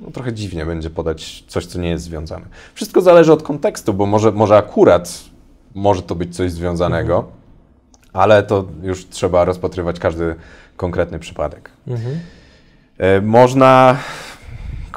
no, 0.00 0.10
trochę 0.10 0.32
dziwnie 0.32 0.66
będzie 0.66 0.90
podać 0.90 1.44
coś, 1.48 1.66
co 1.66 1.80
nie 1.80 1.90
jest 1.90 2.04
związane. 2.04 2.46
Wszystko 2.74 3.00
zależy 3.00 3.32
od 3.32 3.42
kontekstu, 3.42 3.94
bo 3.94 4.06
może, 4.06 4.32
może 4.32 4.56
akurat 4.56 5.24
może 5.76 6.02
to 6.02 6.14
być 6.14 6.36
coś 6.36 6.52
związanego, 6.52 7.16
mhm. 7.16 7.32
ale 8.12 8.42
to 8.42 8.64
już 8.82 9.08
trzeba 9.08 9.44
rozpatrywać 9.44 9.98
każdy 9.98 10.34
konkretny 10.76 11.18
przypadek. 11.18 11.70
Mhm. 11.88 12.20
E, 12.98 13.20
można, 13.20 13.96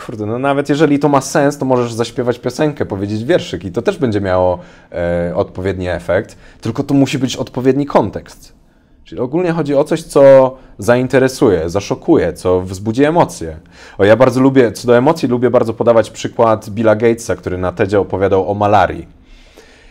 kurde, 0.05 0.25
no 0.25 0.39
nawet 0.39 0.69
jeżeli 0.69 0.99
to 0.99 1.09
ma 1.09 1.21
sens, 1.21 1.57
to 1.57 1.65
możesz 1.65 1.93
zaśpiewać 1.93 2.39
piosenkę, 2.39 2.85
powiedzieć 2.85 3.23
wierszyk 3.23 3.65
i 3.65 3.71
to 3.71 3.81
też 3.81 3.97
będzie 3.97 4.21
miało 4.21 4.59
e, 4.91 5.35
odpowiedni 5.35 5.87
efekt, 5.87 6.37
tylko 6.61 6.83
to 6.83 6.93
musi 6.93 7.19
być 7.19 7.35
odpowiedni 7.35 7.85
kontekst. 7.85 8.59
Czyli 9.03 9.21
ogólnie 9.21 9.51
chodzi 9.51 9.75
o 9.75 9.83
coś, 9.83 10.03
co 10.03 10.55
zainteresuje, 10.77 11.69
zaszokuje, 11.69 12.33
co 12.33 12.61
wzbudzi 12.61 13.03
emocje. 13.03 13.57
O, 13.97 14.05
ja 14.05 14.15
bardzo 14.15 14.41
lubię, 14.41 14.71
co 14.71 14.87
do 14.87 14.97
emocji, 14.97 15.27
lubię 15.27 15.49
bardzo 15.49 15.73
podawać 15.73 16.09
przykład 16.09 16.69
Billa 16.69 16.95
Gatesa, 16.95 17.35
który 17.35 17.57
na 17.57 17.71
TEDzie 17.71 17.99
opowiadał 17.99 18.51
o 18.51 18.53
malarii. 18.53 19.18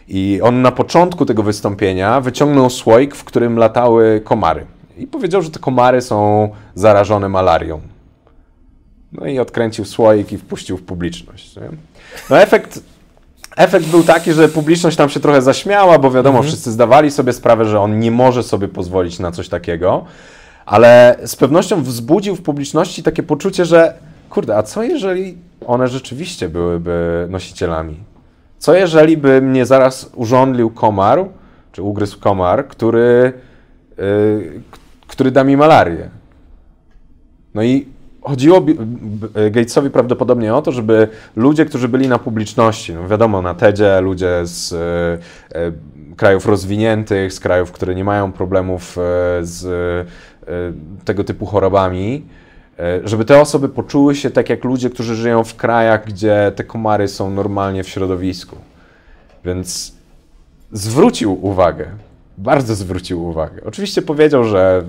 I 0.09 0.41
on 0.43 0.63
na 0.63 0.73
początku 0.73 1.27
tego 1.27 1.43
wystąpienia 1.43 2.21
wyciągnął 2.21 2.71
słoik, 2.71 3.15
w 3.15 3.25
którym 3.25 3.59
latały 3.59 4.21
komary. 4.25 4.67
I 4.99 5.07
powiedział, 5.07 5.43
że 5.43 5.51
te 5.51 5.59
komary 5.59 6.03
są 6.03 6.49
zarażone 6.75 7.29
malarią. 7.29 7.81
No 9.13 9.27
i 9.27 9.39
odkręcił 9.39 9.85
słoik 9.85 10.33
i 10.33 10.39
wpuścił 10.39 10.77
w 10.77 10.83
publiczność. 10.83 11.57
Nie? 11.57 11.69
No 12.31 12.41
efekt, 12.41 12.81
efekt 13.57 13.87
był 13.87 14.03
taki, 14.03 14.33
że 14.33 14.49
publiczność 14.49 14.97
tam 14.97 15.09
się 15.09 15.21
trochę 15.21 15.43
zaśmiała, 15.43 15.99
bo 15.99 16.11
wiadomo, 16.11 16.39
mhm. 16.39 16.49
wszyscy 16.49 16.71
zdawali 16.71 17.11
sobie 17.11 17.33
sprawę, 17.33 17.65
że 17.65 17.81
on 17.81 17.99
nie 17.99 18.11
może 18.11 18.43
sobie 18.43 18.69
pozwolić 18.69 19.19
na 19.19 19.33
coś 19.33 19.49
takiego, 19.49 20.05
ale 20.67 21.17
z 21.25 21.37
pewnością 21.37 21.83
wzbudził 21.83 22.37
w 22.37 22.43
publiczności 22.43 23.03
takie 23.03 23.23
poczucie, 23.23 23.65
że 23.65 23.95
kurde, 24.31 24.57
a 24.57 24.63
co 24.63 24.83
jeżeli 24.83 25.39
one 25.67 25.89
rzeczywiście 25.89 26.49
byłyby 26.49 27.27
nosicielami 27.31 27.97
co 28.59 28.75
jeżeli 28.75 29.17
by 29.17 29.43
mnie 29.43 29.67
zaraz 29.67 30.11
urządlił 30.15 30.71
komar, 30.71 31.25
czy 31.73 31.83
ugryzł 31.83 32.21
komar, 32.21 32.69
który, 32.69 33.33
yy, 33.99 34.63
który 35.07 35.31
da 35.31 35.45
mi 35.45 35.57
malarię? 35.57 36.09
No 37.55 37.63
i 37.63 37.87
chodziło 38.23 38.67
Gatesowi 39.51 39.91
prawdopodobnie 39.91 40.55
o 40.55 40.63
to, 40.63 40.73
żeby 40.73 41.09
ludzie, 41.37 41.65
którzy 41.65 41.89
byli 41.89 42.09
na 42.09 42.19
publiczności, 42.19 42.95
no 42.95 43.09
wiadomo, 43.09 43.43
na 43.43 43.55
TEDzie 43.55 44.01
ludzie 44.01 44.41
z 44.43 44.73
e, 44.73 45.73
krajów 46.17 46.47
rozwiniętych, 46.47 47.33
z 47.33 47.41
krajów, 47.41 47.73
które 47.73 47.95
nie 47.95 48.05
mają 48.05 48.33
problemów 48.33 48.97
z 49.41 50.09
tego 51.05 51.25
typu 51.25 51.47
chorobami, 51.47 52.27
żeby 53.05 53.25
te 53.25 53.41
osoby 53.41 53.69
poczuły 53.69 54.15
się 54.15 54.31
tak 54.31 54.51
jak 54.51 54.65
ludzie, 54.65 54.91
którzy 54.91 55.17
żyją 55.17 55.45
w 55.45 55.57
krajach, 55.57 56.07
gdzie 56.07 56.53
te 56.57 56.65
komary 56.65 57.09
są 57.09 57.31
normalnie 57.31 57.85
w 57.85 57.89
środowisku. 57.89 58.57
Więc 59.45 59.93
zwrócił 60.73 61.47
uwagę, 61.47 61.87
bardzo 62.39 62.75
zwrócił 62.75 63.25
uwagę. 63.25 63.63
Oczywiście 63.65 64.03
powiedział, 64.03 64.45
że 64.45 64.85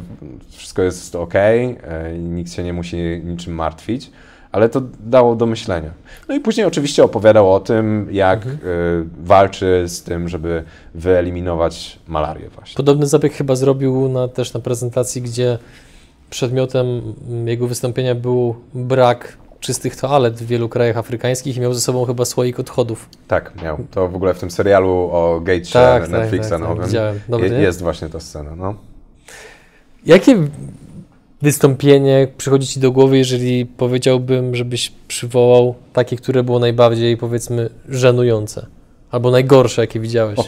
wszystko 0.49 0.81
jest 0.81 1.15
ok, 1.15 1.35
e, 1.35 1.73
nikt 2.19 2.51
się 2.51 2.63
nie 2.63 2.73
musi 2.73 2.97
niczym 3.23 3.53
martwić, 3.53 4.11
ale 4.51 4.69
to 4.69 4.81
dało 4.99 5.35
do 5.35 5.45
myślenia. 5.45 5.91
No 6.29 6.35
i 6.35 6.39
później 6.39 6.65
oczywiście 6.65 7.03
opowiadał 7.03 7.53
o 7.53 7.59
tym, 7.59 8.07
jak 8.11 8.45
mhm. 8.45 8.59
Y, 8.65 9.05
walczy 9.23 9.83
z 9.87 10.03
tym, 10.03 10.29
żeby 10.29 10.63
wyeliminować 10.95 11.99
malarię 12.07 12.49
właśnie. 12.55 12.77
Podobny 12.77 13.07
zabieg 13.07 13.33
chyba 13.33 13.55
zrobił 13.55 14.09
na, 14.09 14.27
też 14.27 14.53
na 14.53 14.59
prezentacji, 14.59 15.21
gdzie 15.21 15.57
przedmiotem 16.29 17.15
jego 17.45 17.67
wystąpienia 17.67 18.15
był 18.15 18.55
brak 18.73 19.37
czystych 19.59 19.95
toalet 19.95 20.35
w 20.35 20.45
wielu 20.45 20.69
krajach 20.69 20.97
afrykańskich 20.97 21.57
i 21.57 21.59
miał 21.59 21.73
ze 21.73 21.81
sobą 21.81 22.05
chyba 22.05 22.25
słoik 22.25 22.59
odchodów. 22.59 23.09
Tak, 23.27 23.61
miał. 23.63 23.77
To 23.91 24.09
w 24.09 24.15
ogóle 24.15 24.33
w 24.33 24.39
tym 24.39 24.51
serialu 24.51 24.91
o 25.11 25.39
Gatesie 25.43 25.73
Tak, 25.73 26.01
tak, 26.01 26.11
Netflixa 26.11 26.49
tak, 26.49 26.59
tak, 26.59 26.69
nowym. 26.69 27.19
Dobry, 27.29 27.49
je, 27.49 27.61
jest 27.61 27.81
właśnie 27.81 28.09
ta 28.09 28.19
scena. 28.19 28.55
No. 28.55 28.75
Jakie 30.05 30.37
wystąpienie 31.41 32.27
przychodzi 32.37 32.67
Ci 32.67 32.79
do 32.79 32.91
głowy, 32.91 33.17
jeżeli 33.17 33.65
powiedziałbym, 33.65 34.55
żebyś 34.55 34.91
przywołał 35.07 35.75
takie, 35.93 36.15
które 36.15 36.43
było 36.43 36.59
najbardziej, 36.59 37.17
powiedzmy, 37.17 37.69
żenujące? 37.89 38.65
Albo 39.11 39.31
najgorsze, 39.31 39.81
jakie 39.81 39.99
widziałeś? 39.99 40.39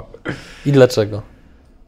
I 0.66 0.72
dlaczego? 0.72 1.22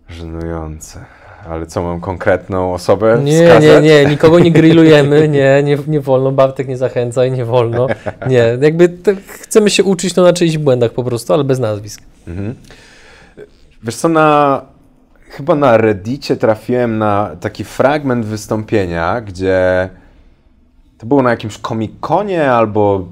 Żenujące. 0.09 1.18
Ale 1.49 1.67
co, 1.67 1.83
mam 1.83 2.01
konkretną 2.01 2.75
osobę 2.75 3.21
Nie, 3.25 3.33
wskazać? 3.33 3.65
nie, 3.65 3.81
nie, 3.81 4.07
nikogo 4.07 4.39
nie 4.39 4.51
grillujemy, 4.53 5.29
nie, 5.29 5.63
nie, 5.63 5.79
nie 5.87 6.01
wolno, 6.01 6.33
Bartek 6.33 6.69
nie 6.69 6.77
zachęcaj, 6.77 7.33
nie 7.33 7.45
wolno, 7.45 7.87
nie, 8.29 8.59
jakby 8.61 8.97
chcemy 9.27 9.71
się 9.71 9.85
uczyć 9.85 10.17
no, 10.17 10.23
na 10.23 10.33
czyichś 10.33 10.59
błędach 10.59 10.93
po 10.93 11.05
prostu, 11.05 11.35
ale 11.35 11.45
bez 11.45 11.59
nazwisk. 11.59 12.03
Mhm. 12.29 12.55
Wiesz 13.83 13.97
co, 13.97 14.09
na, 14.09 14.63
chyba 15.31 15.55
na 15.55 15.77
Reddicie 15.77 16.37
trafiłem 16.37 16.99
na 16.99 17.37
taki 17.41 17.65
fragment 17.65 18.27
wystąpienia, 18.27 19.21
gdzie 19.21 19.89
to 20.99 21.07
było 21.07 21.23
na 21.23 21.31
jakimś 21.31 21.59
komikonie 21.59 22.53
albo 22.53 23.09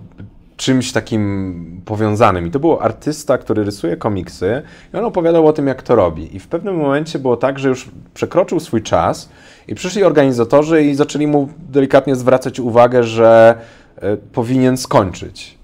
czymś 0.56 0.92
takim 0.92 1.82
powiązanym. 1.84 2.46
I 2.46 2.50
to 2.50 2.60
był 2.60 2.80
artysta, 2.80 3.38
który 3.38 3.64
rysuje 3.64 3.96
komiksy 3.96 4.62
i 4.94 4.96
on 4.96 5.04
opowiadał 5.04 5.46
o 5.46 5.52
tym, 5.52 5.66
jak 5.66 5.82
to 5.82 5.94
robi. 5.94 6.36
I 6.36 6.38
w 6.38 6.48
pewnym 6.48 6.76
momencie 6.76 7.18
było 7.18 7.36
tak, 7.36 7.58
że 7.58 7.68
już 7.68 7.90
przekroczył 8.14 8.60
swój 8.60 8.82
czas 8.82 9.28
i 9.68 9.74
przyszli 9.74 10.04
organizatorzy 10.04 10.82
i 10.82 10.94
zaczęli 10.94 11.26
mu 11.26 11.48
delikatnie 11.68 12.16
zwracać 12.16 12.60
uwagę, 12.60 13.02
że 13.02 13.54
e, 13.96 14.16
powinien 14.16 14.76
skończyć. 14.76 15.58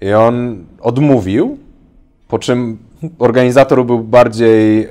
I 0.00 0.12
on 0.12 0.64
odmówił, 0.80 1.58
po 2.28 2.38
czym 2.38 2.78
organizator 3.18 3.86
był 3.86 3.98
bardziej, 3.98 4.84
e, 4.84 4.90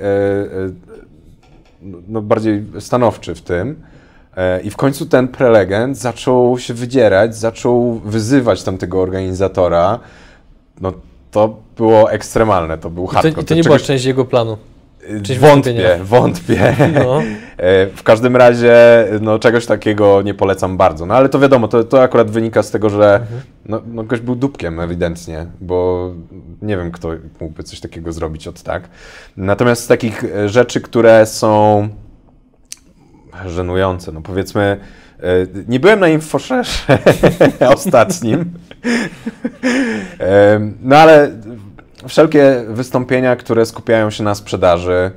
no, 2.08 2.22
bardziej 2.22 2.64
stanowczy 2.80 3.34
w 3.34 3.42
tym. 3.42 3.76
E, 4.40 4.60
I 4.60 4.70
w 4.70 4.76
końcu 4.76 5.06
ten 5.06 5.28
prelegent 5.28 5.98
zaczął 5.98 6.58
się 6.58 6.74
wydzierać, 6.74 7.36
zaczął 7.36 7.92
wyzywać 8.04 8.62
tamtego 8.62 9.00
organizatora. 9.02 9.98
No 10.80 10.92
to 11.30 11.56
było 11.76 12.12
ekstremalne, 12.12 12.78
to 12.78 12.90
był 12.90 13.04
I 13.04 13.06
to, 13.06 13.12
hardcore. 13.12 13.42
i 13.42 13.46
to 13.46 13.54
nie 13.54 13.62
była 13.62 13.76
czegoś- 13.76 13.86
część 13.86 14.04
jego 14.04 14.24
planu. 14.24 14.56
część 15.22 15.38
Wątpię, 15.40 15.98
wątpię. 16.02 16.76
No. 17.04 17.18
E, 17.56 17.86
W 17.86 18.02
każdym 18.02 18.36
razie 18.36 18.74
no, 19.20 19.38
czegoś 19.38 19.66
takiego 19.66 20.22
nie 20.22 20.34
polecam 20.34 20.76
bardzo. 20.76 21.06
No 21.06 21.14
ale 21.14 21.28
to 21.28 21.38
wiadomo, 21.38 21.68
to, 21.68 21.84
to 21.84 22.02
akurat 22.02 22.30
wynika 22.30 22.62
z 22.62 22.70
tego, 22.70 22.90
że 22.90 23.20
no, 23.66 23.80
no, 23.92 24.02
gość 24.04 24.22
był 24.22 24.34
dupkiem 24.34 24.80
ewidentnie, 24.80 25.46
bo 25.60 26.10
nie 26.62 26.76
wiem, 26.76 26.90
kto 26.90 27.08
mógłby 27.40 27.62
coś 27.62 27.80
takiego 27.80 28.12
zrobić 28.12 28.48
od 28.48 28.62
tak. 28.62 28.88
Natomiast 29.36 29.82
z 29.84 29.86
takich 29.86 30.24
e, 30.24 30.48
rzeczy, 30.48 30.80
które 30.80 31.26
są 31.26 31.88
żenujące, 33.46 34.12
no 34.12 34.20
powiedzmy, 34.20 34.80
e, 35.18 35.24
nie 35.68 35.80
byłem 35.80 36.00
na 36.00 36.08
infoszerze 36.08 36.98
ostatnim, 37.76 38.52
no 40.82 40.96
ale 40.96 41.30
wszelkie 42.08 42.64
wystąpienia, 42.68 43.36
które 43.36 43.66
skupiają 43.66 44.10
się 44.10 44.24
na 44.24 44.34
sprzedaży, 44.34 45.10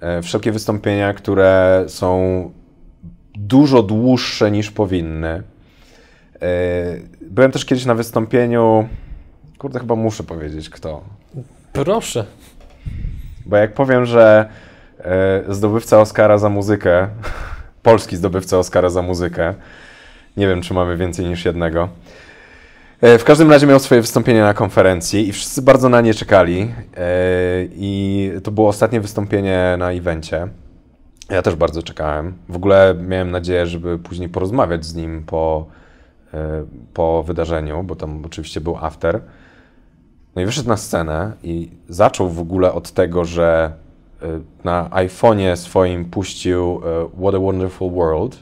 e, 0.00 0.22
wszelkie 0.22 0.52
wystąpienia, 0.52 1.14
które 1.14 1.84
są 1.88 2.50
dużo 3.34 3.82
dłuższe 3.82 4.50
niż 4.50 4.70
powinny. 4.70 5.42
E, 6.42 7.18
Byłem 7.20 7.52
też 7.52 7.64
kiedyś 7.64 7.84
na 7.84 7.94
wystąpieniu, 7.94 8.88
kurde, 9.58 9.78
chyba 9.78 9.94
muszę 9.96 10.24
powiedzieć 10.24 10.70
kto. 10.70 11.00
Proszę. 11.72 12.24
Bo 13.46 13.56
jak 13.56 13.74
powiem, 13.74 14.06
że 14.06 14.48
zdobywca 15.48 16.00
Oscara 16.00 16.38
za 16.38 16.48
muzykę, 16.48 17.08
polski 17.88 18.16
zdobywca 18.16 18.58
Oscara 18.58 18.88
za 18.88 19.02
muzykę, 19.02 19.54
nie 20.36 20.48
wiem, 20.48 20.62
czy 20.62 20.74
mamy 20.74 20.96
więcej 20.96 21.26
niż 21.26 21.44
jednego. 21.44 21.88
E, 23.00 23.18
W 23.18 23.24
każdym 23.24 23.50
razie 23.50 23.66
miał 23.66 23.80
swoje 23.80 24.00
wystąpienie 24.00 24.40
na 24.40 24.54
konferencji 24.54 25.28
i 25.28 25.32
wszyscy 25.32 25.62
bardzo 25.62 25.88
na 25.88 26.00
nie 26.00 26.14
czekali. 26.14 26.60
E, 26.60 27.06
I 27.72 28.32
to 28.44 28.50
było 28.50 28.68
ostatnie 28.68 29.00
wystąpienie 29.00 29.76
na 29.78 29.92
evencie. 29.92 30.48
Ja 31.30 31.42
też 31.42 31.54
bardzo 31.54 31.82
czekałem. 31.82 32.34
W 32.48 32.56
ogóle 32.56 32.94
miałem 33.08 33.30
nadzieję, 33.30 33.66
żeby 33.66 33.98
później 33.98 34.28
porozmawiać 34.28 34.84
z 34.84 34.94
nim 34.94 35.24
po, 35.26 35.66
e, 36.34 36.64
po 36.94 37.22
wydarzeniu, 37.22 37.82
bo 37.82 37.96
tam 37.96 38.24
oczywiście 38.24 38.60
był 38.60 38.76
after. 38.76 39.20
No 40.36 40.42
i 40.42 40.44
wyszedł 40.44 40.68
na 40.68 40.76
scenę 40.76 41.32
i 41.42 41.70
zaczął 41.88 42.28
w 42.28 42.40
ogóle 42.40 42.72
od 42.72 42.90
tego, 42.92 43.24
że 43.24 43.72
na 44.64 44.88
iPhone'ie 44.92 45.56
swoim 45.56 46.04
puścił 46.04 46.80
y, 47.16 47.20
What 47.20 47.34
a 47.34 47.38
Wonderful 47.38 47.90
World. 47.90 48.36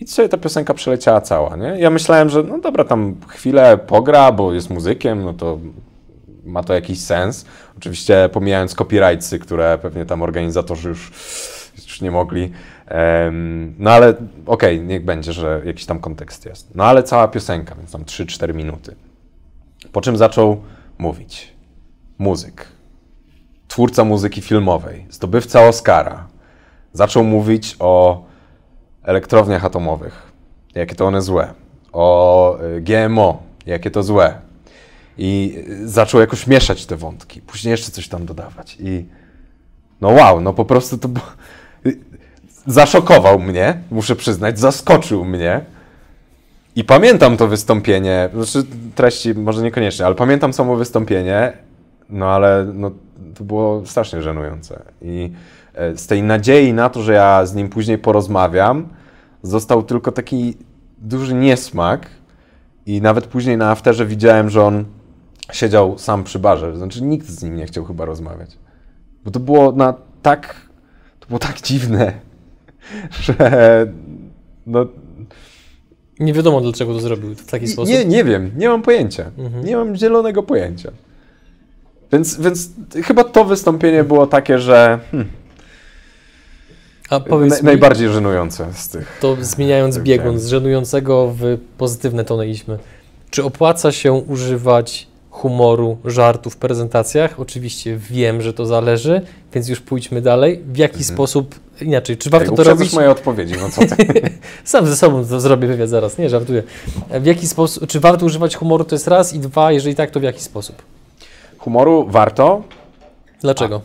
I 0.00 0.06
sobie 0.06 0.28
ta 0.28 0.38
piosenka 0.38 0.74
przeleciała 0.74 1.20
cała, 1.20 1.56
nie? 1.56 1.74
Ja 1.78 1.90
myślałem, 1.90 2.30
że 2.30 2.42
no 2.42 2.58
dobra, 2.58 2.84
tam 2.84 3.16
chwilę 3.28 3.78
pogra, 3.78 4.32
bo 4.32 4.52
jest 4.52 4.70
muzykiem, 4.70 5.24
no 5.24 5.32
to 5.32 5.58
ma 6.44 6.62
to 6.62 6.74
jakiś 6.74 7.00
sens. 7.00 7.44
Oczywiście 7.76 8.28
pomijając 8.32 8.74
copyrightsy, 8.74 9.38
które 9.38 9.78
pewnie 9.82 10.06
tam 10.06 10.22
organizatorzy 10.22 10.88
już, 10.88 11.12
już 11.76 12.00
nie 12.00 12.10
mogli. 12.10 12.52
No 13.78 13.90
ale 13.90 14.14
okej, 14.46 14.80
niech 14.80 15.04
będzie, 15.04 15.32
że 15.32 15.62
jakiś 15.64 15.86
tam 15.86 16.00
kontekst 16.00 16.46
jest. 16.46 16.74
No 16.74 16.84
ale 16.84 17.02
cała 17.02 17.28
piosenka, 17.28 17.74
więc 17.74 17.92
tam 17.92 18.04
3-4 18.04 18.54
minuty. 18.54 18.94
Po 19.92 20.00
czym 20.00 20.16
zaczął 20.16 20.62
mówić. 20.98 21.54
Muzyk, 22.18 22.66
twórca 23.68 24.04
muzyki 24.04 24.40
filmowej, 24.40 25.06
zdobywca 25.10 25.68
Oscara. 25.68 26.26
Zaczął 26.92 27.24
mówić 27.24 27.76
o 27.78 28.24
elektrowniach 29.02 29.64
atomowych, 29.64 30.32
jakie 30.74 30.94
to 30.94 31.06
one 31.06 31.22
złe, 31.22 31.54
o 31.92 32.58
y, 32.62 32.80
GMO, 32.80 33.42
jakie 33.66 33.90
to 33.90 34.02
złe. 34.02 34.34
I 35.18 35.54
y, 35.68 35.88
zaczął 35.88 36.20
jakoś 36.20 36.46
mieszać 36.46 36.86
te 36.86 36.96
wątki, 36.96 37.40
później 37.40 37.70
jeszcze 37.70 37.90
coś 37.90 38.08
tam 38.08 38.26
dodawać. 38.26 38.76
I 38.80 39.04
no 40.00 40.08
wow, 40.08 40.40
no 40.40 40.52
po 40.52 40.64
prostu 40.64 40.98
to 40.98 41.08
y, 41.86 41.98
Zaszokował 42.66 43.38
mnie, 43.40 43.78
muszę 43.90 44.16
przyznać, 44.16 44.58
zaskoczył 44.58 45.24
mnie. 45.24 45.60
I 46.76 46.84
pamiętam 46.84 47.36
to 47.36 47.48
wystąpienie, 47.48 48.28
znaczy 48.34 48.68
treści 48.94 49.34
może 49.34 49.62
niekoniecznie, 49.62 50.06
ale 50.06 50.14
pamiętam 50.14 50.52
samo 50.52 50.76
wystąpienie, 50.76 51.52
no 52.10 52.26
ale 52.26 52.66
no, 52.74 52.90
to 53.34 53.44
było 53.44 53.86
strasznie 53.86 54.22
żenujące. 54.22 54.82
I 55.02 55.30
e, 55.74 55.96
z 55.96 56.06
tej 56.06 56.22
nadziei 56.22 56.72
na 56.72 56.88
to, 56.90 57.02
że 57.02 57.12
ja 57.12 57.46
z 57.46 57.54
nim 57.54 57.68
później 57.68 57.98
porozmawiam, 57.98 58.88
został 59.42 59.82
tylko 59.82 60.12
taki 60.12 60.56
duży 60.98 61.34
niesmak 61.34 62.06
i 62.86 63.00
nawet 63.00 63.26
później 63.26 63.56
na 63.56 63.70
afterze 63.70 64.06
widziałem, 64.06 64.50
że 64.50 64.62
on 64.62 64.84
siedział 65.52 65.98
sam 65.98 66.24
przy 66.24 66.38
barze, 66.38 66.76
znaczy 66.76 67.02
nikt 67.02 67.26
z 67.26 67.42
nim 67.42 67.56
nie 67.56 67.66
chciał 67.66 67.84
chyba 67.84 68.04
rozmawiać. 68.04 68.58
Bo 69.24 69.30
to 69.30 69.40
było 69.40 69.72
na 69.72 69.94
tak, 70.22 70.54
to 71.20 71.26
było 71.26 71.38
tak 71.38 71.60
dziwne, 71.62 72.12
że 73.22 73.86
no 74.66 74.86
Nie 76.20 76.32
wiadomo, 76.32 76.60
dlaczego 76.60 76.94
to 76.94 77.00
zrobił 77.00 77.34
w 77.34 77.46
taki 77.46 77.68
sposób. 77.68 77.94
nie, 77.94 78.04
nie 78.04 78.24
wiem, 78.24 78.50
nie 78.56 78.68
mam 78.68 78.82
pojęcia. 78.82 79.30
Mhm. 79.38 79.64
Nie 79.64 79.76
mam 79.76 79.96
zielonego 79.96 80.42
pojęcia. 80.42 80.90
Więc, 82.12 82.40
więc 82.40 82.68
chyba 83.04 83.24
to 83.24 83.44
wystąpienie 83.44 84.04
było 84.04 84.26
takie, 84.26 84.58
że 84.58 84.98
hmm, 85.10 85.28
A 87.10 87.20
powiedz 87.20 87.62
na, 87.62 87.66
najbardziej 87.70 88.08
żenujące 88.08 88.66
z 88.74 88.88
tych. 88.88 89.18
to 89.20 89.36
zmieniając 89.40 89.98
biegun 89.98 90.38
z 90.38 90.46
żenującego 90.48 91.34
w 91.38 91.58
pozytywne 91.78 92.24
tono 92.24 92.42
idźmy. 92.42 92.78
Czy 93.30 93.44
opłaca 93.44 93.92
się 93.92 94.12
używać 94.12 95.06
humoru, 95.30 95.98
żartu 96.04 96.50
w 96.50 96.56
prezentacjach? 96.56 97.40
Oczywiście 97.40 97.96
wiem, 98.10 98.42
że 98.42 98.52
to 98.52 98.66
zależy, 98.66 99.20
więc 99.54 99.68
już 99.68 99.80
pójdźmy 99.80 100.20
dalej. 100.22 100.60
W 100.72 100.76
jaki 100.76 100.96
Mhm. 100.98 101.14
sposób, 101.14 101.54
inaczej, 101.80 102.16
czy 102.16 102.28
Ej, 102.28 102.30
warto 102.30 102.46
to 102.46 102.52
uprzedzasz 102.52 102.78
robić? 102.78 102.92
moje 102.92 103.10
odpowiedzi, 103.10 103.54
no 103.60 103.68
co 103.70 103.96
ty? 103.96 104.06
Sam 104.64 104.86
ze 104.86 104.96
sobą 104.96 105.24
to 105.26 105.40
zrobię 105.40 105.68
wywiad 105.68 105.88
zaraz, 105.88 106.18
nie, 106.18 106.28
żartuję. 106.30 106.62
W 107.20 107.26
jaki 107.26 107.46
sposób, 107.46 107.86
czy 107.86 108.00
warto 108.00 108.26
używać 108.26 108.56
humoru, 108.56 108.84
to 108.84 108.94
jest 108.94 109.08
raz 109.08 109.32
i 109.32 109.38
dwa, 109.38 109.72
jeżeli 109.72 109.94
tak, 109.94 110.10
to 110.10 110.20
w 110.20 110.22
jaki 110.22 110.40
sposób? 110.40 110.82
Humoru 111.64 112.06
warto. 112.08 112.62
Dlaczego? 113.40 113.80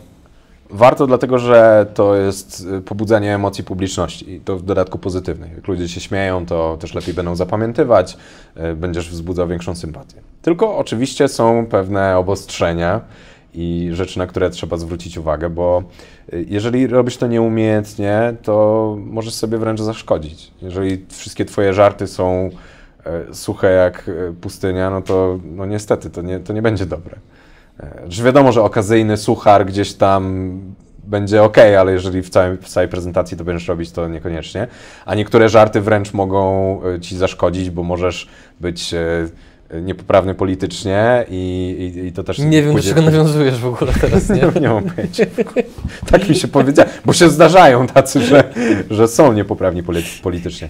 Warto 0.70 1.06
dlatego, 1.06 1.38
że 1.38 1.86
to 1.94 2.16
jest 2.16 2.66
y, 2.78 2.82
pobudzanie 2.82 3.34
emocji 3.34 3.64
publiczności 3.64 4.32
i 4.32 4.40
to 4.40 4.56
w 4.56 4.62
dodatku 4.62 4.98
pozytywnych. 4.98 5.52
Jak 5.52 5.68
ludzie 5.68 5.88
się 5.88 6.00
śmieją, 6.00 6.46
to 6.46 6.76
też 6.80 6.94
lepiej 6.94 7.14
będą 7.14 7.36
zapamiętywać, 7.36 8.16
y, 8.56 8.74
będziesz 8.74 9.10
wzbudzał 9.10 9.48
większą 9.48 9.74
sympatię. 9.74 10.16
Tylko 10.42 10.76
oczywiście 10.76 11.28
są 11.28 11.66
pewne 11.66 12.18
obostrzenia 12.18 13.00
i 13.54 13.90
rzeczy, 13.92 14.18
na 14.18 14.26
które 14.26 14.50
trzeba 14.50 14.76
zwrócić 14.76 15.18
uwagę, 15.18 15.50
bo 15.50 15.82
y, 16.32 16.46
jeżeli 16.48 16.86
robisz 16.86 17.16
to 17.16 17.26
nieumiejętnie, 17.26 18.34
to 18.42 18.96
możesz 18.98 19.34
sobie 19.34 19.58
wręcz 19.58 19.80
zaszkodzić. 19.80 20.50
Jeżeli 20.62 21.06
wszystkie 21.08 21.44
twoje 21.44 21.74
żarty 21.74 22.06
są 22.06 22.50
suche 23.32 23.70
jak 23.70 24.10
pustynia, 24.40 24.90
no 24.90 25.02
to 25.02 25.38
no 25.44 25.66
niestety 25.66 26.10
to 26.10 26.22
nie, 26.22 26.40
to 26.40 26.52
nie 26.52 26.62
będzie 26.62 26.86
dobre. 26.86 27.16
Że 28.08 28.24
wiadomo, 28.24 28.52
że 28.52 28.62
okazyjny 28.62 29.16
suchar 29.16 29.66
gdzieś 29.66 29.94
tam 29.94 30.52
będzie 31.04 31.42
ok, 31.42 31.58
ale 31.58 31.92
jeżeli 31.92 32.22
w 32.22 32.30
całej, 32.30 32.56
w 32.56 32.68
całej 32.68 32.88
prezentacji 32.88 33.36
to 33.36 33.44
będziesz 33.44 33.68
robić, 33.68 33.90
to 33.90 34.08
niekoniecznie. 34.08 34.66
A 35.06 35.14
niektóre 35.14 35.48
żarty 35.48 35.80
wręcz 35.80 36.12
mogą 36.12 36.80
e, 36.84 37.00
ci 37.00 37.16
zaszkodzić, 37.16 37.70
bo 37.70 37.82
możesz 37.82 38.28
być 38.60 38.94
e, 38.94 39.28
niepoprawny 39.82 40.34
politycznie 40.34 41.24
i, 41.28 41.94
i, 41.96 42.06
i 42.06 42.12
to 42.12 42.24
też... 42.24 42.38
Nie 42.38 42.62
wiem, 42.62 42.76
do 42.76 42.82
czego 42.82 43.02
nawiązujesz 43.02 43.58
w 43.58 43.66
ogóle 43.66 43.92
teraz, 44.00 44.28
nie? 44.28 44.42
nie 44.60 44.68
mam 44.68 44.84
pojęcia. 44.84 45.24
tak 46.10 46.28
mi 46.28 46.34
się 46.34 46.48
powiedziało, 46.48 46.88
bo 47.04 47.12
się 47.12 47.30
zdarzają 47.30 47.86
tacy, 47.86 48.20
że, 48.20 48.52
że 48.90 49.08
są 49.08 49.32
niepoprawni 49.32 49.82
politycznie. 50.22 50.68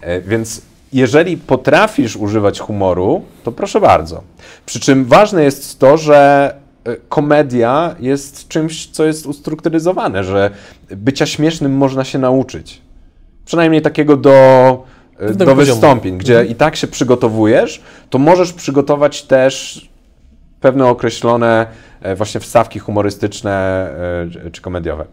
E, 0.00 0.20
więc 0.20 0.62
jeżeli 0.92 1.36
potrafisz 1.36 2.16
używać 2.16 2.60
humoru, 2.60 3.22
to 3.44 3.52
proszę 3.52 3.80
bardzo. 3.80 4.22
Przy 4.66 4.80
czym 4.80 5.04
ważne 5.04 5.44
jest 5.44 5.78
to, 5.78 5.96
że 5.96 6.54
E, 6.84 6.96
komedia 7.08 7.94
jest 8.00 8.48
czymś, 8.48 8.86
co 8.86 9.04
jest 9.04 9.26
ustrukturyzowane, 9.26 10.24
że 10.24 10.50
bycia 10.90 11.26
śmiesznym 11.26 11.76
można 11.76 12.04
się 12.04 12.18
nauczyć. 12.18 12.82
Przynajmniej 13.44 13.82
takiego 13.82 14.16
do, 14.16 14.84
e, 15.18 15.34
do 15.34 15.54
wystąpień, 15.54 16.18
gdzie 16.18 16.32
mhm. 16.32 16.48
i 16.48 16.54
tak 16.54 16.76
się 16.76 16.86
przygotowujesz, 16.86 17.82
to 18.10 18.18
możesz 18.18 18.52
przygotować 18.52 19.22
też 19.22 19.88
pewne 20.60 20.86
określone 20.86 21.66
e, 22.02 22.14
właśnie 22.14 22.40
wstawki 22.40 22.78
humorystyczne 22.78 23.90
czy 24.52 24.62
komediowe. 24.62 25.04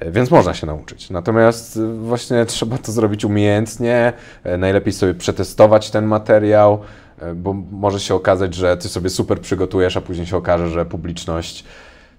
Więc 0.00 0.30
można 0.30 0.54
się 0.54 0.66
nauczyć. 0.66 1.10
Natomiast 1.10 1.80
właśnie 1.98 2.46
trzeba 2.46 2.78
to 2.78 2.92
zrobić 2.92 3.24
umiejętnie, 3.24 4.12
najlepiej 4.58 4.92
sobie 4.92 5.14
przetestować 5.14 5.90
ten 5.90 6.06
materiał, 6.06 6.80
E, 7.18 7.34
bo 7.34 7.52
może 7.52 8.00
się 8.00 8.14
okazać, 8.14 8.54
że 8.54 8.76
ty 8.76 8.88
sobie 8.88 9.10
super 9.10 9.40
przygotujesz, 9.40 9.96
a 9.96 10.00
później 10.00 10.26
się 10.26 10.36
okaże, 10.36 10.68
że 10.68 10.86
publiczność 10.86 11.64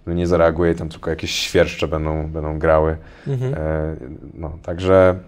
no, 0.06 0.14
nie 0.14 0.28
zareaguje, 0.28 0.76
tam 0.76 0.90
tylko 0.90 1.10
jakieś 1.10 1.32
świerszcze 1.32 1.88
będą, 1.88 2.28
będą 2.28 2.60
grały. 2.60 2.98
Mhm. 3.28 3.54
E, 3.54 3.96
no, 4.34 4.58
także 4.64 5.20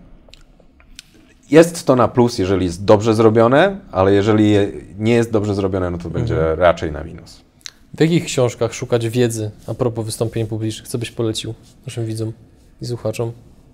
jest 1.52 1.86
to 1.86 1.96
na 1.96 2.08
plus, 2.08 2.38
jeżeli 2.40 2.66
jest 2.66 2.86
dobrze 2.86 3.14
zrobione, 3.14 3.80
ale 3.92 4.14
jeżeli 4.14 4.56
nie 5.00 5.14
jest 5.14 5.32
dobrze 5.32 5.56
zrobione, 5.56 5.90
no 5.90 5.98
to 5.98 6.10
będzie 6.10 6.40
mhm. 6.40 6.60
raczej 6.60 6.92
na 6.92 7.04
minus. 7.04 7.49
W 7.94 8.02
jakich 8.02 8.26
książkach 8.26 8.74
szukać 8.74 9.10
wiedzy 9.10 9.52
a 9.68 9.74
propos 9.74 10.06
wystąpień 10.06 10.48
publicznych? 10.48 10.88
Co 10.88 10.98
byś 10.98 11.12
polecił 11.12 11.54
naszym 11.86 12.06
widzom 12.06 12.34
i 12.82 12.86
słuchaczom? 12.86 13.32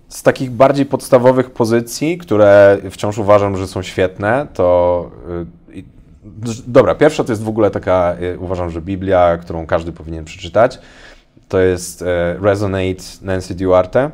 Z 0.08 0.22
takich 0.22 0.50
bardziej 0.50 0.86
podstawowych 0.86 1.50
pozycji, 1.50 2.18
które 2.18 2.78
wciąż 2.90 3.18
uważam, 3.18 3.56
że 3.56 3.66
są 3.66 3.82
świetne, 3.82 4.46
to 4.54 5.10
y, 5.30 5.66
Dobra, 6.66 6.94
pierwsza 6.94 7.24
to 7.24 7.32
jest 7.32 7.42
w 7.42 7.48
ogóle 7.48 7.70
taka, 7.70 8.16
e, 8.20 8.38
uważam, 8.38 8.70
że 8.70 8.82
Biblia, 8.82 9.38
którą 9.38 9.66
każdy 9.66 9.92
powinien 9.92 10.24
przeczytać. 10.24 10.78
To 11.48 11.58
jest 11.58 12.02
e, 12.02 12.38
Resonate 12.40 13.02
Nancy 13.22 13.54
Duarte. 13.54 14.10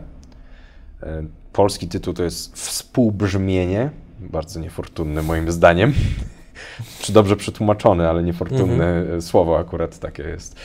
Polski 1.53 1.89
tytuł 1.89 2.15
to 2.15 2.23
jest 2.23 2.57
Współbrzmienie. 2.57 3.91
Bardzo 4.21 4.61
niefortunny 4.61 5.23
moim 5.23 5.53
zdaniem. 5.53 5.93
Czy 7.01 7.13
dobrze 7.13 7.37
przetłumaczony, 7.37 8.09
ale 8.09 8.23
niefortunne 8.23 8.99
mhm. 8.99 9.23
słowo 9.23 9.59
akurat 9.59 9.99
takie 9.99 10.23
jest. 10.23 10.57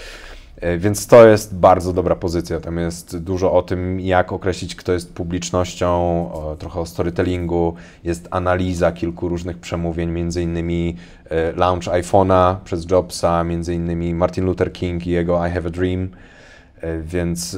E, 0.61 0.77
więc 0.77 1.07
to 1.07 1.27
jest 1.27 1.55
bardzo 1.55 1.93
dobra 1.93 2.15
pozycja. 2.15 2.59
Tam 2.59 2.77
jest 2.77 3.17
dużo 3.17 3.53
o 3.53 3.61
tym, 3.61 3.99
jak 3.99 4.31
określić, 4.31 4.75
kto 4.75 4.93
jest 4.93 5.13
publicznością, 5.13 5.89
o, 6.33 6.55
trochę 6.59 6.79
o 6.79 6.85
storytellingu, 6.85 7.73
jest 8.03 8.27
analiza 8.31 8.91
kilku 8.91 9.29
różnych 9.29 9.57
przemówień, 9.57 10.09
między 10.09 10.41
innymi 10.41 10.95
e, 11.29 11.51
launch 11.51 11.87
iPhone'a 11.87 12.55
przez 12.63 12.91
Jobsa, 12.91 13.43
między 13.43 13.73
innymi 13.73 14.13
Martin 14.13 14.45
Luther 14.45 14.73
King 14.73 15.07
i 15.07 15.09
jego 15.09 15.47
I 15.47 15.51
Have 15.51 15.67
a 15.67 15.69
Dream. 15.69 16.09
E, 16.81 17.01
więc 17.01 17.57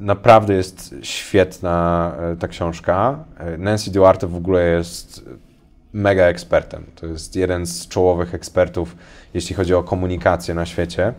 naprawdę 0.00 0.54
jest 0.54 0.94
świetna 1.02 2.12
ta 2.38 2.48
książka. 2.48 3.24
Nancy 3.58 3.90
Duarte 3.90 4.26
w 4.26 4.36
ogóle 4.36 4.68
jest 4.68 5.24
mega 5.92 6.24
ekspertem. 6.24 6.86
To 6.94 7.06
jest 7.06 7.36
jeden 7.36 7.66
z 7.66 7.88
czołowych 7.88 8.34
ekspertów, 8.34 8.96
jeśli 9.34 9.54
chodzi 9.56 9.74
o 9.74 9.82
komunikację 9.82 10.54
na 10.54 10.66
świecie. 10.66 11.12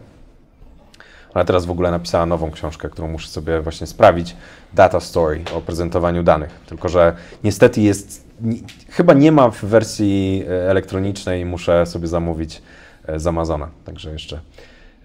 Ona 1.33 1.45
teraz 1.45 1.65
w 1.65 1.71
ogóle 1.71 1.91
napisała 1.91 2.25
nową 2.25 2.51
książkę, 2.51 2.89
którą 2.89 3.07
muszę 3.07 3.27
sobie 3.27 3.61
właśnie 3.61 3.87
sprawić. 3.87 4.35
Data 4.73 4.99
Story 4.99 5.41
o 5.55 5.61
prezentowaniu 5.61 6.23
danych. 6.23 6.49
Tylko, 6.67 6.89
że 6.89 7.13
niestety 7.43 7.81
jest, 7.81 8.27
chyba 8.89 9.13
nie 9.13 9.31
ma 9.31 9.49
w 9.49 9.65
wersji 9.65 10.43
e, 10.49 10.69
elektronicznej, 10.69 11.45
muszę 11.45 11.85
sobie 11.85 12.07
zamówić 12.07 12.61
e, 13.07 13.19
z 13.19 13.27
Amazona. 13.27 13.69
Także 13.85 14.11
jeszcze, 14.11 14.39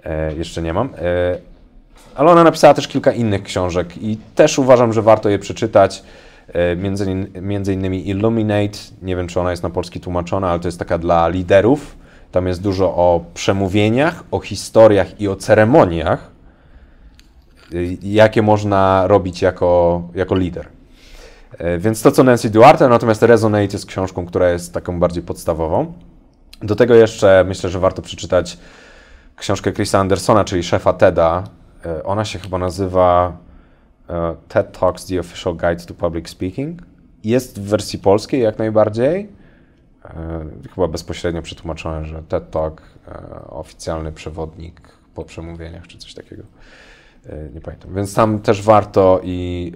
e, 0.05 0.35
jeszcze 0.35 0.63
nie 0.63 0.73
mam. 0.73 0.89
Ale 2.15 2.31
ona 2.31 2.45
napisała 2.45 2.75
też 2.75 2.89
kilka 2.89 3.13
innych 3.13 3.43
książek 3.43 3.97
i 4.03 4.19
też 4.35 4.59
uważam, 4.59 4.93
że 4.93 5.03
warto 5.03 5.29
je 5.29 5.39
przeczytać. 5.39 6.03
Między, 6.77 7.15
między 7.43 7.75
innymi 7.75 8.09
Illuminate, 8.09 8.79
nie 9.03 9.17
wiem 9.17 9.27
czy 9.27 9.41
ona 9.41 9.51
jest 9.51 9.63
na 9.63 9.71
polski 9.71 10.01
tłumaczona, 10.01 10.51
ale 10.51 10.61
to 10.61 10.69
jest 10.69 10.79
taka 10.79 10.99
dla 10.99 11.29
liderów, 11.29 11.97
tam 12.33 12.47
jest 12.47 12.63
dużo 12.63 12.87
o 12.87 13.25
przemówieniach, 13.35 14.25
o 14.31 14.41
historiach 14.41 15.21
i 15.21 15.29
o 15.29 15.37
ceremoniach, 15.37 16.31
y, 17.75 17.99
jakie 18.03 18.43
można 18.43 19.07
robić 19.07 19.43
jako, 19.43 20.03
jako 20.15 20.35
lider. 20.35 20.69
E, 21.59 21.79
więc 21.79 22.03
to 22.03 22.11
co 22.11 22.25
Nancy 22.25 22.51
Duarte, 22.51 22.89
natomiast 22.89 23.23
Resonate 23.23 23.65
jest 23.65 23.87
książką, 23.87 24.27
która 24.27 24.51
jest 24.51 24.75
taką 24.75 25.01
bardziej 25.01 25.23
podstawową. 25.23 25.93
Do 26.63 26.77
tego 26.77 26.95
jeszcze 26.95 27.45
myślę, 27.49 27.71
że 27.71 27.81
warto 27.81 28.03
przeczytać 28.03 28.59
książkę 29.37 29.73
Chrisa 29.73 29.99
Andersona, 29.99 30.45
czyli 30.45 30.63
szefa 30.63 30.93
TEDa. 30.93 31.45
E, 31.87 32.05
ona 32.05 32.25
się 32.25 32.39
chyba 32.39 32.59
nazywa 32.59 33.27
e, 33.29 33.44
TED 34.49 34.79
Talks, 34.79 35.07
The 35.07 35.21
Official 35.21 35.55
Guide 35.55 35.87
to 35.87 35.95
Public 35.95 36.29
Speaking. 36.29 36.83
Jest 37.25 37.61
w 37.61 37.69
wersji 37.69 37.99
polskiej 37.99 38.43
jak 38.43 38.59
najbardziej. 38.59 39.29
E, 40.05 40.45
chyba 40.75 40.89
bezpośrednio 40.89 41.43
przetłumaczone, 41.43 42.05
że 42.05 42.23
TED 42.23 42.51
Talk, 42.51 42.83
e, 43.09 43.45
oficjalny 43.49 44.13
przewodnik 44.13 44.81
po 45.15 45.25
przemówieniach, 45.25 45.87
czy 45.87 45.99
coś 45.99 46.15
takiego. 46.15 46.43
E, 47.27 47.51
nie 47.55 47.61
pamiętam. 47.61 47.95
Więc 47.95 48.15
tam 48.15 48.39
też 48.39 48.63
warto 48.63 49.21
i 49.23 49.73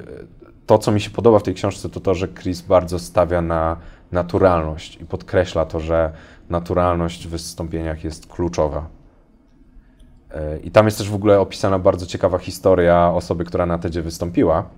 to, 0.66 0.78
co 0.78 0.92
mi 0.92 1.00
się 1.00 1.10
podoba 1.10 1.38
w 1.38 1.42
tej 1.42 1.54
książce, 1.54 1.88
to 1.88 2.00
to, 2.00 2.14
że 2.14 2.28
Chris 2.28 2.60
bardzo 2.62 2.98
stawia 2.98 3.42
na 3.42 3.76
naturalność 4.12 5.00
i 5.00 5.04
podkreśla 5.04 5.64
to, 5.64 5.80
że 5.80 6.12
naturalność 6.50 7.26
w 7.26 7.30
wystąpieniach 7.30 8.04
jest 8.04 8.26
kluczowa. 8.26 8.97
I 10.64 10.70
tam 10.70 10.86
jest 10.86 10.98
też 10.98 11.10
w 11.10 11.14
ogóle 11.14 11.40
opisana 11.40 11.78
bardzo 11.78 12.06
ciekawa 12.06 12.38
historia 12.38 13.12
osoby, 13.14 13.44
która 13.44 13.66
na 13.66 13.78
TEDzie 13.78 14.02
wystąpiła. 14.02 14.68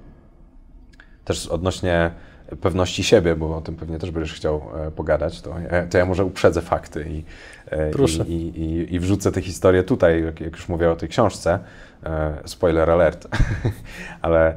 Też 1.25 1.47
odnośnie 1.47 2.11
pewności 2.57 3.05
siebie, 3.05 3.37
bo 3.37 3.57
o 3.57 3.61
tym 3.61 3.77
pewnie 3.77 3.99
też 3.99 4.11
będziesz 4.11 4.35
chciał 4.35 4.63
e, 4.77 4.91
pogadać, 4.91 5.41
to, 5.41 5.55
to 5.91 5.99
ja 5.99 6.07
może 6.07 6.25
uprzedzę 6.25 6.61
fakty 6.61 7.07
i, 7.11 7.25
e, 7.71 7.91
i, 8.27 8.33
i, 8.33 8.95
i, 8.95 9.01
wrzucę 9.01 9.33
tę 9.33 9.41
historię 9.41 9.83
tutaj, 9.83 10.25
jak, 10.25 10.41
już 10.41 10.69
mówię 10.69 10.91
o 10.91 10.97
tej 10.97 11.09
książce. 11.09 11.59
E, 12.05 12.39
spoiler 12.45 12.91
alert. 12.91 13.29
Ale 14.23 14.57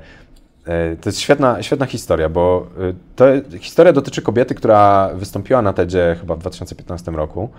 to 1.01 1.09
jest 1.09 1.19
świetna, 1.19 1.63
świetna 1.63 1.85
historia, 1.85 2.29
bo 2.29 2.67
to, 3.15 3.25
historia 3.59 3.93
dotyczy 3.93 4.21
kobiety, 4.21 4.55
która 4.55 5.09
wystąpiła 5.15 5.61
na 5.61 5.73
TEDzie 5.73 6.15
chyba 6.19 6.35
w 6.35 6.39
2015 6.39 7.11
roku, 7.11 7.49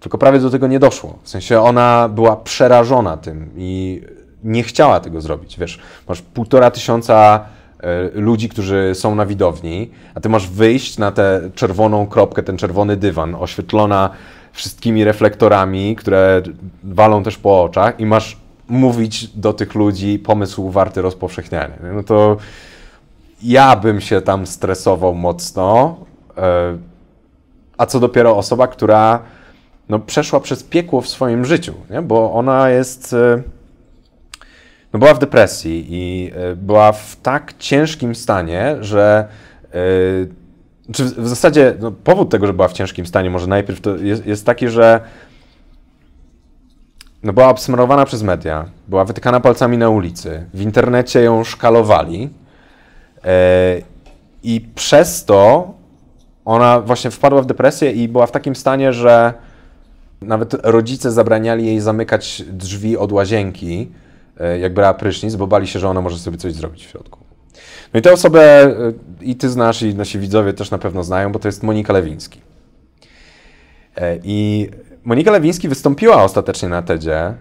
tylko 0.00 0.18
prawie 0.18 0.38
do 0.38 0.50
tego 0.50 0.66
nie 0.66 0.78
doszło. 0.78 1.18
W 1.22 1.28
sensie 1.28 1.60
ona 1.60 2.08
była 2.08 2.36
przerażona 2.36 3.16
tym 3.16 3.50
i 3.56 4.02
nie 4.44 4.62
chciała 4.62 5.00
tego 5.00 5.20
zrobić. 5.20 5.58
Wiesz, 5.58 5.78
masz 6.08 6.22
półtora 6.22 6.70
tysiąca 6.70 7.46
E, 7.80 8.20
ludzi, 8.20 8.48
którzy 8.48 8.92
są 8.94 9.14
na 9.14 9.26
widowni, 9.26 9.90
a 10.14 10.20
ty 10.20 10.28
masz 10.28 10.48
wyjść 10.48 10.98
na 10.98 11.12
tę 11.12 11.50
czerwoną 11.54 12.06
kropkę, 12.06 12.42
ten 12.42 12.56
czerwony 12.56 12.96
dywan, 12.96 13.34
oświetlona 13.34 14.10
wszystkimi 14.52 15.04
reflektorami, 15.04 15.96
które 15.96 16.42
walą 16.84 17.22
też 17.22 17.38
po 17.38 17.62
oczach 17.62 18.00
i 18.00 18.06
masz 18.06 18.36
mówić 18.68 19.26
do 19.26 19.52
tych 19.52 19.74
ludzi 19.74 20.18
pomysł 20.18 20.70
warty 20.70 21.02
rozpowszechniania. 21.02 21.76
No 21.94 22.02
to 22.02 22.36
ja 23.42 23.76
bym 23.76 24.00
się 24.00 24.20
tam 24.20 24.46
stresował 24.46 25.14
mocno, 25.14 25.96
e, 26.36 26.78
a 27.78 27.86
co 27.86 28.00
dopiero 28.00 28.36
osoba, 28.36 28.66
która 28.66 29.22
no, 29.88 29.98
przeszła 29.98 30.40
przez 30.40 30.62
piekło 30.62 31.00
w 31.00 31.08
swoim 31.08 31.44
życiu, 31.44 31.74
nie? 31.90 32.02
bo 32.02 32.32
ona 32.32 32.70
jest 32.70 33.12
e, 33.12 33.42
no 34.92 34.98
była 34.98 35.14
w 35.14 35.18
depresji 35.18 35.86
i 35.88 36.32
e, 36.34 36.56
była 36.56 36.92
w 36.92 37.16
tak 37.22 37.54
ciężkim 37.58 38.14
stanie, 38.14 38.76
że 38.80 39.28
e, 39.72 39.78
czy 40.92 41.04
w 41.04 41.28
zasadzie 41.28 41.74
no, 41.80 41.90
powód 41.90 42.30
tego, 42.30 42.46
że 42.46 42.52
była 42.52 42.68
w 42.68 42.72
ciężkim 42.72 43.06
stanie, 43.06 43.30
może 43.30 43.46
najpierw 43.46 43.80
to 43.80 43.96
jest, 43.96 44.26
jest 44.26 44.46
taki, 44.46 44.68
że 44.68 45.00
no 47.22 47.32
była 47.32 47.48
obsmarowana 47.48 48.04
przez 48.04 48.22
media, 48.22 48.64
była 48.88 49.04
wytykana 49.04 49.40
palcami 49.40 49.78
na 49.78 49.88
ulicy, 49.88 50.46
w 50.54 50.60
internecie 50.60 51.22
ją 51.22 51.44
szkalowali 51.44 52.30
i 54.42 54.60
przez 54.74 55.24
to 55.24 55.74
ona 56.44 56.80
właśnie 56.80 57.10
wpadła 57.10 57.42
w 57.42 57.46
depresję 57.46 57.92
i 57.92 58.08
była 58.08 58.26
w 58.26 58.30
takim 58.30 58.56
stanie, 58.56 58.92
że 58.92 59.34
nawet 60.20 60.54
rodzice 60.62 61.12
zabraniali 61.12 61.66
jej 61.66 61.80
zamykać 61.80 62.42
drzwi 62.52 62.96
od 62.96 63.12
łazienki, 63.12 63.90
e, 64.40 64.58
jak 64.58 64.74
brała 64.74 64.94
prysznic, 64.94 65.34
bo 65.34 65.46
bali 65.46 65.66
się, 65.66 65.78
że 65.78 65.88
ona 65.88 66.00
może 66.00 66.18
sobie 66.18 66.36
coś 66.36 66.52
zrobić 66.52 66.86
w 66.86 66.90
środku. 66.90 67.18
No 67.94 68.00
i 68.00 68.02
tę 68.02 68.12
osobę 68.12 68.62
e, 68.62 68.92
i 69.20 69.36
ty 69.36 69.48
znasz, 69.48 69.82
i 69.82 69.94
nasi 69.94 70.18
widzowie 70.18 70.52
też 70.52 70.70
na 70.70 70.78
pewno 70.78 71.04
znają, 71.04 71.32
bo 71.32 71.38
to 71.38 71.48
jest 71.48 71.62
Monika 71.62 71.92
Lewiński. 71.92 72.40
E, 73.96 74.18
I 74.24 74.68
Monika 75.04 75.30
Lewiński 75.30 75.68
wystąpiła 75.68 76.22
ostatecznie 76.22 76.68
na 76.68 76.82
TEDzie 76.82 77.34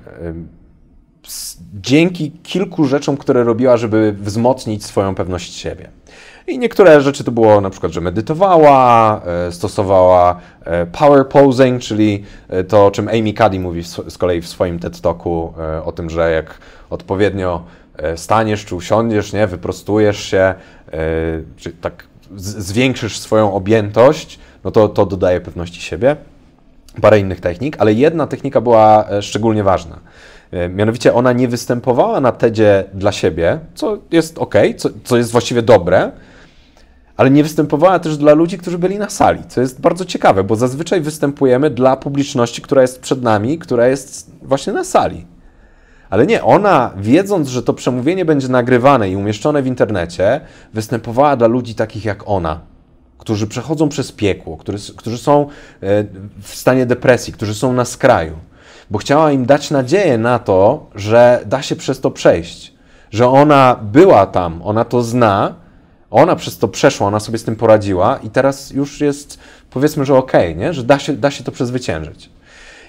dzięki 1.73 2.31
kilku 2.31 2.85
rzeczom, 2.85 3.17
które 3.17 3.43
robiła, 3.43 3.77
żeby 3.77 4.15
wzmocnić 4.19 4.85
swoją 4.85 5.15
pewność 5.15 5.53
siebie. 5.53 5.89
I 6.47 6.59
niektóre 6.59 7.01
rzeczy 7.01 7.23
to 7.23 7.31
było 7.31 7.61
na 7.61 7.69
przykład, 7.69 7.91
że 7.91 8.01
medytowała, 8.01 9.21
e, 9.25 9.51
stosowała 9.51 10.39
e, 10.65 10.85
power 10.85 11.27
posing, 11.27 11.81
czyli 11.81 12.23
to, 12.67 12.85
o 12.85 12.91
czym 12.91 13.07
Amy 13.07 13.33
Cuddy 13.33 13.59
mówi 13.59 13.83
z 13.83 14.17
kolei 14.17 14.41
w 14.41 14.47
swoim 14.47 14.79
TED 14.79 15.01
Talku, 15.01 15.53
o 15.85 15.91
tym, 15.91 16.09
że 16.09 16.31
jak 16.31 16.57
odpowiednio 16.89 17.63
staniesz 18.15 18.65
czy 18.65 18.75
usiądziesz, 18.75 19.33
nie, 19.33 19.47
wyprostujesz 19.47 20.19
się, 20.19 20.53
czy 21.57 21.71
tak 21.71 22.03
zwiększysz 22.35 23.19
swoją 23.19 23.53
objętość, 23.53 24.39
no 24.63 24.71
to 24.71 24.89
to 24.89 25.05
dodaje 25.05 25.41
pewności 25.41 25.81
siebie 25.81 26.15
parę 27.01 27.19
innych 27.19 27.39
technik, 27.39 27.75
ale 27.79 27.93
jedna 27.93 28.27
technika 28.27 28.61
była 28.61 29.09
e, 29.09 29.21
szczególnie 29.21 29.63
ważna. 29.63 29.99
E, 30.51 30.69
mianowicie 30.69 31.13
ona 31.13 31.33
nie 31.33 31.47
występowała 31.47 32.19
na 32.19 32.31
TEDzie 32.31 32.83
dla 32.93 33.11
siebie, 33.11 33.59
co 33.75 33.97
jest 34.11 34.37
ok, 34.37 34.55
co, 34.77 34.89
co 35.03 35.17
jest 35.17 35.31
właściwie 35.31 35.61
dobre, 35.61 36.11
ale 37.17 37.31
nie 37.31 37.43
występowała 37.43 37.99
też 37.99 38.17
dla 38.17 38.33
ludzi, 38.33 38.57
którzy 38.57 38.77
byli 38.77 38.97
na 38.97 39.09
sali, 39.09 39.43
co 39.47 39.61
jest 39.61 39.81
bardzo 39.81 40.05
ciekawe, 40.05 40.43
bo 40.43 40.55
zazwyczaj 40.55 41.01
występujemy 41.01 41.69
dla 41.69 41.97
publiczności, 41.97 42.61
która 42.61 42.81
jest 42.81 43.01
przed 43.01 43.21
nami, 43.21 43.59
która 43.59 43.87
jest 43.87 44.31
właśnie 44.41 44.73
na 44.73 44.83
sali. 44.83 45.25
Ale 46.09 46.27
nie, 46.27 46.43
ona, 46.43 46.91
wiedząc, 46.97 47.47
że 47.47 47.63
to 47.63 47.73
przemówienie 47.73 48.25
będzie 48.25 48.47
nagrywane 48.47 49.09
i 49.09 49.15
umieszczone 49.15 49.61
w 49.61 49.67
internecie, 49.67 50.41
występowała 50.73 51.35
dla 51.35 51.47
ludzi 51.47 51.75
takich 51.75 52.05
jak 52.05 52.23
ona, 52.25 52.59
którzy 53.17 53.47
przechodzą 53.47 53.89
przez 53.89 54.11
piekło, 54.11 54.57
którzy, 54.57 54.95
którzy 54.95 55.17
są 55.17 55.41
e, 55.41 55.47
w 56.41 56.55
stanie 56.55 56.85
depresji, 56.85 57.33
którzy 57.33 57.53
są 57.53 57.73
na 57.73 57.85
skraju, 57.85 58.33
bo 58.91 58.97
chciała 58.97 59.31
im 59.31 59.45
dać 59.45 59.71
nadzieję 59.71 60.17
na 60.17 60.39
to, 60.39 60.89
że 60.95 61.41
da 61.45 61.61
się 61.61 61.75
przez 61.75 62.01
to 62.01 62.11
przejść, 62.11 62.73
że 63.11 63.27
ona 63.27 63.79
była 63.81 64.25
tam, 64.25 64.61
ona 64.63 64.85
to 64.85 65.03
zna, 65.03 65.64
ona 66.11 66.35
przez 66.35 66.57
to 66.57 66.67
przeszła, 66.67 67.07
ona 67.07 67.19
sobie 67.19 67.37
z 67.37 67.43
tym 67.43 67.55
poradziła 67.55 68.19
i 68.23 68.29
teraz 68.29 68.71
już 68.71 69.01
jest, 69.01 69.39
powiedzmy, 69.69 70.05
że 70.05 70.17
okej, 70.17 70.51
okay, 70.51 70.61
nie? 70.61 70.73
że 70.73 70.83
da 70.83 70.99
się, 70.99 71.13
da 71.13 71.31
się 71.31 71.43
to 71.43 71.51
przezwyciężyć. 71.51 72.29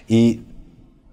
I 0.08 0.42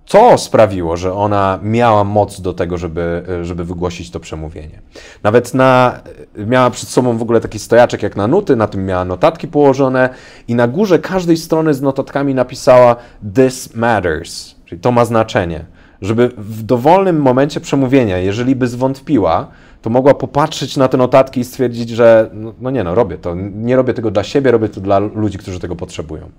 co 0.05 0.37
sprawiło, 0.37 0.97
że 0.97 1.13
ona 1.13 1.59
miała 1.63 2.03
moc 2.03 2.41
do 2.41 2.53
tego, 2.53 2.77
żeby, 2.77 3.23
żeby 3.41 3.63
wygłosić 3.63 4.11
to 4.11 4.19
przemówienie. 4.19 4.81
Nawet 5.23 5.53
na, 5.53 5.99
miała 6.37 6.69
przed 6.69 6.89
sobą 6.89 7.17
w 7.17 7.21
ogóle 7.21 7.41
taki 7.41 7.59
stojaczek 7.59 8.03
jak 8.03 8.15
na 8.15 8.27
nuty, 8.27 8.55
na 8.55 8.67
tym 8.67 8.85
miała 8.85 9.05
notatki 9.05 9.47
położone 9.47 10.09
i 10.47 10.55
na 10.55 10.67
górze 10.67 10.99
każdej 10.99 11.37
strony 11.37 11.73
z 11.73 11.81
notatkami 11.81 12.35
napisała 12.35 12.95
This 13.35 13.75
matters, 13.75 14.55
czyli 14.65 14.81
to 14.81 14.91
ma 14.91 15.05
znaczenie. 15.05 15.65
Żeby 16.01 16.31
w 16.37 16.63
dowolnym 16.63 17.21
momencie 17.21 17.59
przemówienia, 17.59 18.17
jeżeli 18.17 18.55
by 18.55 18.67
zwątpiła, 18.67 19.47
to 19.83 19.89
mogła 19.89 20.13
popatrzeć 20.13 20.77
na 20.77 20.87
te 20.87 20.97
notatki 20.97 21.39
i 21.39 21.43
stwierdzić, 21.43 21.89
że 21.89 22.29
no, 22.33 22.53
no 22.61 22.71
nie 22.71 22.83
no, 22.83 22.95
robię 22.95 23.17
to. 23.17 23.35
Nie 23.35 23.75
robię 23.75 23.93
tego 23.93 24.11
dla 24.11 24.23
siebie, 24.23 24.51
robię 24.51 24.69
to 24.69 24.81
dla 24.81 24.99
ludzi, 24.99 25.37
którzy 25.37 25.59
tego 25.59 25.75
potrzebują. 25.75 26.29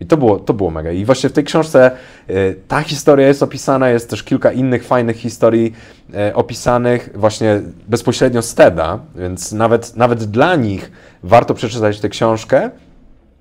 I 0.00 0.06
to 0.06 0.16
było, 0.16 0.38
to 0.38 0.54
było 0.54 0.70
mega. 0.70 0.92
I 0.92 1.04
właśnie 1.04 1.28
w 1.28 1.32
tej 1.32 1.44
książce 1.44 1.90
y, 2.30 2.56
ta 2.68 2.82
historia 2.82 3.28
jest 3.28 3.42
opisana, 3.42 3.88
jest 3.88 4.10
też 4.10 4.22
kilka 4.22 4.52
innych 4.52 4.84
fajnych 4.84 5.16
historii 5.16 5.72
y, 6.30 6.34
opisanych 6.34 7.10
właśnie 7.14 7.60
bezpośrednio 7.88 8.42
z 8.42 8.54
TEDa, 8.54 8.98
więc 9.16 9.52
nawet, 9.52 9.96
nawet 9.96 10.24
dla 10.24 10.56
nich 10.56 10.92
warto 11.22 11.54
przeczytać 11.54 12.00
tę 12.00 12.08
książkę, 12.08 12.70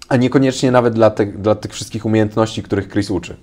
a 0.09 0.15
niekoniecznie 0.15 0.71
nawet 0.71 0.93
dla, 0.93 1.09
te, 1.09 1.26
dla 1.26 1.55
tych 1.55 1.73
wszystkich 1.73 2.05
umiejętności, 2.05 2.63
których 2.63 2.89
Chris 2.89 3.11
uczy. 3.11 3.36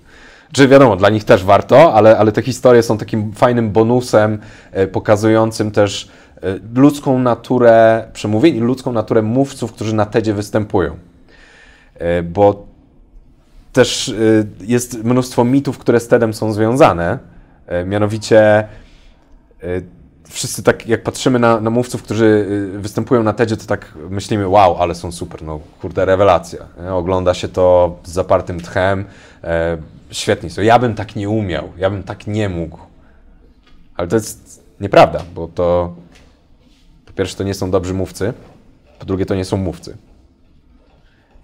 Czy 0.53 0.68
wiadomo, 0.68 0.96
dla 0.96 1.09
nich 1.11 1.24
też 1.24 1.44
warto, 1.44 1.94
ale, 1.94 2.18
ale 2.18 2.32
te 2.32 2.42
historie 2.42 2.82
są 2.82 2.98
takim 2.98 3.32
fajnym 3.32 3.70
bonusem 3.70 4.38
y, 4.78 4.86
pokazującym 4.86 5.70
też 5.70 6.09
ludzką 6.74 7.18
naturę 7.18 8.09
przemówień 8.12 8.57
i 8.57 8.61
ludzką 8.61 8.92
naturę 8.92 9.22
mówców, 9.22 9.72
którzy 9.72 9.94
na 9.94 10.07
TEDzie 10.07 10.34
występują. 10.34 10.96
Bo 12.24 12.66
też 13.72 14.14
jest 14.61 15.05
mnóstwo 15.05 15.44
mitów, 15.44 15.78
które 15.78 16.00
z 16.00 16.09
TEDem 16.09 16.34
są 16.34 16.53
związane. 16.53 17.18
Mianowicie 17.86 18.68
wszyscy 20.28 20.62
tak, 20.62 20.86
jak 20.86 21.03
patrzymy 21.03 21.38
na, 21.38 21.61
na 21.61 21.70
mówców, 21.70 22.03
którzy 22.03 22.46
występują 22.78 23.22
na 23.22 23.32
TEDzie, 23.32 23.57
to 23.57 23.66
tak 23.66 23.94
myślimy, 24.11 24.48
wow, 24.48 24.76
ale 24.76 24.94
są 24.94 25.12
super, 25.12 25.42
no 25.42 25.61
kurde, 25.80 26.05
rewelacja. 26.05 26.61
Ogląda 26.92 27.34
się 27.34 27.48
to 27.48 27.96
z 28.05 28.12
zapartym 28.12 28.61
tchem, 28.61 29.05
świetnie 30.13 30.51
są. 30.51 30.63
Ja 30.63 30.79
bym 30.79 30.95
tak 30.95 31.17
nie 31.17 31.29
umiał, 31.29 31.73
ja 31.77 31.91
bym 31.91 32.03
tak 32.03 32.27
nie 32.27 32.49
mógł. 32.49 32.79
Ale 33.97 34.09
to 34.09 34.17
jest 34.17 34.65
nieprawda, 34.81 35.25
bo 35.35 35.49
to 35.49 35.95
po 37.07 37.13
pierwsze 37.13 37.37
to 37.37 37.45
nie 37.45 37.55
są 37.55 37.71
dobrzy 37.71 37.95
mówcy, 37.95 38.33
po 38.99 39.07
drugie 39.07 39.27
to 39.27 39.35
nie 39.35 39.45
są 39.45 39.57
mówcy. 39.57 39.97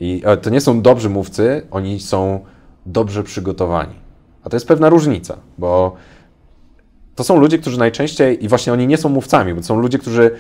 I 0.01 0.23
e, 0.25 0.37
to 0.37 0.51
nie 0.51 0.61
są 0.61 0.83
dobrzy 0.83 1.11
mówcy, 1.11 1.66
oni 1.71 2.01
są 2.01 2.45
dobrze 2.87 3.23
przygotowani. 3.23 3.95
A 4.45 4.51
to 4.51 4.57
jest 4.57 4.69
pewna 4.69 4.89
różnica, 4.89 5.37
bo 5.59 5.97
to 7.14 7.25
są 7.25 7.37
ludzie, 7.41 7.59
którzy 7.59 7.79
najczęściej, 7.79 8.45
i 8.45 8.49
właśnie 8.49 8.73
oni 8.73 8.87
nie 8.87 8.97
są 8.97 9.09
mówcami, 9.09 9.55
bo 9.55 9.61
to 9.61 9.66
są 9.66 9.81
ludzie, 9.81 9.99
którzy 9.99 10.31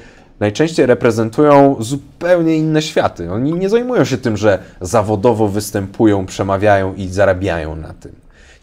najczęściej 0.40 0.86
reprezentują 0.86 1.76
zupełnie 1.80 2.56
inne 2.56 2.82
światy. 2.82 3.32
Oni 3.32 3.52
nie 3.52 3.68
zajmują 3.68 4.04
się 4.04 4.18
tym, 4.18 4.36
że 4.36 4.58
zawodowo 4.80 5.48
występują, 5.48 6.26
przemawiają 6.26 6.94
i 6.94 7.08
zarabiają 7.08 7.76
na 7.76 7.92
tym. 7.92 8.12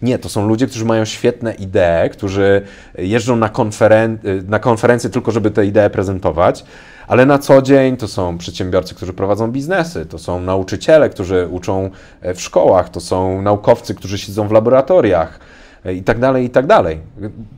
Nie, 0.01 0.19
to 0.19 0.29
są 0.29 0.47
ludzie, 0.47 0.67
którzy 0.67 0.85
mają 0.85 1.05
świetne 1.05 1.53
idee, 1.53 2.09
którzy 2.11 2.61
jeżdżą 2.97 3.35
na, 3.35 3.49
konferen 3.49 4.17
na 4.47 4.59
konferencje 4.59 5.09
tylko, 5.09 5.31
żeby 5.31 5.51
te 5.51 5.65
idee 5.65 5.89
prezentować, 5.91 6.65
ale 7.07 7.25
na 7.25 7.39
co 7.39 7.61
dzień 7.61 7.97
to 7.97 8.07
są 8.07 8.37
przedsiębiorcy, 8.37 8.95
którzy 8.95 9.13
prowadzą 9.13 9.51
biznesy, 9.51 10.05
to 10.05 10.17
są 10.17 10.39
nauczyciele, 10.41 11.09
którzy 11.09 11.47
uczą 11.51 11.89
e, 12.21 12.33
w 12.33 12.41
szkołach, 12.41 12.89
to 12.89 12.99
są 12.99 13.41
naukowcy, 13.41 13.95
którzy 13.95 14.17
siedzą 14.17 14.47
w 14.47 14.51
laboratoriach 14.51 15.39
e, 15.85 15.93
i 15.93 16.03
tak 16.03 16.19
dalej, 16.19 16.45
i 16.45 16.49
tak 16.49 16.67
dalej. 16.67 16.99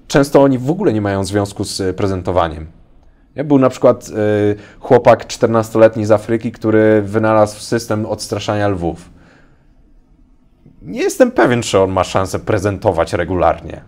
Często 0.07 0.41
oni 0.41 0.57
w 0.57 0.69
ogóle 0.69 0.93
nie 0.93 1.01
mają 1.01 1.23
związku 1.23 1.63
z 1.63 1.95
prezentowaniem. 1.95 2.76
Był 3.43 3.59
na 3.59 3.69
przykład 3.69 4.09
e, 4.09 4.79
chłopak 4.79 5.27
14-letni 5.27 6.05
z 6.05 6.11
Afryki, 6.11 6.51
który 6.51 7.01
wynalazł 7.01 7.59
system 7.59 8.05
odstraszania 8.05 8.67
lwów. 8.67 9.09
Nie 10.81 10.99
jestem 10.99 11.31
pewien, 11.31 11.61
czy 11.61 11.79
on 11.79 11.91
ma 11.91 12.03
szansę 12.03 12.39
prezentować 12.39 13.13
regularnie, 13.13 13.81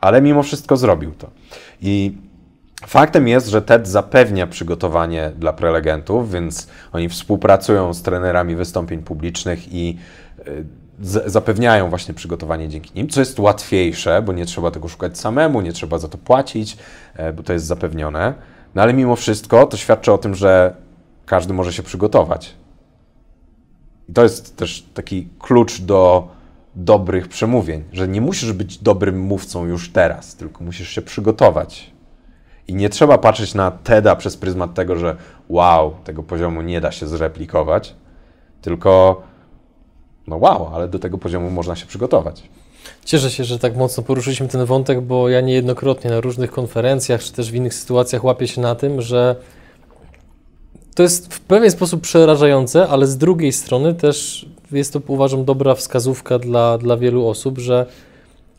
ale 0.00 0.22
mimo 0.22 0.42
wszystko 0.42 0.76
zrobił 0.76 1.12
to. 1.12 1.30
I 1.80 2.18
Faktem 2.86 3.28
jest, 3.28 3.48
że 3.48 3.62
TED 3.62 3.88
zapewnia 3.88 4.46
przygotowanie 4.46 5.32
dla 5.38 5.52
prelegentów, 5.52 6.32
więc 6.32 6.68
oni 6.92 7.08
współpracują 7.08 7.94
z 7.94 8.02
trenerami 8.02 8.56
wystąpień 8.56 9.02
publicznych 9.02 9.72
i 9.72 9.98
y, 10.48 10.64
zapewniają 11.26 11.90
właśnie 11.90 12.14
przygotowanie 12.14 12.68
dzięki 12.68 12.90
nim, 12.94 13.08
co 13.08 13.20
jest 13.20 13.38
łatwiejsze, 13.38 14.22
bo 14.22 14.32
nie 14.32 14.46
trzeba 14.46 14.70
tego 14.70 14.88
szukać 14.88 15.18
samemu, 15.18 15.60
nie 15.60 15.72
trzeba 15.72 15.98
za 15.98 16.08
to 16.08 16.18
płacić, 16.18 16.76
e, 17.14 17.32
bo 17.32 17.42
to 17.42 17.52
jest 17.52 17.66
zapewnione. 17.66 18.34
No 18.74 18.82
ale 18.82 18.94
mimo 18.94 19.16
wszystko 19.16 19.66
to 19.66 19.76
świadczy 19.76 20.12
o 20.12 20.18
tym, 20.18 20.34
że 20.34 20.74
każdy 21.26 21.52
może 21.54 21.72
się 21.72 21.82
przygotować. 21.82 22.54
I 24.08 24.12
to 24.12 24.22
jest 24.22 24.56
też 24.56 24.86
taki 24.94 25.28
klucz 25.38 25.80
do 25.80 26.28
dobrych 26.74 27.28
przemówień, 27.28 27.84
że 27.92 28.08
nie 28.08 28.20
musisz 28.20 28.52
być 28.52 28.78
dobrym 28.78 29.20
mówcą 29.20 29.66
już 29.66 29.92
teraz, 29.92 30.34
tylko 30.36 30.64
musisz 30.64 30.88
się 30.88 31.02
przygotować 31.02 31.90
i 32.68 32.74
nie 32.74 32.88
trzeba 32.88 33.18
patrzeć 33.18 33.54
na 33.54 33.70
TEDa 33.70 34.16
przez 34.16 34.36
pryzmat 34.36 34.74
tego, 34.74 34.96
że 34.96 35.16
wow, 35.48 35.94
tego 36.04 36.22
poziomu 36.22 36.62
nie 36.62 36.80
da 36.80 36.92
się 36.92 37.06
zreplikować, 37.06 37.94
tylko 38.62 39.22
no 40.26 40.36
wow, 40.36 40.70
ale 40.74 40.88
do 40.88 40.98
tego 40.98 41.18
poziomu 41.18 41.50
można 41.50 41.76
się 41.76 41.86
przygotować. 41.86 42.48
Cieszę 43.04 43.30
się, 43.30 43.44
że 43.44 43.58
tak 43.58 43.76
mocno 43.76 44.02
poruszyliśmy 44.02 44.48
ten 44.48 44.64
wątek, 44.64 45.00
bo 45.00 45.28
ja 45.28 45.40
niejednokrotnie 45.40 46.10
na 46.10 46.20
różnych 46.20 46.50
konferencjach 46.50 47.22
czy 47.22 47.32
też 47.32 47.50
w 47.50 47.54
innych 47.54 47.74
sytuacjach 47.74 48.24
łapię 48.24 48.48
się 48.48 48.60
na 48.60 48.74
tym, 48.74 49.02
że 49.02 49.36
to 50.94 51.02
jest 51.02 51.34
w 51.34 51.40
pewien 51.40 51.70
sposób 51.70 52.00
przerażające, 52.00 52.88
ale 52.88 53.06
z 53.06 53.18
drugiej 53.18 53.52
strony 53.52 53.94
też 53.94 54.46
jest 54.72 54.92
to 54.92 55.00
uważam 55.06 55.44
dobra 55.44 55.74
wskazówka 55.74 56.38
dla, 56.38 56.78
dla 56.78 56.96
wielu 56.96 57.28
osób, 57.28 57.58
że 57.58 57.86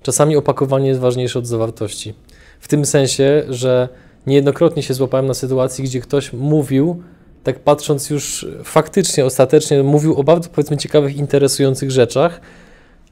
czasami 0.04 0.36
opakowanie 0.36 0.88
jest 0.88 1.00
ważniejsze 1.00 1.40
od 1.40 1.48
zawartości. 1.48 2.14
W 2.60 2.68
tym 2.68 2.86
sensie, 2.86 3.44
że 3.50 3.90
niejednokrotnie 4.28 4.84
się 4.84 4.94
złapałem 4.94 5.28
na 5.28 5.34
sytuacji, 5.34 5.84
gdzie 5.84 6.02
ktoś 6.02 6.34
mówił, 6.34 7.04
tak 7.44 7.60
patrząc 7.60 8.10
już 8.10 8.48
faktycznie, 8.64 9.26
ostatecznie, 9.26 9.84
mówił 9.84 10.16
o 10.20 10.24
bardzo 10.24 10.50
powiedzmy 10.50 10.78
ciekawych, 10.78 11.16
interesujących 11.16 11.92
rzeczach, 11.92 12.42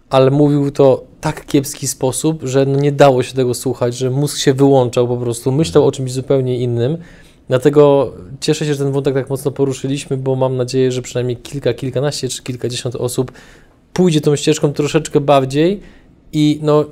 ale 0.09 0.31
mówił 0.31 0.71
to 0.71 1.03
tak 1.21 1.45
kiepski 1.45 1.87
sposób, 1.87 2.43
że 2.43 2.65
no 2.65 2.79
nie 2.79 2.91
dało 2.91 3.23
się 3.23 3.33
tego 3.33 3.53
słuchać, 3.53 3.97
że 3.97 4.09
mózg 4.09 4.37
się 4.37 4.53
wyłączał 4.53 5.07
po 5.07 5.17
prostu, 5.17 5.51
myślał 5.51 5.87
o 5.87 5.91
czymś 5.91 6.11
zupełnie 6.11 6.57
innym. 6.57 6.97
Dlatego 7.47 8.13
cieszę 8.39 8.65
się, 8.65 8.73
że 8.73 8.83
ten 8.83 8.91
wątek 8.91 9.13
tak 9.13 9.29
mocno 9.29 9.51
poruszyliśmy, 9.51 10.17
bo 10.17 10.35
mam 10.35 10.57
nadzieję, 10.57 10.91
że 10.91 11.01
przynajmniej 11.01 11.37
kilka, 11.37 11.73
kilkanaście 11.73 12.29
czy 12.29 12.43
kilkadziesiąt 12.43 12.95
osób 12.95 13.31
pójdzie 13.93 14.21
tą 14.21 14.35
ścieżką 14.35 14.73
troszeczkę 14.73 15.19
bardziej 15.19 15.79
i 16.33 16.59
no, 16.63 16.85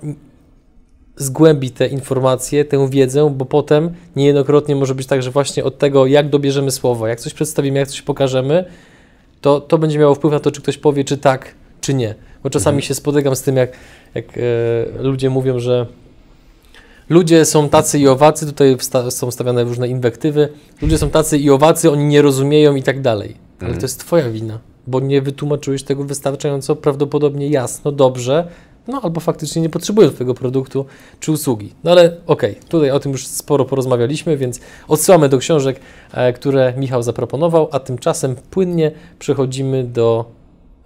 zgłębi 1.15 1.71
te 1.71 1.87
informacje, 1.87 2.65
tę 2.65 2.89
wiedzę, 2.89 3.33
bo 3.35 3.45
potem 3.45 3.89
niejednokrotnie 4.15 4.75
może 4.75 4.95
być 4.95 5.07
tak, 5.07 5.23
że 5.23 5.31
właśnie 5.31 5.63
od 5.63 5.77
tego, 5.77 6.05
jak 6.05 6.29
dobierzemy 6.29 6.71
słowa, 6.71 7.09
jak 7.09 7.19
coś 7.19 7.33
przedstawimy, 7.33 7.79
jak 7.79 7.87
coś 7.87 8.01
pokażemy, 8.01 8.65
to, 9.41 9.61
to 9.61 9.77
będzie 9.77 9.99
miało 9.99 10.15
wpływ 10.15 10.33
na 10.33 10.39
to, 10.39 10.51
czy 10.51 10.61
ktoś 10.61 10.77
powie, 10.77 11.03
czy 11.03 11.17
tak, 11.17 11.55
czy 11.81 11.93
nie. 11.93 12.15
Bo 12.43 12.49
czasami 12.49 12.75
Mhm. 12.75 12.87
się 12.87 12.93
spotykam 12.95 13.35
z 13.35 13.41
tym, 13.41 13.55
jak, 13.55 13.71
jak 14.15 14.25
e, 14.37 14.41
ludzie 15.03 15.29
mówią, 15.29 15.59
że 15.59 15.85
ludzie 17.09 17.45
są 17.45 17.69
tacy 17.69 17.99
i 17.99 18.07
owacy, 18.07 18.45
tutaj 18.45 18.75
wsta- 18.77 19.11
są 19.11 19.31
stawiane 19.31 19.63
różne 19.63 19.87
inwektywy, 19.87 20.49
ludzie 20.81 20.97
są 20.97 21.09
tacy 21.09 21.37
i 21.37 21.49
owacy, 21.49 21.91
oni 21.91 22.05
nie 22.05 22.21
rozumieją 22.21 22.75
i 22.75 22.83
tak 22.83 23.01
dalej. 23.01 23.29
Ale 23.59 23.67
Mhm. 23.67 23.79
to 23.79 23.85
jest 23.85 23.99
twoja 23.99 24.29
wina, 24.29 24.59
bo 24.87 24.99
nie 24.99 25.21
wytłumaczyłeś 25.21 25.83
tego 25.83 26.03
wystarczająco 26.03 26.75
prawdopodobnie 26.75 27.47
jasno, 27.47 27.91
dobrze, 27.91 28.47
no 28.87 29.01
albo 29.01 29.19
faktycznie 29.21 29.61
nie 29.61 29.69
potrzebują 29.69 30.09
twojego 30.09 30.33
produktu 30.33 30.85
czy 31.19 31.31
usługi. 31.31 31.73
No 31.83 31.91
ale 31.91 32.15
okej, 32.27 32.55
tutaj 32.69 32.91
o 32.91 32.99
tym 32.99 33.11
już 33.11 33.27
sporo 33.27 33.65
porozmawialiśmy, 33.65 34.37
więc 34.37 34.59
odsyłamy 34.87 35.29
do 35.29 35.37
książek, 35.37 35.79
e, 36.13 36.33
które 36.33 36.73
Michał 36.77 37.03
zaproponował, 37.03 37.69
a 37.71 37.79
tymczasem 37.79 38.35
płynnie 38.51 38.91
przechodzimy 39.19 39.83
do 39.83 40.25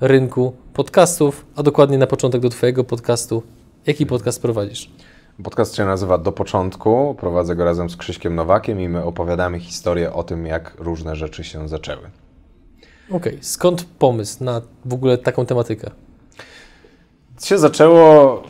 rynku 0.01 0.53
podcastów, 0.73 1.45
a 1.55 1.63
dokładnie 1.63 1.97
na 1.97 2.07
początek 2.07 2.41
do 2.41 2.49
twojego 2.49 2.83
podcastu. 2.83 3.43
Jaki 3.87 4.05
podcast 4.05 4.41
prowadzisz? 4.41 4.91
Podcast 5.43 5.75
się 5.75 5.85
nazywa 5.85 6.17
Do 6.17 6.31
Początku. 6.31 7.15
Prowadzę 7.19 7.55
go 7.55 7.65
razem 7.65 7.89
z 7.89 7.97
Krzyśkiem 7.97 8.35
Nowakiem 8.35 8.81
i 8.81 8.89
my 8.89 9.03
opowiadamy 9.03 9.59
historię 9.59 10.13
o 10.13 10.23
tym, 10.23 10.45
jak 10.45 10.73
różne 10.79 11.15
rzeczy 11.15 11.43
się 11.43 11.67
zaczęły. 11.67 12.09
Okej, 13.11 13.37
skąd 13.41 13.83
pomysł 13.83 14.43
na 14.43 14.61
w 14.85 14.93
ogóle 14.93 15.17
taką 15.17 15.45
tematykę? 15.45 15.91
się 17.43 17.57
zaczęło. 17.57 18.43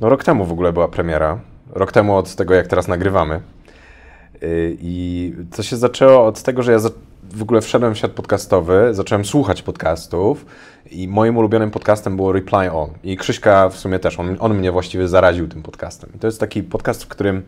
No, 0.00 0.08
rok 0.08 0.24
temu 0.24 0.44
w 0.44 0.52
ogóle 0.52 0.72
była 0.72 0.88
premiera. 0.88 1.40
Rok 1.72 1.92
temu 1.92 2.16
od 2.16 2.34
tego, 2.34 2.54
jak 2.54 2.66
teraz 2.66 2.88
nagrywamy. 2.88 3.40
Yy, 4.42 4.76
I 4.80 5.34
to 5.56 5.62
się 5.62 5.76
zaczęło 5.76 6.26
od 6.26 6.42
tego, 6.42 6.62
że 6.62 6.72
ja 6.72 6.78
za... 6.78 6.90
w 7.22 7.42
ogóle 7.42 7.60
wszedłem 7.60 7.94
w 7.94 7.98
świat 7.98 8.12
podcastowy, 8.12 8.88
zacząłem 8.92 9.24
słuchać 9.24 9.62
podcastów 9.62 10.46
i 10.90 11.08
moim 11.08 11.36
ulubionym 11.36 11.70
podcastem 11.70 12.16
było 12.16 12.32
Reply 12.32 12.70
All. 12.70 12.88
I 13.04 13.16
Krzyśka 13.16 13.68
w 13.68 13.76
sumie 13.76 13.98
też, 13.98 14.18
on, 14.18 14.36
on 14.40 14.54
mnie 14.54 14.72
właściwie 14.72 15.08
zaraził 15.08 15.48
tym 15.48 15.62
podcastem. 15.62 16.10
I 16.16 16.18
to 16.18 16.26
jest 16.26 16.40
taki 16.40 16.62
podcast, 16.62 17.04
w 17.04 17.08
którym 17.08 17.42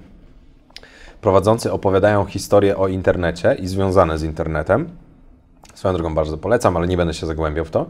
prowadzący 1.21 1.73
opowiadają 1.73 2.25
historie 2.25 2.77
o 2.77 2.89
internecie 2.89 3.57
i 3.61 3.67
związane 3.67 4.19
z 4.19 4.23
internetem. 4.23 4.89
Swoją 5.75 5.95
drogą 5.95 6.15
bardzo 6.15 6.39
polecam, 6.39 6.77
ale 6.77 6.87
nie 6.87 6.97
będę 6.97 7.15
się 7.15 7.27
zagłębiał 7.27 7.65
w 7.65 7.71
to. 7.71 7.87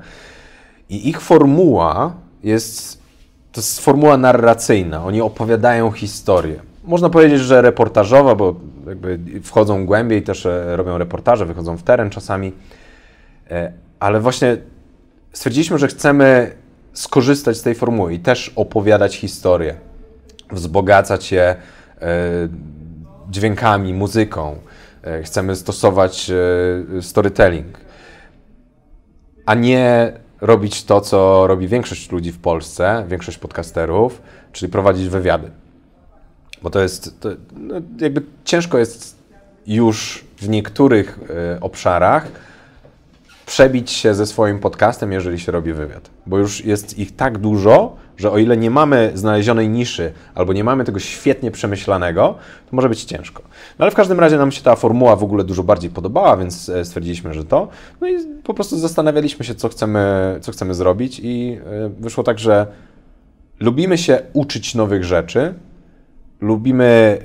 I 0.88 1.08
ich 1.08 1.20
formuła 1.20 2.14
jest, 2.42 3.02
to 3.52 3.60
jest 3.60 3.80
formuła 3.80 4.16
narracyjna. 4.16 5.04
Oni 5.04 5.20
opowiadają 5.20 5.92
historię. 5.92 6.71
Można 6.84 7.10
powiedzieć, 7.10 7.40
że 7.40 7.62
reportażowa, 7.62 8.34
bo 8.34 8.54
jakby 8.86 9.18
wchodzą 9.42 9.86
głębiej, 9.86 10.22
też 10.22 10.46
e, 10.46 10.76
robią 10.76 10.98
reportaże, 10.98 11.46
wychodzą 11.46 11.76
w 11.76 11.82
teren 11.82 12.10
czasami. 12.10 12.52
E, 13.50 13.72
Ale 14.00 14.20
właśnie 14.20 14.56
stwierdziliśmy, 15.32 15.78
że 15.78 15.88
chcemy 15.88 16.50
skorzystać 16.92 17.56
z 17.56 17.62
tej 17.62 17.74
formuły 17.74 18.14
i 18.14 18.18
też 18.18 18.52
opowiadać 18.56 19.16
historię, 19.16 19.74
wzbogacać 20.50 21.32
je 21.32 21.42
e, 21.42 21.56
dźwiękami, 23.30 23.94
muzyką. 23.94 24.56
Chcemy 25.22 25.56
stosować 25.56 26.30
storytelling, 27.00 27.78
a 29.46 29.54
nie 29.54 30.12
robić 30.40 30.84
to, 30.84 31.00
co 31.00 31.46
robi 31.46 31.68
większość 31.68 32.12
ludzi 32.12 32.32
w 32.32 32.38
Polsce, 32.38 33.04
większość 33.08 33.38
podcasterów, 33.38 34.22
czyli 34.52 34.72
prowadzić 34.72 35.08
wywiady. 35.08 35.61
Bo 36.62 36.70
to 36.70 36.80
jest, 36.80 37.20
to, 37.20 37.28
no, 37.56 37.74
jakby 38.00 38.22
ciężko 38.44 38.78
jest 38.78 39.16
już 39.66 40.24
w 40.36 40.48
niektórych 40.48 41.18
e, 41.30 41.60
obszarach 41.60 42.28
przebić 43.46 43.90
się 43.90 44.14
ze 44.14 44.26
swoim 44.26 44.58
podcastem, 44.58 45.12
jeżeli 45.12 45.40
się 45.40 45.52
robi 45.52 45.72
wywiad. 45.72 46.10
Bo 46.26 46.38
już 46.38 46.64
jest 46.64 46.98
ich 46.98 47.16
tak 47.16 47.38
dużo, 47.38 47.96
że 48.16 48.30
o 48.30 48.38
ile 48.38 48.56
nie 48.56 48.70
mamy 48.70 49.12
znalezionej 49.14 49.68
niszy 49.68 50.12
albo 50.34 50.52
nie 50.52 50.64
mamy 50.64 50.84
tego 50.84 50.98
świetnie 50.98 51.50
przemyślanego, 51.50 52.34
to 52.70 52.76
może 52.76 52.88
być 52.88 53.04
ciężko. 53.04 53.42
No 53.78 53.82
ale 53.84 53.90
w 53.90 53.94
każdym 53.94 54.20
razie 54.20 54.36
nam 54.36 54.52
się 54.52 54.62
ta 54.62 54.76
formuła 54.76 55.16
w 55.16 55.24
ogóle 55.24 55.44
dużo 55.44 55.62
bardziej 55.62 55.90
podobała, 55.90 56.36
więc 56.36 56.68
e, 56.68 56.84
stwierdziliśmy, 56.84 57.34
że 57.34 57.44
to. 57.44 57.68
No 58.00 58.08
i 58.08 58.18
po 58.44 58.54
prostu 58.54 58.78
zastanawialiśmy 58.78 59.44
się, 59.44 59.54
co 59.54 59.68
chcemy, 59.68 60.38
co 60.40 60.52
chcemy 60.52 60.74
zrobić 60.74 61.20
i 61.22 61.58
e, 61.66 61.88
wyszło 62.00 62.24
tak, 62.24 62.38
że 62.38 62.66
lubimy 63.60 63.98
się 63.98 64.22
uczyć 64.32 64.74
nowych 64.74 65.04
rzeczy, 65.04 65.54
lubimy 66.42 67.18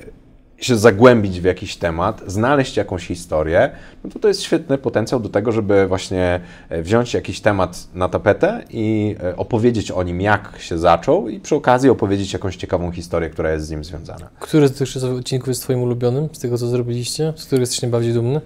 się 0.58 0.76
zagłębić 0.76 1.40
w 1.40 1.44
jakiś 1.44 1.76
temat, 1.76 2.22
znaleźć 2.26 2.76
jakąś 2.76 3.06
historię, 3.06 3.70
no 4.04 4.10
to 4.10 4.18
to 4.18 4.28
jest 4.28 4.42
świetny 4.42 4.78
potencjał 4.78 5.20
do 5.20 5.28
tego, 5.28 5.52
żeby 5.52 5.86
właśnie 5.86 6.40
e, 6.68 6.82
wziąć 6.82 7.14
jakiś 7.14 7.40
temat 7.40 7.88
na 7.94 8.08
tapetę 8.08 8.64
i 8.70 9.16
e, 9.22 9.36
opowiedzieć 9.36 9.90
o 9.90 10.02
nim, 10.02 10.20
jak 10.20 10.54
się 10.58 10.78
zaczął 10.78 11.28
i 11.28 11.40
przy 11.40 11.54
okazji 11.54 11.90
opowiedzieć 11.90 12.32
jakąś 12.32 12.56
ciekawą 12.56 12.92
historię, 12.92 13.30
która 13.30 13.52
jest 13.52 13.66
z 13.66 13.70
nim 13.70 13.84
związana. 13.84 14.28
Który 14.38 14.68
z 14.68 14.72
tych 14.72 15.04
odcinków 15.18 15.48
jest 15.48 15.62
twoim 15.62 15.82
ulubionym, 15.82 16.28
z 16.32 16.38
tego 16.38 16.58
co 16.58 16.66
zrobiliście? 16.66 17.32
Z 17.36 17.46
którego 17.46 17.62
jesteś 17.62 17.82
najbardziej 17.82 18.12
dumny? 18.12 18.40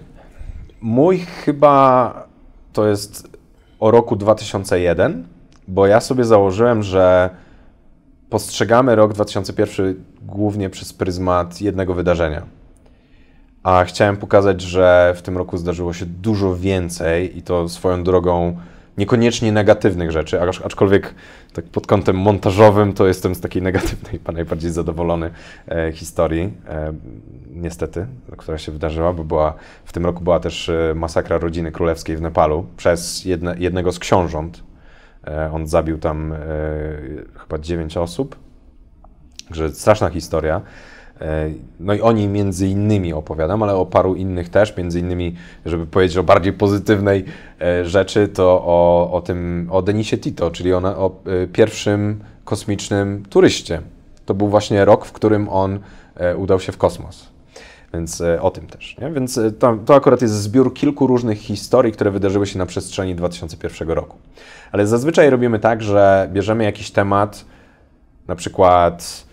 Mój 0.81 1.19
chyba 1.19 2.27
to 2.73 2.87
jest 2.87 3.27
o 3.79 3.91
roku 3.91 4.15
2001, 4.15 5.27
bo 5.67 5.87
ja 5.87 5.99
sobie 5.99 6.25
założyłem, 6.25 6.83
że 6.83 7.29
postrzegamy 8.33 8.95
rok 8.95 9.13
2001 9.13 10.03
głównie 10.21 10.69
przez 10.69 10.93
pryzmat 10.93 11.61
jednego 11.61 11.93
wydarzenia. 11.93 12.43
A 13.63 13.83
chciałem 13.83 14.17
pokazać, 14.17 14.61
że 14.61 15.13
w 15.17 15.21
tym 15.21 15.37
roku 15.37 15.57
zdarzyło 15.57 15.93
się 15.93 16.05
dużo 16.05 16.55
więcej 16.55 17.37
i 17.37 17.41
to 17.41 17.69
swoją 17.69 18.03
drogą 18.03 18.57
niekoniecznie 18.97 19.51
negatywnych 19.51 20.11
rzeczy, 20.11 20.37
acz- 20.37 20.65
aczkolwiek 20.65 21.15
tak 21.53 21.65
pod 21.65 21.87
kątem 21.87 22.17
montażowym 22.17 22.93
to 22.93 23.07
jestem 23.07 23.35
z 23.35 23.41
takiej 23.41 23.61
negatywnej 23.61 24.19
najbardziej 24.33 24.71
zadowolony 24.71 25.31
e, 25.67 25.91
historii, 25.91 26.53
e, 26.69 26.93
niestety, 27.51 28.05
która 28.37 28.57
się 28.57 28.71
wydarzyła, 28.71 29.13
bo 29.13 29.23
była, 29.23 29.53
w 29.85 29.93
tym 29.93 30.05
roku 30.05 30.23
była 30.23 30.39
też 30.39 30.69
e, 30.69 30.93
masakra 30.95 31.37
rodziny 31.37 31.71
królewskiej 31.71 32.17
w 32.17 32.21
Nepalu 32.21 32.65
przez 32.77 33.25
jedne, 33.25 33.55
jednego 33.59 33.91
z 33.91 33.99
książąt. 33.99 34.72
E, 35.27 35.51
on 35.51 35.67
zabił 35.67 35.97
tam 35.97 36.33
e, 36.33 36.37
chyba 37.39 37.57
dziewięć 37.59 37.97
osób, 37.97 38.35
Także 39.47 39.69
straszna 39.69 40.09
historia. 40.09 40.61
E, 41.21 41.49
No 41.79 41.93
i 41.93 42.01
o 42.01 42.11
niej 42.11 42.27
między 42.27 42.67
innymi 42.67 43.13
opowiadam, 43.13 43.63
ale 43.63 43.75
o 43.75 43.85
paru 43.85 44.15
innych 44.15 44.49
też, 44.49 44.77
między 44.77 44.99
innymi, 44.99 45.35
żeby 45.65 45.85
powiedzieć 45.85 46.17
o 46.17 46.23
bardziej 46.23 46.53
pozytywnej 46.53 47.25
rzeczy, 47.83 48.27
to 48.27 48.63
o, 48.65 49.09
o 49.11 49.21
tym, 49.21 49.67
o 49.71 49.81
Denisie 49.81 50.17
Tito, 50.17 50.51
czyli 50.51 50.73
o, 50.73 51.21
pierwszym 51.53 52.19
kosmicznym 52.45 53.23
turyście. 53.29 53.81
To 54.25 54.33
był 54.33 54.47
właśnie 54.47 54.85
rok, 54.85 55.05
w 55.05 55.11
którym 55.11 55.49
on 55.49 55.79
udał 56.37 56.59
się 56.59 56.71
w 56.71 56.77
kosmos. 56.77 57.32
Więc 57.93 58.21
e, 58.21 58.41
o 58.41 58.51
tym 58.51 58.67
też. 58.67 58.97
Nie? 58.97 59.11
Więc 59.11 59.37
e, 59.37 59.51
to, 59.51 59.95
akurat 59.95 60.21
jest 60.21 60.33
zbiór 60.33 60.73
kilku 60.73 61.07
różnych 61.07 61.37
historii, 61.39 61.91
które 61.91 62.11
wydarzyły 62.11 62.47
się 62.47 62.59
na 62.59 62.65
przestrzeni 62.65 63.15
2001 63.15 63.89
roku. 63.89 64.17
Ale 64.71 64.87
zazwyczaj 64.87 65.29
robimy 65.29 65.59
tak, 65.59 65.81
że 65.83 66.29
bierzemy 66.33 66.63
jakiś 66.63 66.91
temat, 66.91 67.45
na 68.27 68.35
przykład 68.35 69.25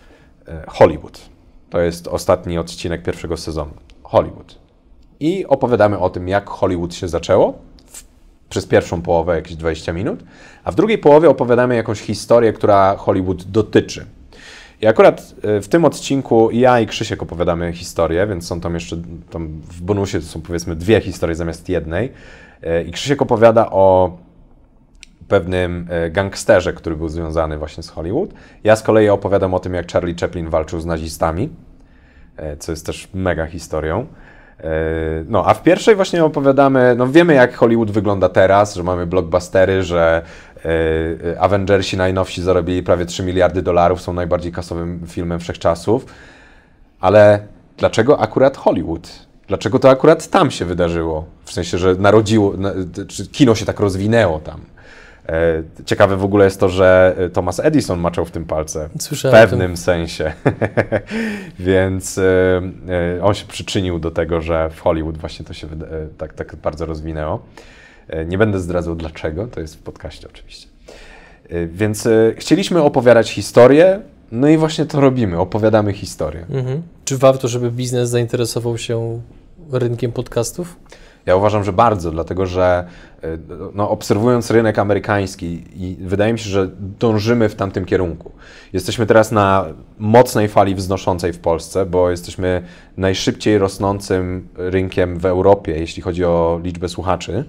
e, 0.47 0.63
Hollywood. 0.67 1.29
To 1.69 1.79
jest 1.79 2.07
ostatni 2.07 2.57
odcinek 2.57 3.03
pierwszego 3.03 3.37
sezonu. 3.37 3.71
Hollywood. 4.03 4.57
I 5.19 5.45
opowiadamy 5.45 5.99
o 5.99 6.09
tym, 6.09 6.27
jak 6.27 6.49
Hollywood 6.49 6.95
się 6.95 7.07
zaczęło 7.07 7.53
w, 7.85 8.03
przez 8.49 8.65
pierwszą 8.65 9.01
połowę, 9.01 9.35
jakieś 9.35 9.55
20 9.55 9.93
minut, 9.93 10.23
a 10.63 10.71
w 10.71 10.75
drugiej 10.75 10.97
połowie 10.97 11.29
opowiadamy 11.29 11.75
jakąś 11.75 12.01
historię, 12.01 12.53
która 12.53 12.95
Hollywood 12.97 13.43
dotyczy. 13.43 14.05
I 14.81 14.87
akurat 14.87 15.35
e, 15.43 15.61
w 15.61 15.67
tym 15.67 15.85
odcinku 15.85 16.51
ja 16.51 16.79
i 16.79 16.87
Krzysiek 16.87 17.23
opowiadamy 17.23 17.73
historię, 17.73 18.27
więc 18.27 18.47
są 18.47 18.61
tam 18.61 18.73
jeszcze, 18.73 18.97
tam 19.29 19.47
w 19.47 19.81
bonusie 19.81 20.19
to 20.19 20.25
są 20.25 20.41
powiedzmy 20.41 20.75
dwie 20.75 21.01
historie 21.01 21.35
zamiast 21.35 21.69
jednej. 21.69 22.11
E, 22.63 22.83
I 22.83 22.91
Krzysiek 22.91 23.21
opowiada 23.21 23.69
o 23.71 24.17
pewnym 25.27 25.87
e, 25.89 26.09
gangsterze, 26.09 26.73
który 26.73 26.95
był 26.95 27.09
związany 27.09 27.57
właśnie 27.57 27.83
z 27.83 27.89
Hollywood. 27.89 28.33
Ja 28.63 28.75
z 28.75 28.83
kolei 28.83 29.09
opowiadam 29.09 29.53
o 29.53 29.59
tym, 29.59 29.73
jak 29.73 29.91
Charlie 29.91 30.15
Chaplin 30.21 30.49
walczył 30.49 30.79
z 30.79 30.85
nazistami, 30.85 31.49
co 32.59 32.71
jest 32.71 32.85
też 32.85 33.09
mega 33.13 33.45
historią. 33.45 34.07
No, 35.27 35.45
a 35.45 35.53
w 35.53 35.63
pierwszej 35.63 35.95
właśnie 35.95 36.25
opowiadamy, 36.25 36.95
no 36.97 37.07
wiemy 37.07 37.33
jak 37.33 37.55
Hollywood 37.55 37.91
wygląda 37.91 38.29
teraz, 38.29 38.75
że 38.75 38.83
mamy 38.83 39.05
blockbustery, 39.05 39.83
że 39.83 40.21
Avengersi 41.39 41.97
najnowsi 41.97 42.41
zarobili 42.43 42.83
prawie 42.83 43.05
3 43.05 43.23
miliardy 43.23 43.61
dolarów, 43.61 44.01
są 44.01 44.13
najbardziej 44.13 44.51
kasowym 44.51 45.01
filmem 45.07 45.39
wszechczasów, 45.39 46.05
ale 46.99 47.39
dlaczego 47.77 48.19
akurat 48.19 48.57
Hollywood? 48.57 49.09
Dlaczego 49.47 49.79
to 49.79 49.89
akurat 49.89 50.27
tam 50.29 50.51
się 50.51 50.65
wydarzyło? 50.65 51.25
W 51.45 51.53
sensie, 51.53 51.77
że 51.77 51.95
narodziło, 51.95 52.53
na- 52.57 52.73
czy 53.07 53.27
kino 53.27 53.55
się 53.55 53.65
tak 53.65 53.79
rozwinęło 53.79 54.39
tam. 54.39 54.59
E, 55.29 55.63
Ciekawe 55.85 56.17
w 56.17 56.23
ogóle 56.23 56.45
jest 56.45 56.59
to, 56.59 56.69
że 56.69 57.15
e, 57.17 57.29
Thomas 57.29 57.59
Edison 57.59 57.99
maczał 57.99 58.25
w 58.25 58.31
tym 58.31 58.45
palce. 58.45 58.89
W 58.97 59.03
Słyszałem 59.03 59.37
tym. 59.49 59.49
pewnym 59.49 59.77
sensie. 59.77 60.33
Więc 61.59 62.17
e, 62.17 62.23
e, 63.19 63.23
on 63.23 63.33
się 63.33 63.45
przyczynił 63.47 63.99
do 63.99 64.11
tego, 64.11 64.41
że 64.41 64.69
w 64.69 64.79
Hollywood 64.81 65.17
właśnie 65.17 65.45
to 65.45 65.53
się 65.53 65.67
e, 65.67 65.69
tak, 66.17 66.33
tak 66.33 66.55
bardzo 66.55 66.85
rozwinęło. 66.85 67.39
E, 68.11 68.25
Nie 68.25 68.37
będę 68.37 68.59
zdradzał 68.59 68.95
dlaczego, 68.95 69.47
to 69.47 69.59
jest 69.59 69.75
w 69.75 69.79
podcaście 69.79 70.27
oczywiście. 70.27 70.67
E, 71.49 71.67
Więc 71.67 72.05
e, 72.05 72.33
chcieliśmy 72.37 72.81
opowiadać 72.81 73.31
historię, 73.31 74.01
no 74.31 74.47
i 74.47 74.57
właśnie 74.57 74.85
to 74.85 75.01
robimy, 75.01 75.39
opowiadamy 75.39 75.93
historię. 75.93 76.45
Mhm. 76.49 76.81
Czy 77.05 77.17
warto, 77.17 77.47
żeby 77.47 77.71
biznes 77.71 78.09
zainteresował 78.09 78.77
się 78.77 79.21
rynkiem 79.71 80.11
podcastów? 80.11 80.75
Ja 81.25 81.35
uważam, 81.35 81.63
że 81.63 81.73
bardzo, 81.73 82.11
dlatego 82.11 82.45
że 82.45 82.85
no, 83.73 83.89
obserwując 83.89 84.51
rynek 84.51 84.79
amerykański 84.79 85.63
i 85.75 85.97
wydaje 85.99 86.33
mi 86.33 86.39
się, 86.39 86.49
że 86.49 86.69
dążymy 86.99 87.49
w 87.49 87.55
tamtym 87.55 87.85
kierunku. 87.85 88.31
Jesteśmy 88.73 89.05
teraz 89.05 89.31
na 89.31 89.65
mocnej 89.99 90.47
fali 90.47 90.75
wznoszącej 90.75 91.33
w 91.33 91.39
Polsce, 91.39 91.85
bo 91.85 92.09
jesteśmy 92.11 92.63
najszybciej 92.97 93.57
rosnącym 93.57 94.47
rynkiem 94.55 95.19
w 95.19 95.25
Europie, 95.25 95.71
jeśli 95.71 96.01
chodzi 96.01 96.25
o 96.25 96.59
liczbę 96.63 96.89
słuchaczy. 96.89 97.43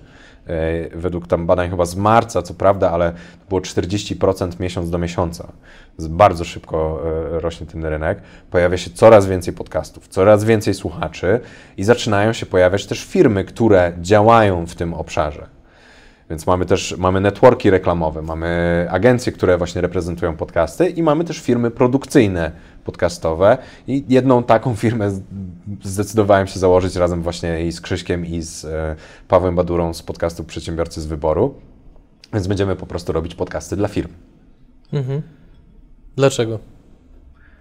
Y, 0.49 0.91
Według 0.95 1.27
tam 1.27 1.47
badań 1.47 1.71
chyba 1.71 1.85
z 1.85 1.97
marca, 1.97 2.43
co 2.43 2.55
prawda, 2.55 2.91
ale 2.91 3.13
to 3.13 3.49
było 3.49 3.61
40% 3.61 4.61
miesiąc 4.61 4.91
do 4.91 4.99
miesiąca. 4.99 5.53
Bardzo 5.99 6.45
szybko 6.45 7.03
y, 7.37 7.41
rośnie 7.41 7.67
ten 7.67 7.85
rynek. 7.85 8.21
Pojawia 8.51 8.77
się 8.77 8.91
coraz 8.91 9.27
więcej 9.27 9.55
podcastów, 9.55 10.09
coraz 10.09 10.45
więcej 10.45 10.75
słuchaczy 10.75 11.41
i 11.77 11.85
zaczynają 11.85 12.33
się 12.33 12.47
pojawiać 12.47 12.87
też 12.87 13.05
firmy, 13.05 13.45
które 13.45 13.93
działają 14.01 14.67
w 14.67 14.75
tym 14.75 14.95
obszarze. 14.95 15.47
Więc 16.31 16.47
mamy 16.47 16.67
też 16.67 16.95
mamy 16.99 17.21
networki 17.21 17.71
reklamowe, 17.71 18.23
mamy 18.23 18.87
agencje, 18.91 19.33
które 19.33 19.59
właśnie 19.59 19.81
reprezentują 19.81 20.37
podcasty 20.37 20.89
i 20.89 21.03
mamy 21.03 21.25
też 21.25 21.41
firmy 21.41 21.71
produkcyjne 21.71 22.53
podcastowe. 22.85 23.59
I 23.87 24.05
jedną 24.09 24.43
taką 24.43 24.75
firmę 24.75 25.11
zdecydowałem 25.83 26.47
się 26.47 26.61
założyć 26.61 26.97
razem 26.97 27.23
właśnie 27.23 27.67
i 27.67 27.73
z 27.73 27.81
Krzyśkiem 27.81 28.27
i 28.27 28.43
z 28.43 28.65
e, 28.65 28.97
Pawłem 29.29 29.57
Badurą 29.57 29.95
z 29.95 30.03
podcastu 30.03 30.45
Przedsiębiorcy 30.45 31.01
z 31.01 31.07
Wyboru. 31.07 31.55
Więc 32.33 32.47
będziemy 32.47 32.77
po 32.77 32.87
prostu 32.87 33.13
robić 33.13 33.35
podcasty 33.35 33.77
dla 33.77 33.89
firm. 33.89 34.09
Mhm. 34.93 35.23
Dlaczego? 36.17 36.59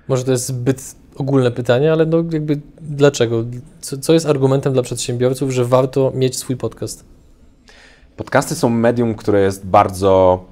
Może 0.08 0.24
to 0.24 0.32
jest 0.32 0.48
zbyt 0.48 0.96
ogólne 1.16 1.52
pytanie, 1.52 1.92
ale 1.92 2.06
no 2.06 2.18
jakby 2.18 2.62
dlaczego? 2.82 3.44
Co, 3.82 3.98
co 3.98 4.14
jest 4.14 4.26
argumentem 4.26 4.74
dla 4.74 4.82
przedsiębiorców, 4.82 5.52
że 5.52 5.66
warto 5.66 6.12
mieć 6.16 6.38
swój 6.38 6.58
podcast? 6.58 7.06
Podcasty 8.18 8.56
są 8.56 8.70
medium, 8.70 9.16
które 9.16 9.42
jest 9.42 9.66
bardzo 9.66 10.44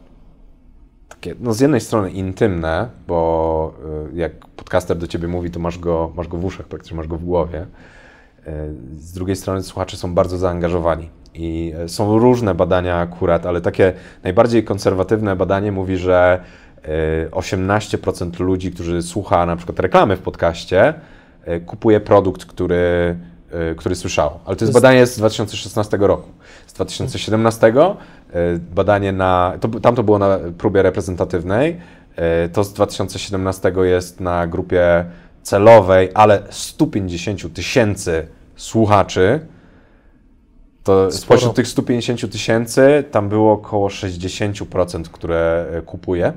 takie, 1.19 1.35
no 1.39 1.53
z 1.53 1.59
jednej 1.59 1.81
strony 1.81 2.11
intymne, 2.11 2.89
bo 3.07 3.73
y, 4.13 4.17
jak 4.17 4.45
podcaster 4.45 4.97
do 4.97 5.07
ciebie 5.07 5.27
mówi, 5.27 5.51
to 5.51 5.59
masz 5.59 5.79
go, 5.79 6.11
masz 6.15 6.27
go 6.27 6.37
w 6.37 6.45
uszach, 6.45 6.65
praktycznie 6.65 6.97
masz 6.97 7.07
go 7.07 7.17
w 7.17 7.23
głowie. 7.23 7.65
Y, 8.47 8.51
Z 8.99 9.11
drugiej 9.11 9.35
strony 9.35 9.63
słuchacze 9.63 9.97
są 9.97 10.13
bardzo 10.13 10.37
zaangażowani 10.37 11.09
i 11.33 11.73
y, 11.85 11.89
są 11.89 12.19
różne 12.19 12.55
badania 12.55 12.97
akurat, 12.97 13.45
ale 13.45 13.61
takie 13.61 13.93
najbardziej 14.23 14.63
konserwatywne 14.63 15.35
badanie 15.35 15.71
mówi, 15.71 15.97
że 15.97 16.43
y, 17.25 17.31
18% 17.31 18.39
ludzi, 18.39 18.71
którzy 18.71 19.01
słucha 19.01 19.45
na 19.45 19.55
przykład 19.55 19.79
reklamy 19.79 20.15
w 20.15 20.21
podcaście, 20.21 20.93
kupuje 21.65 21.99
produkt, 21.99 22.45
który, 22.45 23.15
który 23.77 23.95
słyszało. 23.95 24.39
Ale 24.45 24.55
to 24.55 24.65
jest 24.65 24.73
badanie 24.73 25.05
z 25.05 25.17
2016 25.17 25.97
roku. 25.97 26.29
Z 26.67 26.73
2017 26.73 27.67
y, 27.67 27.71
badanie 28.75 29.11
na, 29.11 29.53
to, 29.59 29.67
tam 29.67 29.95
to 29.95 30.03
było 30.03 30.19
na 30.19 30.39
próbie 30.57 30.81
reprezentatywnej, 30.81 31.77
y, 32.45 32.49
to 32.49 32.63
z 32.63 32.73
2017 32.73 33.71
jest 33.83 34.19
na 34.19 34.47
grupie 34.47 35.05
celowej, 35.43 36.09
ale 36.13 36.41
150 36.49 37.53
tysięcy 37.53 38.27
słuchaczy. 38.55 39.39
To 40.83 41.11
Sporo. 41.11 41.21
spośród 41.21 41.55
tych 41.55 41.67
150 41.67 42.31
tysięcy 42.31 43.03
tam 43.11 43.29
było 43.29 43.51
około 43.53 43.87
60%, 43.89 45.03
które 45.11 45.65
y, 45.79 45.81
kupuje. 45.81 46.33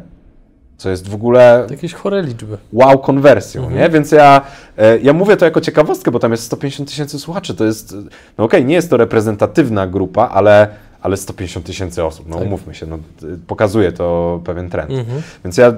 Co 0.76 0.90
jest 0.90 1.09
w 1.09 1.14
ogóle 1.14 1.66
jakieś 1.70 1.93
chore 1.95 2.22
liczby. 2.22 2.59
wow 2.72 2.99
konwersją, 2.99 3.62
Mhm. 3.62 3.80
nie? 3.80 3.88
Więc 3.90 4.12
ja, 4.12 4.40
e, 4.78 4.99
ja 4.99 5.12
mówię 5.12 5.36
to 5.36 5.45
jako 5.45 5.61
ciekawostkę, 5.61 6.11
bo 6.11 6.18
tam 6.18 6.30
jest 6.30 6.45
150 6.45 6.88
tysięcy 6.88 7.18
słuchaczy. 7.18 7.55
To 7.55 7.64
jest, 7.64 7.97
no 8.38 8.45
okej, 8.45 8.64
nie 8.64 8.74
jest 8.74 8.90
to 8.90 8.97
reprezentatywna 8.97 9.86
grupa, 9.86 10.28
ale, 10.28 10.68
ale 11.03 11.16
150 11.16 11.66
tysięcy 11.66 12.05
osób, 12.05 12.28
no 12.28 12.36
Tak. 12.36 12.46
umówmy 12.46 12.74
się, 12.74 12.86
no, 12.86 12.98
t- 13.20 13.26
pokazuje 13.46 13.92
to 13.92 14.40
pewien 14.44 14.70
trend. 14.70 14.90
Mhm. 14.90 15.22
Więc 15.44 15.57
ja 15.57 15.72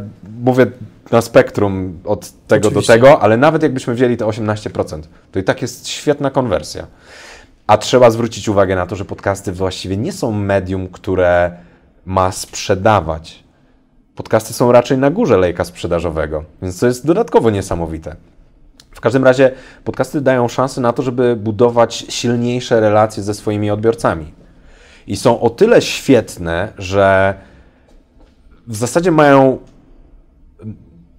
mówię 0.44 0.66
na 1.10 1.20
spektrum 1.20 1.98
od 2.04 2.30
tego 2.46 2.68
Oczywiście. 2.68 2.92
do 2.92 3.06
tego, 3.06 3.20
ale 3.22 3.36
nawet 3.36 3.62
jakbyśmy 3.62 3.94
wzięli 3.94 4.16
te 4.16 4.24
18%, 4.26 5.00
to 5.32 5.38
i 5.38 5.44
tak 5.44 5.62
jest 5.62 5.88
świetna 5.88 6.30
konwersja. 6.30 6.86
A 7.66 7.78
trzeba 7.78 8.10
zwrócić 8.10 8.48
uwagę 8.48 8.76
na 8.76 8.86
to, 8.86 8.96
że 8.96 9.04
podcasty 9.04 9.52
właściwie 9.52 9.96
nie 9.96 10.12
są 10.12 10.32
medium, 10.32 10.88
które 10.88 11.52
ma 12.06 12.32
sprzedawać. 12.32 13.44
Podcasty 14.16 14.52
są 14.52 14.72
raczej 14.72 14.98
na 14.98 15.10
górze 15.10 15.36
lejka 15.36 15.64
sprzedażowego, 15.64 16.44
więc 16.62 16.78
to 16.80 16.86
jest 16.86 17.06
dodatkowo 17.06 17.50
niesamowite. 17.50 18.16
W 18.90 19.00
każdym 19.00 19.24
razie 19.24 19.50
podcasty 19.84 20.20
dają 20.20 20.48
szansę 20.48 20.80
na 20.80 20.92
to, 20.92 21.02
żeby 21.02 21.36
budować 21.36 21.94
silniejsze 22.08 22.80
relacje 22.80 23.22
ze 23.22 23.34
swoimi 23.34 23.70
odbiorcami. 23.70 24.32
I 25.06 25.16
są 25.16 25.40
o 25.40 25.50
tyle 25.50 25.82
świetne, 25.82 26.72
że 26.78 27.34
w 28.66 28.76
zasadzie 28.76 29.10
mają 29.10 29.58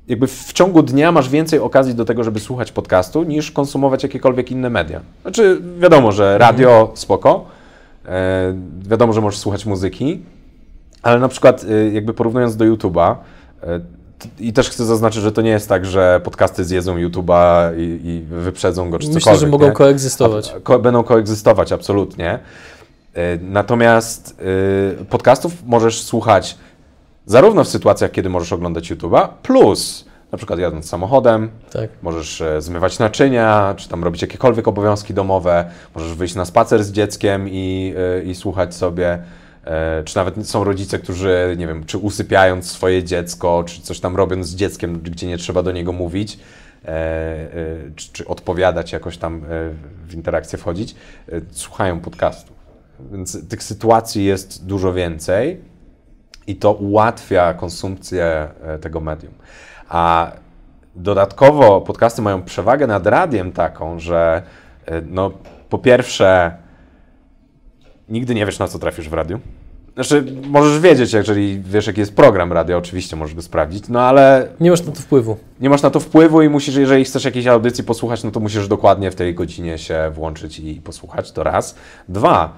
jakby 0.08 0.28
w 0.28 0.54
ciągu 0.54 0.84
dnia 0.84 1.12
masz 1.12 1.30
więcej 1.30 1.60
okazji 1.60 1.96
do 1.96 2.06
tego, 2.06 2.24
żeby 2.24 2.40
słuchać 2.40 2.72
podcastu, 2.72 3.24
niż 3.24 3.52
konsumować 3.52 4.04
jakiekolwiek 4.04 4.52
inne 4.52 4.70
media. 4.70 5.02
Znaczy, 5.22 5.62
wiadomo, 5.80 6.12
że 6.12 6.38
radio 6.38 6.92
spoko, 6.96 7.46
e, 8.06 8.54
wiadomo, 8.82 9.14
że 9.14 9.22
możesz 9.22 9.40
słuchać 9.40 9.66
muzyki, 9.66 10.22
ale 11.02 11.20
na 11.20 11.28
przykład 11.28 11.64
y, 11.64 11.92
jakby 11.94 12.14
porównując 12.14 12.56
do 12.56 12.66
YouTube'a, 12.66 13.16
t- 14.20 14.30
i 14.40 14.54
też 14.54 14.70
chcę 14.70 14.86
zaznaczyć, 14.86 15.22
że 15.22 15.32
to 15.32 15.42
nie 15.42 15.50
jest 15.50 15.70
tak, 15.70 15.86
że 15.86 16.22
podcasty 16.24 16.66
zjedzą 16.66 16.96
YouTube'a 16.98 17.72
i, 17.78 18.00
i 18.04 18.22
wyprzedzą 18.30 18.90
go 18.90 19.00
czy 19.00 19.08
Myślę, 19.08 19.20
cokolwiek. 19.22 19.42
że 19.42 19.48
mogą 19.48 19.66
nie? 19.66 19.72
koegzystować. 19.72 20.54
A- 20.58 20.60
Ko 20.60 20.80
będą 20.80 21.04
koegzystować, 21.04 21.72
absolutnie. 21.72 22.40
Y, 23.18 23.40
Natomiast 23.42 24.42
y, 25.02 25.06
podcastów 25.06 25.54
możesz 25.66 26.02
słuchać 26.02 26.58
zarówno 27.26 27.64
w 27.64 27.68
sytuacjach, 27.68 28.12
kiedy 28.12 28.30
możesz 28.30 28.54
oglądać 28.54 28.92
YouTube'a, 28.92 29.28
plus 29.44 30.06
na 30.32 30.38
przykład 30.38 30.60
jadąc 30.60 30.90
samochodem, 30.90 31.50
Tak. 31.72 31.90
możesz 32.02 32.42
e, 32.42 32.62
zmywać 32.62 33.00
naczynia, 33.00 33.74
czy 33.78 33.90
tam 33.90 34.04
robić 34.04 34.22
jakiekolwiek 34.22 34.68
obowiązki 34.68 35.14
domowe, 35.14 35.66
możesz 35.96 36.14
wyjść 36.14 36.36
na 36.36 36.46
spacer 36.46 36.84
z 36.84 36.92
dzieckiem 36.92 37.50
i, 37.50 37.94
e, 37.98 38.24
i 38.24 38.36
słuchać 38.36 38.76
sobie, 38.76 39.24
e, 39.66 40.04
czy 40.04 40.16
nawet 40.16 40.50
są 40.50 40.64
rodzice, 40.64 41.00
którzy, 41.00 41.56
nie 41.58 41.68
wiem, 41.68 41.84
czy 41.84 41.98
usypiając 41.98 42.72
swoje 42.72 43.04
dziecko, 43.04 43.64
czy 43.68 43.82
coś 43.82 44.00
tam 44.00 44.16
robiąc 44.16 44.48
z 44.48 44.56
dzieckiem, 44.56 45.00
gdzie 45.00 45.28
nie 45.28 45.38
trzeba 45.38 45.64
do 45.64 45.72
niego 45.72 45.92
mówić, 45.92 46.40
e, 46.86 46.88
e, 46.88 47.46
czy, 47.96 48.12
czy 48.14 48.28
odpowiadać 48.28 48.92
jakoś 48.92 49.18
tam 49.18 49.36
e, 49.36 49.40
w 50.08 50.14
interakcję 50.14 50.60
wchodzić, 50.60 50.96
e, 51.32 51.42
słuchają 51.52 52.00
podcastu. 52.00 52.55
Więc 53.12 53.50
tych 53.50 53.64
sytuacji 53.64 54.26
jest 54.26 54.66
dużo 54.66 54.94
więcej 54.94 55.62
i 56.48 56.56
to 56.56 56.74
ułatwia 56.74 57.54
konsumpcję 57.54 58.48
e, 58.62 58.80
tego 58.80 59.02
medium. 59.02 59.34
A 59.90 60.32
dodatkowo 60.96 61.82
podcasty 61.82 62.22
mają 62.22 62.44
przewagę 62.44 62.88
nad 62.88 63.08
radiem 63.08 63.52
taką, 63.52 64.00
że 64.00 64.44
e, 64.86 65.02
no, 65.02 65.32
po 65.70 65.78
pierwsze 65.78 66.58
nigdy 68.10 68.36
nie 68.36 68.46
wiesz 68.46 68.60
na 68.60 68.68
co 68.68 68.80
trafisz 68.80 69.10
w 69.10 69.14
radiu. 69.14 69.40
Znaczy, 69.94 70.26
możesz 70.48 70.80
wiedzieć, 70.80 71.14
jeżeli 71.14 71.60
wiesz, 71.60 71.88
jaki 71.88 72.00
jest 72.00 72.16
program 72.16 72.54
radia, 72.54 72.78
oczywiście 72.78 73.16
możesz 73.16 73.36
go 73.36 73.42
sprawdzić, 73.42 73.88
no 73.90 74.02
ale 74.02 74.48
Nie 74.60 74.72
masz 74.72 74.84
na 74.84 74.92
to 74.92 75.02
wpływu. 75.02 75.38
nie 75.60 75.70
masz 75.70 75.82
na 75.82 75.90
to 75.90 76.00
wpływu 76.00 76.42
i 76.42 76.50
musisz, 76.50 76.76
jeżeli 76.76 77.06
chcesz 77.06 77.26
jakiejś 77.26 77.48
audycji 77.48 77.84
posłuchać, 77.84 78.24
no 78.24 78.32
to 78.32 78.40
musisz 78.40 78.68
dokładnie 78.68 79.12
w 79.12 79.16
tej 79.16 79.36
godzinie 79.36 79.78
się 79.78 80.12
włączyć 80.14 80.60
i 80.60 80.82
posłuchać, 80.82 81.32
to 81.32 81.44
raz. 81.44 81.76
Dwa, 82.10 82.58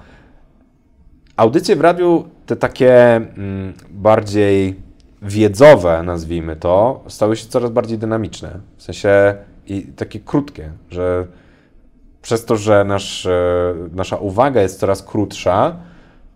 audycje 1.38 1.76
w 1.76 1.80
radiu, 1.80 2.28
te 2.46 2.56
takie 2.56 3.16
mm, 3.16 3.72
bardziej 3.90 4.76
wiedzowe, 5.22 6.02
nazwijmy 6.02 6.56
to, 6.56 7.04
stały 7.08 7.36
się 7.36 7.46
coraz 7.48 7.70
bardziej 7.70 7.98
dynamiczne. 7.98 8.60
W 8.76 8.82
sensie 8.82 9.34
i 9.66 9.82
takie 9.82 10.20
krótkie, 10.20 10.72
że 10.90 11.26
przez 12.22 12.44
to, 12.44 12.56
że 12.56 12.84
nasz, 12.84 13.26
e, 13.26 13.74
nasza 13.92 14.16
uwaga 14.16 14.62
jest 14.62 14.80
coraz 14.80 15.02
krótsza, 15.02 15.76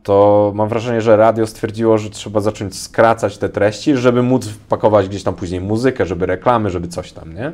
to 0.03 0.53
mam 0.55 0.69
wrażenie, 0.69 1.01
że 1.01 1.17
radio 1.17 1.47
stwierdziło, 1.47 1.99
że 1.99 2.11
trzeba 2.11 2.41
zacząć 2.41 2.79
skracać 2.79 3.39
te 3.39 3.49
treści, 3.49 3.97
żeby 3.97 4.23
móc 4.23 4.49
wpakować 4.49 5.09
gdzieś 5.09 5.23
tam 5.23 5.35
później 5.35 5.61
muzykę, 5.61 6.07
żeby 6.07 6.27
reklamy, 6.27 6.71
żeby 6.71 6.89
coś 6.89 7.13
tam, 7.13 7.35
nie? 7.35 7.53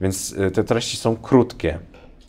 Więc 0.00 0.34
e, 0.38 0.50
te 0.50 0.64
treści 0.64 0.96
są 0.96 1.16
krótkie. 1.16 1.78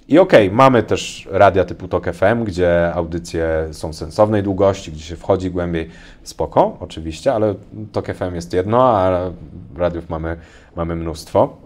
I 0.09 0.19
okej, 0.19 0.47
okay, 0.47 0.57
mamy 0.57 0.83
też 0.83 1.27
radia 1.31 1.65
typu 1.65 1.87
Tok 1.87 2.13
FM, 2.13 2.43
gdzie 2.43 2.93
audycje 2.93 3.67
są 3.71 3.93
sensownej 3.93 4.43
długości, 4.43 4.91
gdzie 4.91 5.03
się 5.03 5.15
wchodzi 5.15 5.51
głębiej. 5.51 5.89
Spoko, 6.23 6.77
oczywiście, 6.79 7.33
ale 7.33 7.55
Tok 7.91 8.13
FM 8.13 8.35
jest 8.35 8.53
jedno, 8.53 8.83
a 8.83 9.31
radiów 9.75 10.09
mamy, 10.09 10.37
mamy 10.75 10.95
mnóstwo. 10.95 11.57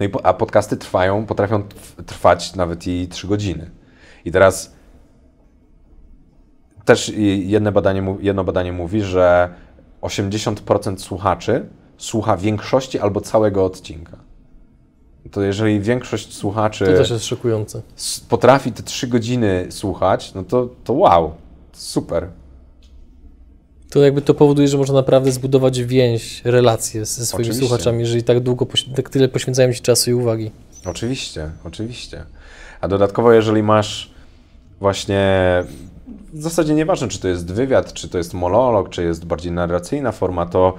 No 0.00 0.06
i, 0.06 0.10
a 0.22 0.34
podcasty 0.34 0.76
trwają, 0.76 1.26
potrafią 1.26 1.62
trwać 2.06 2.54
nawet 2.54 2.86
i 2.86 3.08
3 3.08 3.26
godziny. 3.26 3.70
I 4.24 4.32
teraz 4.32 4.76
też 6.84 7.12
jedno 7.44 7.72
badanie, 7.72 8.16
jedno 8.20 8.44
badanie 8.44 8.72
mówi, 8.72 9.02
że 9.02 9.54
80% 10.02 10.98
słuchaczy 10.98 11.68
słucha 11.96 12.36
większości 12.36 12.98
albo 12.98 13.20
całego 13.20 13.64
odcinka 13.64 14.27
to 15.30 15.42
jeżeli 15.42 15.80
większość 15.80 16.34
słuchaczy. 16.34 16.84
To 16.86 16.92
też 16.92 17.10
jest 17.10 17.24
szokujące. 17.24 17.82
Potrafi 18.28 18.72
te 18.72 18.82
trzy 18.82 19.06
godziny 19.06 19.66
słuchać, 19.70 20.34
no 20.34 20.44
to, 20.44 20.68
to 20.84 20.92
wow, 20.92 21.32
super. 21.72 22.28
To 23.90 24.00
jakby 24.02 24.22
to 24.22 24.34
powoduje, 24.34 24.68
że 24.68 24.78
można 24.78 24.94
naprawdę 24.94 25.32
zbudować 25.32 25.82
więź, 25.82 26.42
relacje 26.44 27.04
ze 27.04 27.26
swoimi 27.26 27.48
oczywiście. 27.48 27.68
słuchaczami, 27.68 28.00
jeżeli 28.00 28.22
tak 28.22 28.40
długo, 28.40 28.66
tak 28.96 29.10
tyle 29.10 29.28
poświęcają 29.28 29.72
ci 29.72 29.80
czasu 29.80 30.10
i 30.10 30.14
uwagi. 30.14 30.50
Oczywiście, 30.86 31.50
oczywiście. 31.64 32.24
A 32.80 32.88
dodatkowo, 32.88 33.32
jeżeli 33.32 33.62
masz 33.62 34.10
właśnie 34.80 35.24
w 36.32 36.42
zasadzie 36.42 36.74
nieważne, 36.74 37.08
czy 37.08 37.20
to 37.20 37.28
jest 37.28 37.52
wywiad, 37.52 37.92
czy 37.92 38.08
to 38.08 38.18
jest 38.18 38.34
monolog, 38.34 38.88
czy 38.88 39.04
jest 39.04 39.24
bardziej 39.24 39.52
narracyjna 39.52 40.12
forma, 40.12 40.46
to 40.46 40.74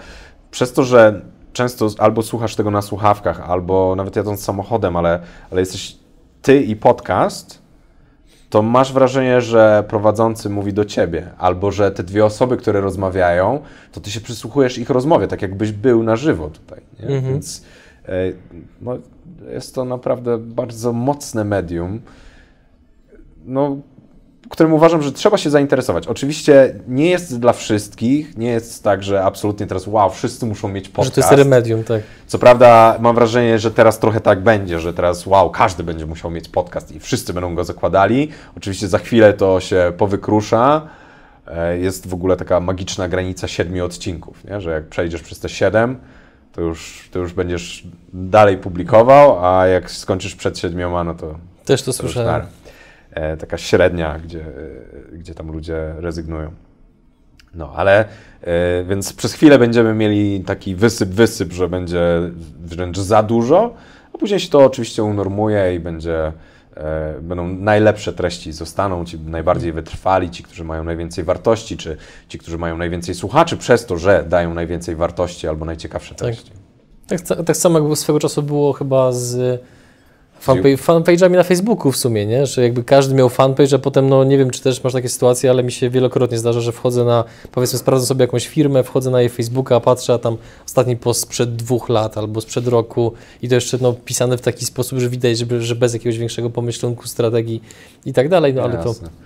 przez 0.52 0.74
to, 0.74 0.84
że 0.84 1.22
często 1.60 1.89
albo 1.97 2.22
słuchasz 2.22 2.55
tego 2.55 2.72
na 2.72 2.82
słuchawkach, 2.82 3.49
albo 3.49 3.95
nawet 3.95 4.16
jadąc 4.16 4.43
samochodem, 4.43 4.95
ale, 4.95 5.20
ale 5.51 5.62
jesteś 5.62 5.97
ty 6.41 6.62
i 6.62 6.76
podcast, 6.76 7.62
to 8.49 8.62
masz 8.62 8.93
wrażenie, 8.93 9.41
że 9.41 9.84
prowadzący 9.88 10.49
mówi 10.49 10.74
do 10.74 10.86
ciebie, 10.86 11.32
albo 11.38 11.72
że 11.72 11.91
te 11.91 12.03
dwie 12.03 12.26
osoby, 12.26 12.57
które 12.57 12.82
rozmawiają, 12.82 13.62
to 13.91 14.01
ty 14.01 14.12
się 14.12 14.22
przysłuchujesz 14.22 14.78
ich 14.78 14.89
rozmowie, 14.89 15.28
tak 15.28 15.41
jakbyś 15.41 15.72
był 15.72 16.03
na 16.03 16.16
żywo 16.16 16.49
tutaj. 16.49 16.82
Mhm. 16.99 17.24
Więc 17.24 17.66
e, 18.05 18.12
no, 18.82 18.97
jest 19.51 19.76
to 19.76 19.86
naprawdę 19.86 20.38
bardzo 20.38 20.93
mocne 20.93 21.43
medium. 21.43 22.01
No, 23.45 23.78
którym 24.50 24.74
uważam, 24.74 25.02
że 25.02 25.12
trzeba 25.12 25.38
się 25.38 25.50
zainteresować. 25.50 26.08
Oczywiście 26.08 26.76
nie 26.88 27.10
jest 27.10 27.39
dla 27.39 27.54
wszystkich, 27.54 28.38
nie 28.38 28.50
jest 28.50 28.84
tak, 28.84 29.04
że 29.04 29.24
absolutnie 29.24 29.68
teraz 29.68 29.88
wow, 29.88 30.10
wszyscy 30.10 30.45
muszą 30.45 30.68
mieć 30.68 30.89
podcast. 30.89 31.16
Że 31.16 31.22
to 31.22 31.22
jest 31.22 31.43
remedium, 31.43 31.84
tak. 31.84 32.02
Co 32.28 32.39
prawda 32.39 32.97
mam 33.00 33.16
wrażenie, 33.16 33.60
że 33.60 33.72
teraz 33.72 34.00
trochę 34.00 34.22
tak 34.22 34.43
będzie, 34.43 34.80
że 34.80 34.93
teraz 34.93 35.26
wow, 35.26 35.50
każdy 35.50 35.84
będzie 35.84 36.06
musiał 36.06 36.32
mieć 36.32 36.50
podcast 36.50 36.91
i 36.91 37.00
wszyscy 37.00 37.34
będą 37.34 37.56
go 37.56 37.64
zakładali. 37.64 38.30
Oczywiście 38.58 38.88
za 38.88 38.97
chwilę 38.97 39.34
to 39.34 39.60
się 39.60 39.93
powykrusza. 39.97 40.82
E, 41.47 41.78
jest 41.78 42.08
w 42.08 42.14
ogóle 42.14 42.38
taka 42.38 42.60
magiczna 42.60 43.08
granica 43.08 43.47
siedmiu 43.47 43.86
odcinków, 43.86 44.43
nie? 44.43 44.62
że 44.62 44.72
jak 44.72 44.88
przejdziesz 44.88 45.22
przez 45.22 45.39
te 45.39 45.50
siedem, 45.50 45.97
to 46.54 46.62
już, 46.62 47.10
to 47.12 47.20
już 47.20 47.34
będziesz 47.34 47.88
dalej 48.14 48.58
publikował, 48.58 49.45
a 49.45 49.68
jak 49.68 49.91
skończysz 49.91 50.36
przed 50.36 50.60
siedmioma, 50.60 51.04
no 51.04 51.14
to... 51.14 51.36
Też 51.66 51.82
to, 51.82 51.86
to 51.86 51.93
słyszałem. 51.93 52.41
E, 53.12 53.38
taka 53.38 53.57
średnia, 53.57 54.20
gdzie, 54.20 54.41
e, 54.41 55.18
gdzie 55.18 55.36
tam 55.36 55.51
ludzie 55.51 55.93
rezygnują. 55.97 56.51
No, 57.55 57.74
ale 57.76 58.05
e, 58.41 58.84
więc 58.84 59.14
przez 59.14 59.34
chwilę 59.34 59.60
będziemy 59.60 59.93
mieli 59.93 60.43
taki 60.43 60.76
wysyp, 60.76 61.10
wysyp, 61.10 61.53
że 61.53 61.70
będzie 61.70 62.22
wręcz 62.60 62.97
za 62.97 63.24
dużo, 63.24 63.74
a 64.14 64.18
później 64.18 64.39
się 64.39 64.49
to 64.49 64.66
oczywiście 64.66 65.03
unormuje 65.03 65.76
i 65.76 65.80
będzie, 65.80 66.32
będą 67.22 67.47
najlepsze 67.47 68.14
treści 68.14 68.51
zostaną, 68.51 69.05
ci 69.05 69.20
najbardziej 69.20 69.72
wytrwali, 69.72 70.30
ci, 70.30 70.43
którzy 70.43 70.64
mają 70.64 70.84
najwięcej 70.84 71.24
wartości, 71.24 71.78
czy 71.78 71.97
ci, 72.28 72.38
którzy 72.38 72.57
mają 72.57 72.78
najwięcej 72.78 73.16
słuchaczy, 73.16 73.57
przez 73.57 73.86
to, 73.86 73.97
że 73.97 74.26
dają 74.30 74.53
najwięcej 74.53 74.95
wartości 74.95 75.47
albo 75.47 75.66
najciekawsze 75.66 76.16
tak. 76.16 76.18
treści. 76.18 76.51
Tak, 77.07 77.22
tak, 77.22 77.43
tak 77.45 77.57
samo 77.57 77.89
jak 77.89 77.97
swego 77.97 78.20
czasu 78.20 78.43
było 78.43 78.74
chyba 78.74 79.12
z 79.12 79.62
fanpage'ami 80.78 81.36
na 81.36 81.44
Facebooku 81.44 81.92
w 81.92 81.98
sumie, 81.98 82.26
nie? 82.26 82.46
Że 82.46 82.64
jakby 82.64 82.84
każdy 82.84 83.16
miał 83.16 83.30
fanpage, 83.30 83.76
a 83.76 83.80
potem, 83.80 84.10
no 84.10 84.24
nie 84.24 84.38
wiem, 84.38 84.50
czy 84.50 84.62
też 84.62 84.84
masz 84.84 84.94
takie 84.94 85.10
sytuacje, 85.10 85.50
ale 85.50 85.64
mi 85.64 85.72
się 85.72 85.90
wielokrotnie 85.90 86.38
zdarza, 86.38 86.62
że 86.62 86.72
wchodzę 86.72 87.06
na, 87.06 87.24
powiedzmy, 87.52 87.80
sprawdzę 87.80 88.06
sobie 88.06 88.22
jakąś 88.22 88.48
firmę, 88.48 88.84
wchodzę 88.84 89.12
na 89.12 89.22
jej 89.22 89.30
Facebooka, 89.30 89.80
patrzę, 89.80 90.14
a 90.14 90.18
tam 90.18 90.38
ostatni 90.66 90.98
post 90.98 91.22
sprzed 91.22 91.56
dwóch 91.56 91.90
lat 91.90 92.18
albo 92.18 92.42
sprzed 92.42 92.68
roku 92.68 93.14
i 93.42 93.50
to 93.50 93.56
jeszcze 93.56 93.78
no, 93.82 93.94
pisane 93.94 94.38
w 94.38 94.42
taki 94.42 94.66
sposób, 94.66 95.00
że 95.00 95.10
widać, 95.10 95.38
że, 95.38 95.62
że 95.62 95.76
bez 95.76 95.94
jakiegoś 95.94 96.18
większego 96.18 96.50
pomyślunku, 96.50 97.08
strategii 97.08 97.62
i 98.06 98.14
tak 98.14 98.30
dalej, 98.30 98.54
no 98.54 98.64
ale 98.64 98.74
Jasne. 98.74 99.10
to... 99.10 99.20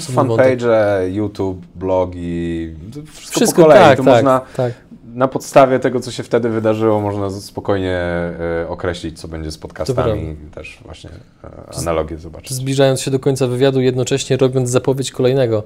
Fanpage, 0.00 0.66
YouTube, 1.12 1.66
blogi, 1.74 2.74
wszystko, 3.12 3.36
wszystko 3.36 3.62
po 3.62 3.68
kolei. 3.68 3.82
Tak, 3.82 3.98
to 3.98 4.04
tak, 4.04 4.14
można, 4.14 4.40
tak 4.56 4.72
na 5.14 5.28
podstawie 5.28 5.78
tego, 5.78 6.00
co 6.00 6.10
się 6.10 6.22
wtedy 6.22 6.48
wydarzyło, 6.48 7.00
można 7.00 7.30
spokojnie 7.30 7.96
e, 7.96 8.68
określić, 8.68 9.20
co 9.20 9.28
będzie 9.28 9.50
z 9.50 9.58
podcastami. 9.58 10.36
Też 10.54 10.78
właśnie 10.84 11.10
e, 11.44 11.76
analogię 11.78 12.18
zobaczyć. 12.18 12.52
Zbliżając 12.52 13.00
się 13.00 13.10
do 13.10 13.18
końca 13.18 13.46
wywiadu, 13.46 13.80
jednocześnie 13.80 14.36
robiąc 14.36 14.70
zapowiedź 14.70 15.10
kolejnego. 15.10 15.62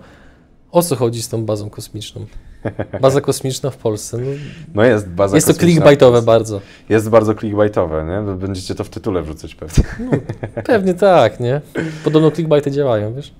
O 0.72 0.82
co 0.82 0.96
chodzi 0.96 1.22
z 1.22 1.28
tą 1.28 1.44
bazą 1.44 1.70
kosmiczną? 1.70 2.26
Baza 3.00 3.20
kosmiczna 3.20 3.70
w 3.70 3.76
Polsce. 3.76 4.18
No, 4.18 4.30
no 4.74 4.84
jest 4.84 5.08
baza 5.08 5.36
Jest 5.36 5.46
to 5.46 5.54
clickbaitowe 5.54 6.22
bardzo. 6.22 6.60
Jest 6.88 7.10
bardzo 7.10 7.34
clickbaitowe, 7.34 8.04
nie? 8.04 8.34
Będziecie 8.34 8.74
to 8.74 8.84
w 8.84 8.88
tytule 8.88 9.22
wrzucać 9.22 9.54
pewnie. 9.54 9.84
No, 10.00 10.10
pewnie 10.64 10.94
tak, 10.94 11.40
nie? 11.40 11.60
Podobno 12.04 12.30
clickbaity 12.30 12.70
działają, 12.70 13.14
wiesz? 13.14 13.32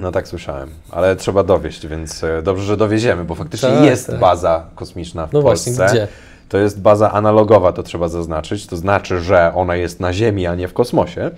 No 0.00 0.12
tak 0.12 0.28
słyszałem, 0.28 0.70
ale 0.90 1.16
trzeba 1.16 1.42
dowieść, 1.42 1.86
więc 1.86 2.24
e, 2.24 2.42
dobrze, 2.42 2.64
że 2.64 2.76
dowieziemy, 2.76 3.24
bo 3.24 3.34
faktycznie 3.34 3.68
tak, 3.68 3.84
jest 3.84 4.06
tak. 4.06 4.18
baza 4.18 4.66
kosmiczna 4.74 5.26
w 5.26 5.32
no 5.32 5.42
Polsce. 5.42 5.70
Właśnie, 5.70 6.00
gdzie? 6.00 6.08
To 6.48 6.58
jest 6.58 6.80
baza 6.80 7.12
analogowa, 7.12 7.72
to 7.72 7.82
trzeba 7.82 8.08
zaznaczyć. 8.08 8.66
To 8.66 8.76
znaczy, 8.76 9.20
że 9.20 9.52
ona 9.54 9.76
jest 9.76 10.00
na 10.00 10.12
Ziemi, 10.12 10.46
a 10.46 10.54
nie 10.54 10.68
w 10.68 10.74
kosmosie. 10.74 11.30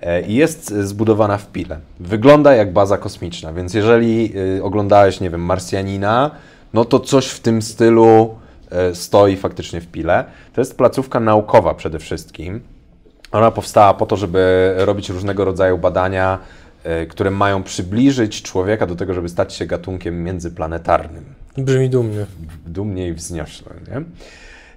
E, 0.00 0.22
I 0.22 0.34
jest 0.34 0.74
zbudowana 0.74 1.38
w 1.38 1.46
pile. 1.46 1.78
Wygląda 2.00 2.54
jak 2.54 2.72
baza 2.72 2.98
kosmiczna, 2.98 3.52
więc 3.52 3.74
jeżeli 3.74 4.32
e, 4.58 4.62
oglądałeś, 4.64 5.20
nie 5.20 5.30
wiem, 5.30 5.40
Marsjanina, 5.40 6.30
no 6.74 6.84
to 6.84 7.00
coś 7.00 7.26
w 7.26 7.40
tym 7.40 7.62
stylu 7.62 8.34
stoi 8.94 9.36
faktycznie 9.36 9.80
w 9.80 9.86
pile. 9.86 10.24
To 10.52 10.60
jest 10.60 10.76
placówka 10.76 11.20
naukowa 11.20 11.74
przede 11.74 11.98
wszystkim. 11.98 12.60
Ona 13.32 13.50
powstała 13.50 13.94
po 13.94 14.06
to, 14.06 14.16
żeby 14.16 14.74
robić 14.76 15.08
różnego 15.08 15.44
rodzaju 15.44 15.78
badania 15.78 16.38
które 17.08 17.30
mają 17.30 17.62
przybliżyć 17.62 18.42
człowieka 18.42 18.86
do 18.86 18.96
tego, 18.96 19.14
żeby 19.14 19.28
stać 19.28 19.54
się 19.54 19.66
gatunkiem 19.66 20.24
międzyplanetarnym. 20.24 21.24
Brzmi 21.58 21.90
dumnie. 21.90 22.26
Dumnie 22.66 23.08
i 23.08 23.12
wzniośle. 23.12 23.72
Nie? 23.88 24.02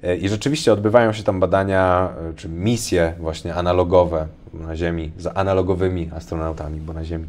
E, 0.09 0.15
I 0.15 0.29
rzeczywiście 0.29 0.73
odbywają 0.73 1.13
się 1.13 1.23
tam 1.23 1.39
badania, 1.39 2.09
e, 2.29 2.33
czy 2.33 2.49
misje 2.49 3.13
właśnie 3.19 3.55
analogowe 3.55 4.27
na 4.53 4.75
Ziemi, 4.75 5.11
z 5.17 5.27
analogowymi 5.37 6.09
astronautami, 6.15 6.79
bo 6.79 6.93
na 6.93 7.05
Ziemi. 7.05 7.25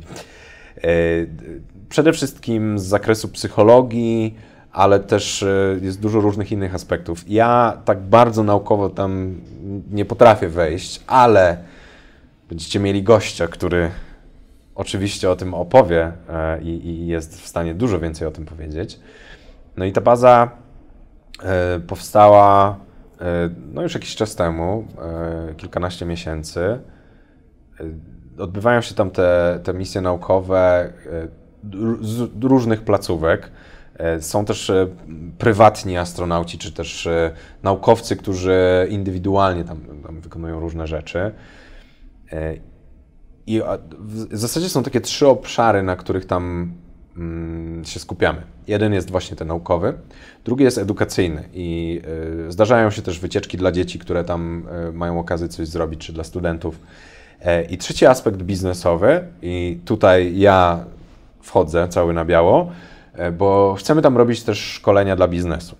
Przede 1.88 2.12
wszystkim 2.12 2.78
z 2.78 2.82
zakresu 2.82 3.28
psychologii, 3.28 4.34
ale 4.72 5.00
też 5.00 5.44
jest 5.82 6.00
dużo 6.00 6.20
różnych 6.20 6.52
innych 6.52 6.74
aspektów. 6.74 7.24
Ja 7.28 7.78
tak 7.84 8.00
bardzo 8.00 8.42
naukowo 8.42 8.90
tam 8.90 9.40
nie 9.90 10.04
potrafię 10.04 10.48
wejść, 10.48 11.00
ale 11.06 11.56
będziecie 12.48 12.80
mieli 12.80 13.02
gościa, 13.02 13.48
który 13.48 13.90
oczywiście 14.76 15.30
o 15.30 15.36
tym 15.36 15.54
opowie 15.54 16.12
e, 16.28 16.62
i, 16.62 16.86
i, 16.88 17.06
jest 17.06 17.40
w 17.40 17.46
stanie 17.46 17.74
dużo 17.74 18.00
więcej 18.00 18.28
o 18.28 18.30
tym 18.30 18.44
powiedzieć. 18.44 19.00
No 19.76 19.84
i 19.84 19.92
ta 19.92 20.00
baza 20.00 20.50
e, 21.42 21.80
powstała 21.80 22.76
e, 23.20 23.50
no 23.72 23.82
już 23.82 23.94
jakiś 23.94 24.16
czas 24.16 24.36
temu, 24.36 24.86
kilkanaście 25.56 26.06
miesięcy. 26.06 26.80
Odbywają 28.38 28.80
się 28.80 28.94
tam 28.94 29.10
te, 29.10 29.60
te 29.64 29.74
misje 29.74 30.00
naukowe 30.00 30.92
z 32.00 32.44
różnych 32.44 32.82
placówek. 32.82 33.50
Są 34.20 34.44
też 34.44 34.72
prywatni 35.38 35.98
astronauci, 35.98 36.58
czy 36.58 36.72
też 36.72 37.08
naukowcy, 37.62 38.16
którzy 38.16 38.86
indywidualnie 38.90 39.64
tam, 39.64 39.80
tam 40.06 40.20
wykonują 40.20 40.60
różne 40.60 40.86
rzeczy. 40.86 41.32
I 43.46 43.62
w 43.98 44.38
zasadzie 44.38 44.68
są 44.68 44.82
takie 44.82 45.00
trzy 45.00 45.28
obszary, 45.28 45.82
na 45.82 45.96
których 45.96 46.26
tam 46.26 46.72
mm, 47.16 47.84
się 47.84 48.00
skupiamy. 48.00 48.42
Jeden 48.66 48.92
jest 48.92 49.10
właśnie 49.10 49.36
ten 49.36 49.48
naukowy, 49.48 49.94
drugi 50.44 50.64
jest 50.64 50.78
edukacyjny 50.78 51.48
i 51.52 52.00
y, 52.48 52.52
zdarzają 52.52 52.90
się 52.90 53.02
też 53.02 53.18
wycieczki 53.20 53.56
dla 53.56 53.72
dzieci, 53.72 53.98
które 53.98 54.24
tam 54.24 54.68
y, 54.88 54.92
mają 54.92 55.18
okazję 55.18 55.48
coś 55.48 55.68
zrobić, 55.68 56.00
czy 56.00 56.12
dla 56.12 56.24
studentów. 56.24 56.80
E, 57.40 57.64
I 57.64 57.78
trzeci 57.78 58.06
aspekt 58.06 58.42
biznesowy, 58.42 59.24
i 59.42 59.80
tutaj 59.84 60.38
ja 60.38 60.84
wchodzę 61.40 61.88
cały 61.88 62.14
na 62.14 62.24
biało, 62.24 62.70
e, 63.14 63.32
bo 63.32 63.74
chcemy 63.78 64.02
tam 64.02 64.16
robić 64.16 64.42
też 64.42 64.58
szkolenia 64.58 65.16
dla 65.16 65.28
biznesu. 65.28 65.76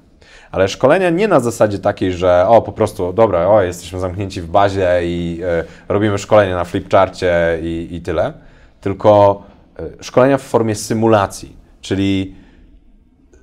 Ale 0.50 0.68
szkolenia 0.68 1.10
nie 1.10 1.28
na 1.28 1.40
zasadzie 1.40 1.78
takiej, 1.78 2.12
że 2.12 2.48
o 2.48 2.62
po 2.62 2.72
prostu, 2.72 3.12
dobra, 3.12 3.48
o 3.48 3.62
jesteśmy 3.62 4.00
zamknięci 4.00 4.42
w 4.42 4.46
bazie 4.46 5.00
i 5.02 5.40
y, 5.60 5.88
robimy 5.88 6.18
szkolenie 6.18 6.54
na 6.54 6.64
flipcharcie 6.64 7.58
i, 7.62 7.88
i 7.90 8.00
tyle, 8.00 8.32
tylko 8.80 9.42
y, 9.80 10.04
szkolenia 10.04 10.38
w 10.38 10.42
formie 10.42 10.74
symulacji, 10.74 11.56
czyli 11.80 12.34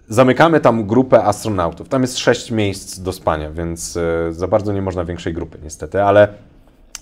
zamykamy 0.07 0.59
tam 0.59 0.87
grupę 0.87 1.23
astronautów. 1.23 1.89
Tam 1.89 2.01
jest 2.01 2.17
sześć 2.17 2.51
miejsc 2.51 2.99
do 2.99 3.13
spania, 3.13 3.51
więc 3.51 3.95
y, 3.95 4.33
za 4.33 4.47
bardzo 4.47 4.73
nie 4.73 4.81
można 4.81 5.05
większej 5.05 5.33
grupy 5.33 5.57
niestety, 5.63 6.03
ale 6.03 6.27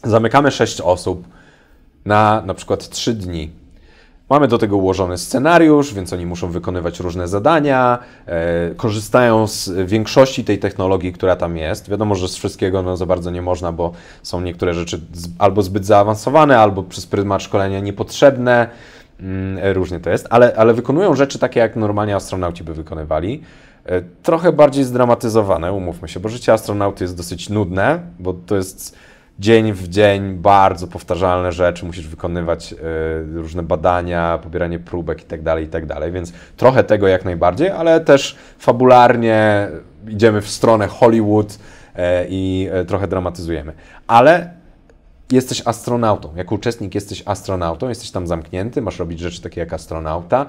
zamykamy 0.04 0.52
sześć 0.52 0.82
osób 0.82 1.28
na 2.06 2.43
na 2.45 2.54
przykład 2.54 2.89
trzy 2.89 3.14
dni. 3.14 3.61
Mamy 4.32 4.47
do 4.47 4.57
tego 4.57 4.77
ułożony 4.77 5.17
scenariusz, 5.17 5.93
więc 5.93 6.13
oni 6.13 6.25
muszą 6.25 6.51
wykonywać 6.51 6.99
różne 6.99 7.27
zadania, 7.27 7.99
e, 8.25 8.75
korzystają 8.75 9.47
z 9.47 9.69
większości 9.86 10.43
tej 10.43 10.59
technologii, 10.59 11.13
która 11.13 11.36
tam 11.36 11.57
jest. 11.57 11.89
Wiadomo, 11.89 12.15
że 12.15 12.27
z 12.27 12.36
wszystkiego 12.36 12.84
no, 12.84 12.97
za 12.97 13.05
bardzo 13.05 13.32
nie 13.32 13.41
można, 13.41 13.71
bo 13.71 13.91
są 14.23 14.41
niektóre 14.41 14.73
rzeczy 14.73 15.01
z, 15.13 15.29
albo 15.39 15.61
zbyt 15.61 15.86
zaawansowane, 15.86 16.59
albo 16.59 16.84
przez 16.84 17.05
pryzmat 17.05 17.43
szkolenia 17.43 17.79
niepotrzebne. 17.79 18.67
Mm, 19.19 19.73
różnie 19.73 19.99
to 19.99 20.09
jest, 20.09 20.27
ale, 20.29 20.53
ale 20.55 20.73
wykonują 20.73 21.15
rzeczy 21.15 21.39
takie, 21.39 21.59
jak 21.59 21.75
normalnie 21.75 22.15
astronauci 22.15 22.63
by 22.63 22.73
wykonywali. 22.73 23.41
E, 23.86 24.01
trochę 24.23 24.51
bardziej 24.51 24.84
zdramatyzowane, 24.84 25.73
umówmy 25.73 26.07
się, 26.07 26.19
bo 26.19 26.29
życie 26.29 26.53
astronauty 26.53 27.03
jest 27.03 27.17
dosyć 27.17 27.49
nudne, 27.49 27.99
bo 28.19 28.34
to 28.34 28.55
jest 28.55 28.95
dzień 29.42 29.74
w 29.74 29.88
dzień 29.88 30.34
bardzo 30.34 30.88
powtarzalne 30.88 31.52
rzeczy, 31.52 31.86
musisz 31.86 32.08
wykonywać 32.08 32.74
y, 32.74 32.78
różne 33.34 33.64
badania, 33.64 34.39
pobieranie 34.44 34.80
próbek 34.80 35.20
itd., 35.20 35.44
tak 35.44 35.62
itd., 35.62 35.96
tak 35.96 36.12
więc 36.12 36.34
trochę 36.58 36.84
tego 36.84 37.08
jak 37.08 37.26
najbardziej, 37.26 37.70
ale 37.70 38.00
też 38.00 38.36
fabularnie 38.58 39.68
idziemy 40.08 40.42
w 40.42 40.50
stronę 40.50 40.88
Hollywood 40.88 41.54
y, 41.54 41.58
i 42.30 42.70
y, 42.82 42.86
trochę 42.86 43.08
dramatyzujemy. 43.08 43.74
Ale 44.08 44.54
jesteś 45.32 45.62
astronautą. 45.66 46.36
Jako 46.36 46.56
uczestnik 46.56 46.96
jesteś 46.96 47.24
astronautą, 47.26 47.89
jesteś 47.89 48.12
tam 48.12 48.28
zamknięty, 48.28 48.82
masz 48.82 49.00
robić 49.00 49.20
rzeczy 49.20 49.42
takie 49.42 49.60
jak 49.62 49.74
astronauta, 49.74 50.46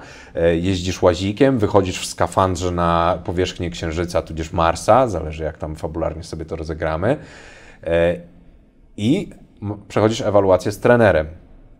jeździsz 0.53 1.01
łazikiem, 1.01 1.59
wychodzisz 1.59 1.99
w 1.99 2.05
skafandrze 2.05 2.71
na 2.71 3.19
powierzchnię 3.23 3.69
Księżyca 3.69 4.21
tudzież 4.21 4.53
Marsa, 4.53 5.07
zależy 5.07 5.43
jak 5.43 5.57
tam 5.57 5.75
fabularnie 5.75 6.23
sobie 6.23 6.45
to 6.45 6.55
rozegramy 6.55 7.17
i 8.97 9.29
przechodzisz 9.87 10.21
ewaluację 10.21 10.71
z 10.71 10.79
trenerem. 10.79 11.27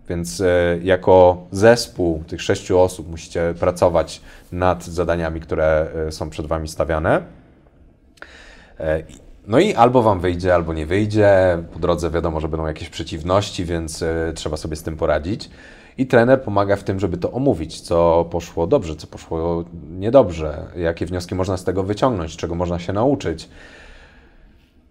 Więc 0.09 0.41
e, 0.41 0.80
jako 0.84 1.47
zespół 1.51 2.24
tych 2.28 2.41
sześciu 2.41 2.80
osób 2.80 3.09
musicie 3.09 3.53
pracować 3.59 4.22
nad 4.51 4.86
zadaniami, 4.86 5.41
które 5.41 5.88
e, 6.07 6.11
są 6.11 6.30
przed 6.30 6.45
Wami 6.45 6.68
stawiane. 6.68 7.22
E, 8.80 9.03
no 9.47 9.59
i 9.59 9.74
albo 9.74 10.01
Wam 10.01 10.20
wyjdzie, 10.20 10.55
albo 10.55 10.74
nie 10.74 10.86
wyjdzie. 10.86 11.57
Po 11.74 11.80
drodze 11.80 12.11
wiadomo, 12.11 12.39
że 12.39 12.47
będą 12.47 12.68
jakieś 12.68 12.89
przeciwności, 12.89 13.66
więc 13.66 14.03
trzeba 14.36 14.57
sobie 14.57 14.76
z 14.76 14.84
tym 14.84 14.97
poradzić. 14.97 15.49
I 15.97 16.07
trener 16.07 16.43
pomaga 16.43 16.76
w 16.76 16.84
tym, 16.84 16.99
żeby 16.99 17.18
to 17.18 17.32
omówić, 17.32 17.82
co 17.82 18.26
poszło 18.32 18.68
dobrze, 18.68 18.95
co 18.95 19.07
poszło 19.07 19.64
niedobrze, 19.89 20.66
jakie 20.76 21.05
wnioski 21.05 21.36
można 21.36 21.57
z 21.57 21.64
tego 21.64 21.84
wyciągnąć, 21.84 22.38
czego 22.38 22.55
można 22.55 22.80
się 22.80 22.93
nauczyć. 22.93 23.49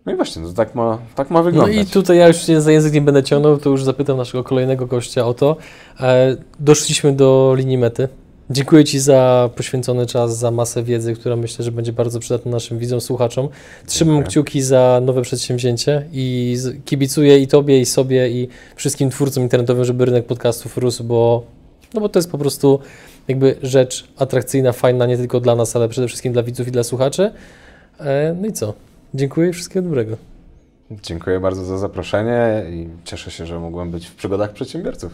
No 0.06 0.12
i 0.12 0.16
właśnie, 0.16 0.42
to 0.42 0.52
tak 0.52 0.74
ma, 0.74 0.98
tak 1.14 1.30
ma 1.30 1.42
wyglądać. 1.42 1.76
No 1.76 1.82
i 1.82 1.86
tutaj 1.86 2.18
ja 2.18 2.28
już 2.28 2.46
się 2.46 2.60
za 2.60 2.72
język 2.72 2.92
nie 2.92 3.00
będę 3.00 3.22
ciągnął, 3.22 3.58
to 3.58 3.70
już 3.70 3.84
zapytam 3.84 4.16
naszego 4.16 4.44
kolejnego 4.44 4.86
gościa 4.86 5.26
o 5.26 5.34
to. 5.34 5.56
E, 6.00 6.36
doszliśmy 6.60 7.12
do 7.12 7.54
linii 7.56 7.78
mety. 7.78 8.08
Dziękuję 8.50 8.84
Ci 8.84 8.98
za 9.00 9.50
poświęcony 9.56 10.06
czas, 10.06 10.38
za 10.38 10.50
masę 10.50 10.82
wiedzy, 10.82 11.14
która 11.14 11.36
myślę, 11.36 11.64
że 11.64 11.72
będzie 11.72 11.92
bardzo 11.92 12.20
przydatna 12.20 12.50
naszym 12.50 12.78
widzom, 12.78 13.00
słuchaczom. 13.00 13.48
Trzymam 13.86 14.14
Dziękuję. 14.14 14.30
kciuki 14.30 14.62
za 14.62 15.00
nowe 15.04 15.22
przedsięwzięcie 15.22 16.06
i 16.12 16.56
kibicuję 16.84 17.38
i 17.38 17.46
Tobie, 17.46 17.80
i 17.80 17.86
sobie, 17.86 18.30
i 18.30 18.48
wszystkim 18.76 19.10
twórcom 19.10 19.42
internetowym, 19.42 19.84
żeby 19.84 20.04
rynek 20.04 20.26
podcastów 20.26 20.78
rósł, 20.78 21.04
bo, 21.04 21.42
no 21.94 22.00
bo 22.00 22.08
to 22.08 22.18
jest 22.18 22.30
po 22.30 22.38
prostu 22.38 22.78
jakby 23.28 23.56
rzecz 23.62 24.08
atrakcyjna, 24.16 24.72
fajna 24.72 25.06
nie 25.06 25.16
tylko 25.16 25.40
dla 25.40 25.56
nas, 25.56 25.76
ale 25.76 25.88
przede 25.88 26.08
wszystkim 26.08 26.32
dla 26.32 26.42
widzów 26.42 26.68
i 26.68 26.70
dla 26.70 26.82
słuchaczy. 26.82 27.30
E, 28.00 28.36
no 28.40 28.46
i 28.46 28.52
co? 28.52 28.74
Dziękuję 29.14 29.48
i 29.48 29.52
wszystkiego 29.52 29.88
dobrego. 29.88 30.16
Dziękuję 30.90 31.40
bardzo 31.40 31.64
za 31.64 31.78
zaproszenie 31.78 32.64
i 32.70 32.88
cieszę 33.04 33.30
się, 33.30 33.46
że 33.46 33.60
mogłem 33.60 33.90
być 33.90 34.06
w 34.06 34.14
przygodach 34.14 34.52
przedsiębiorców. 34.52 35.12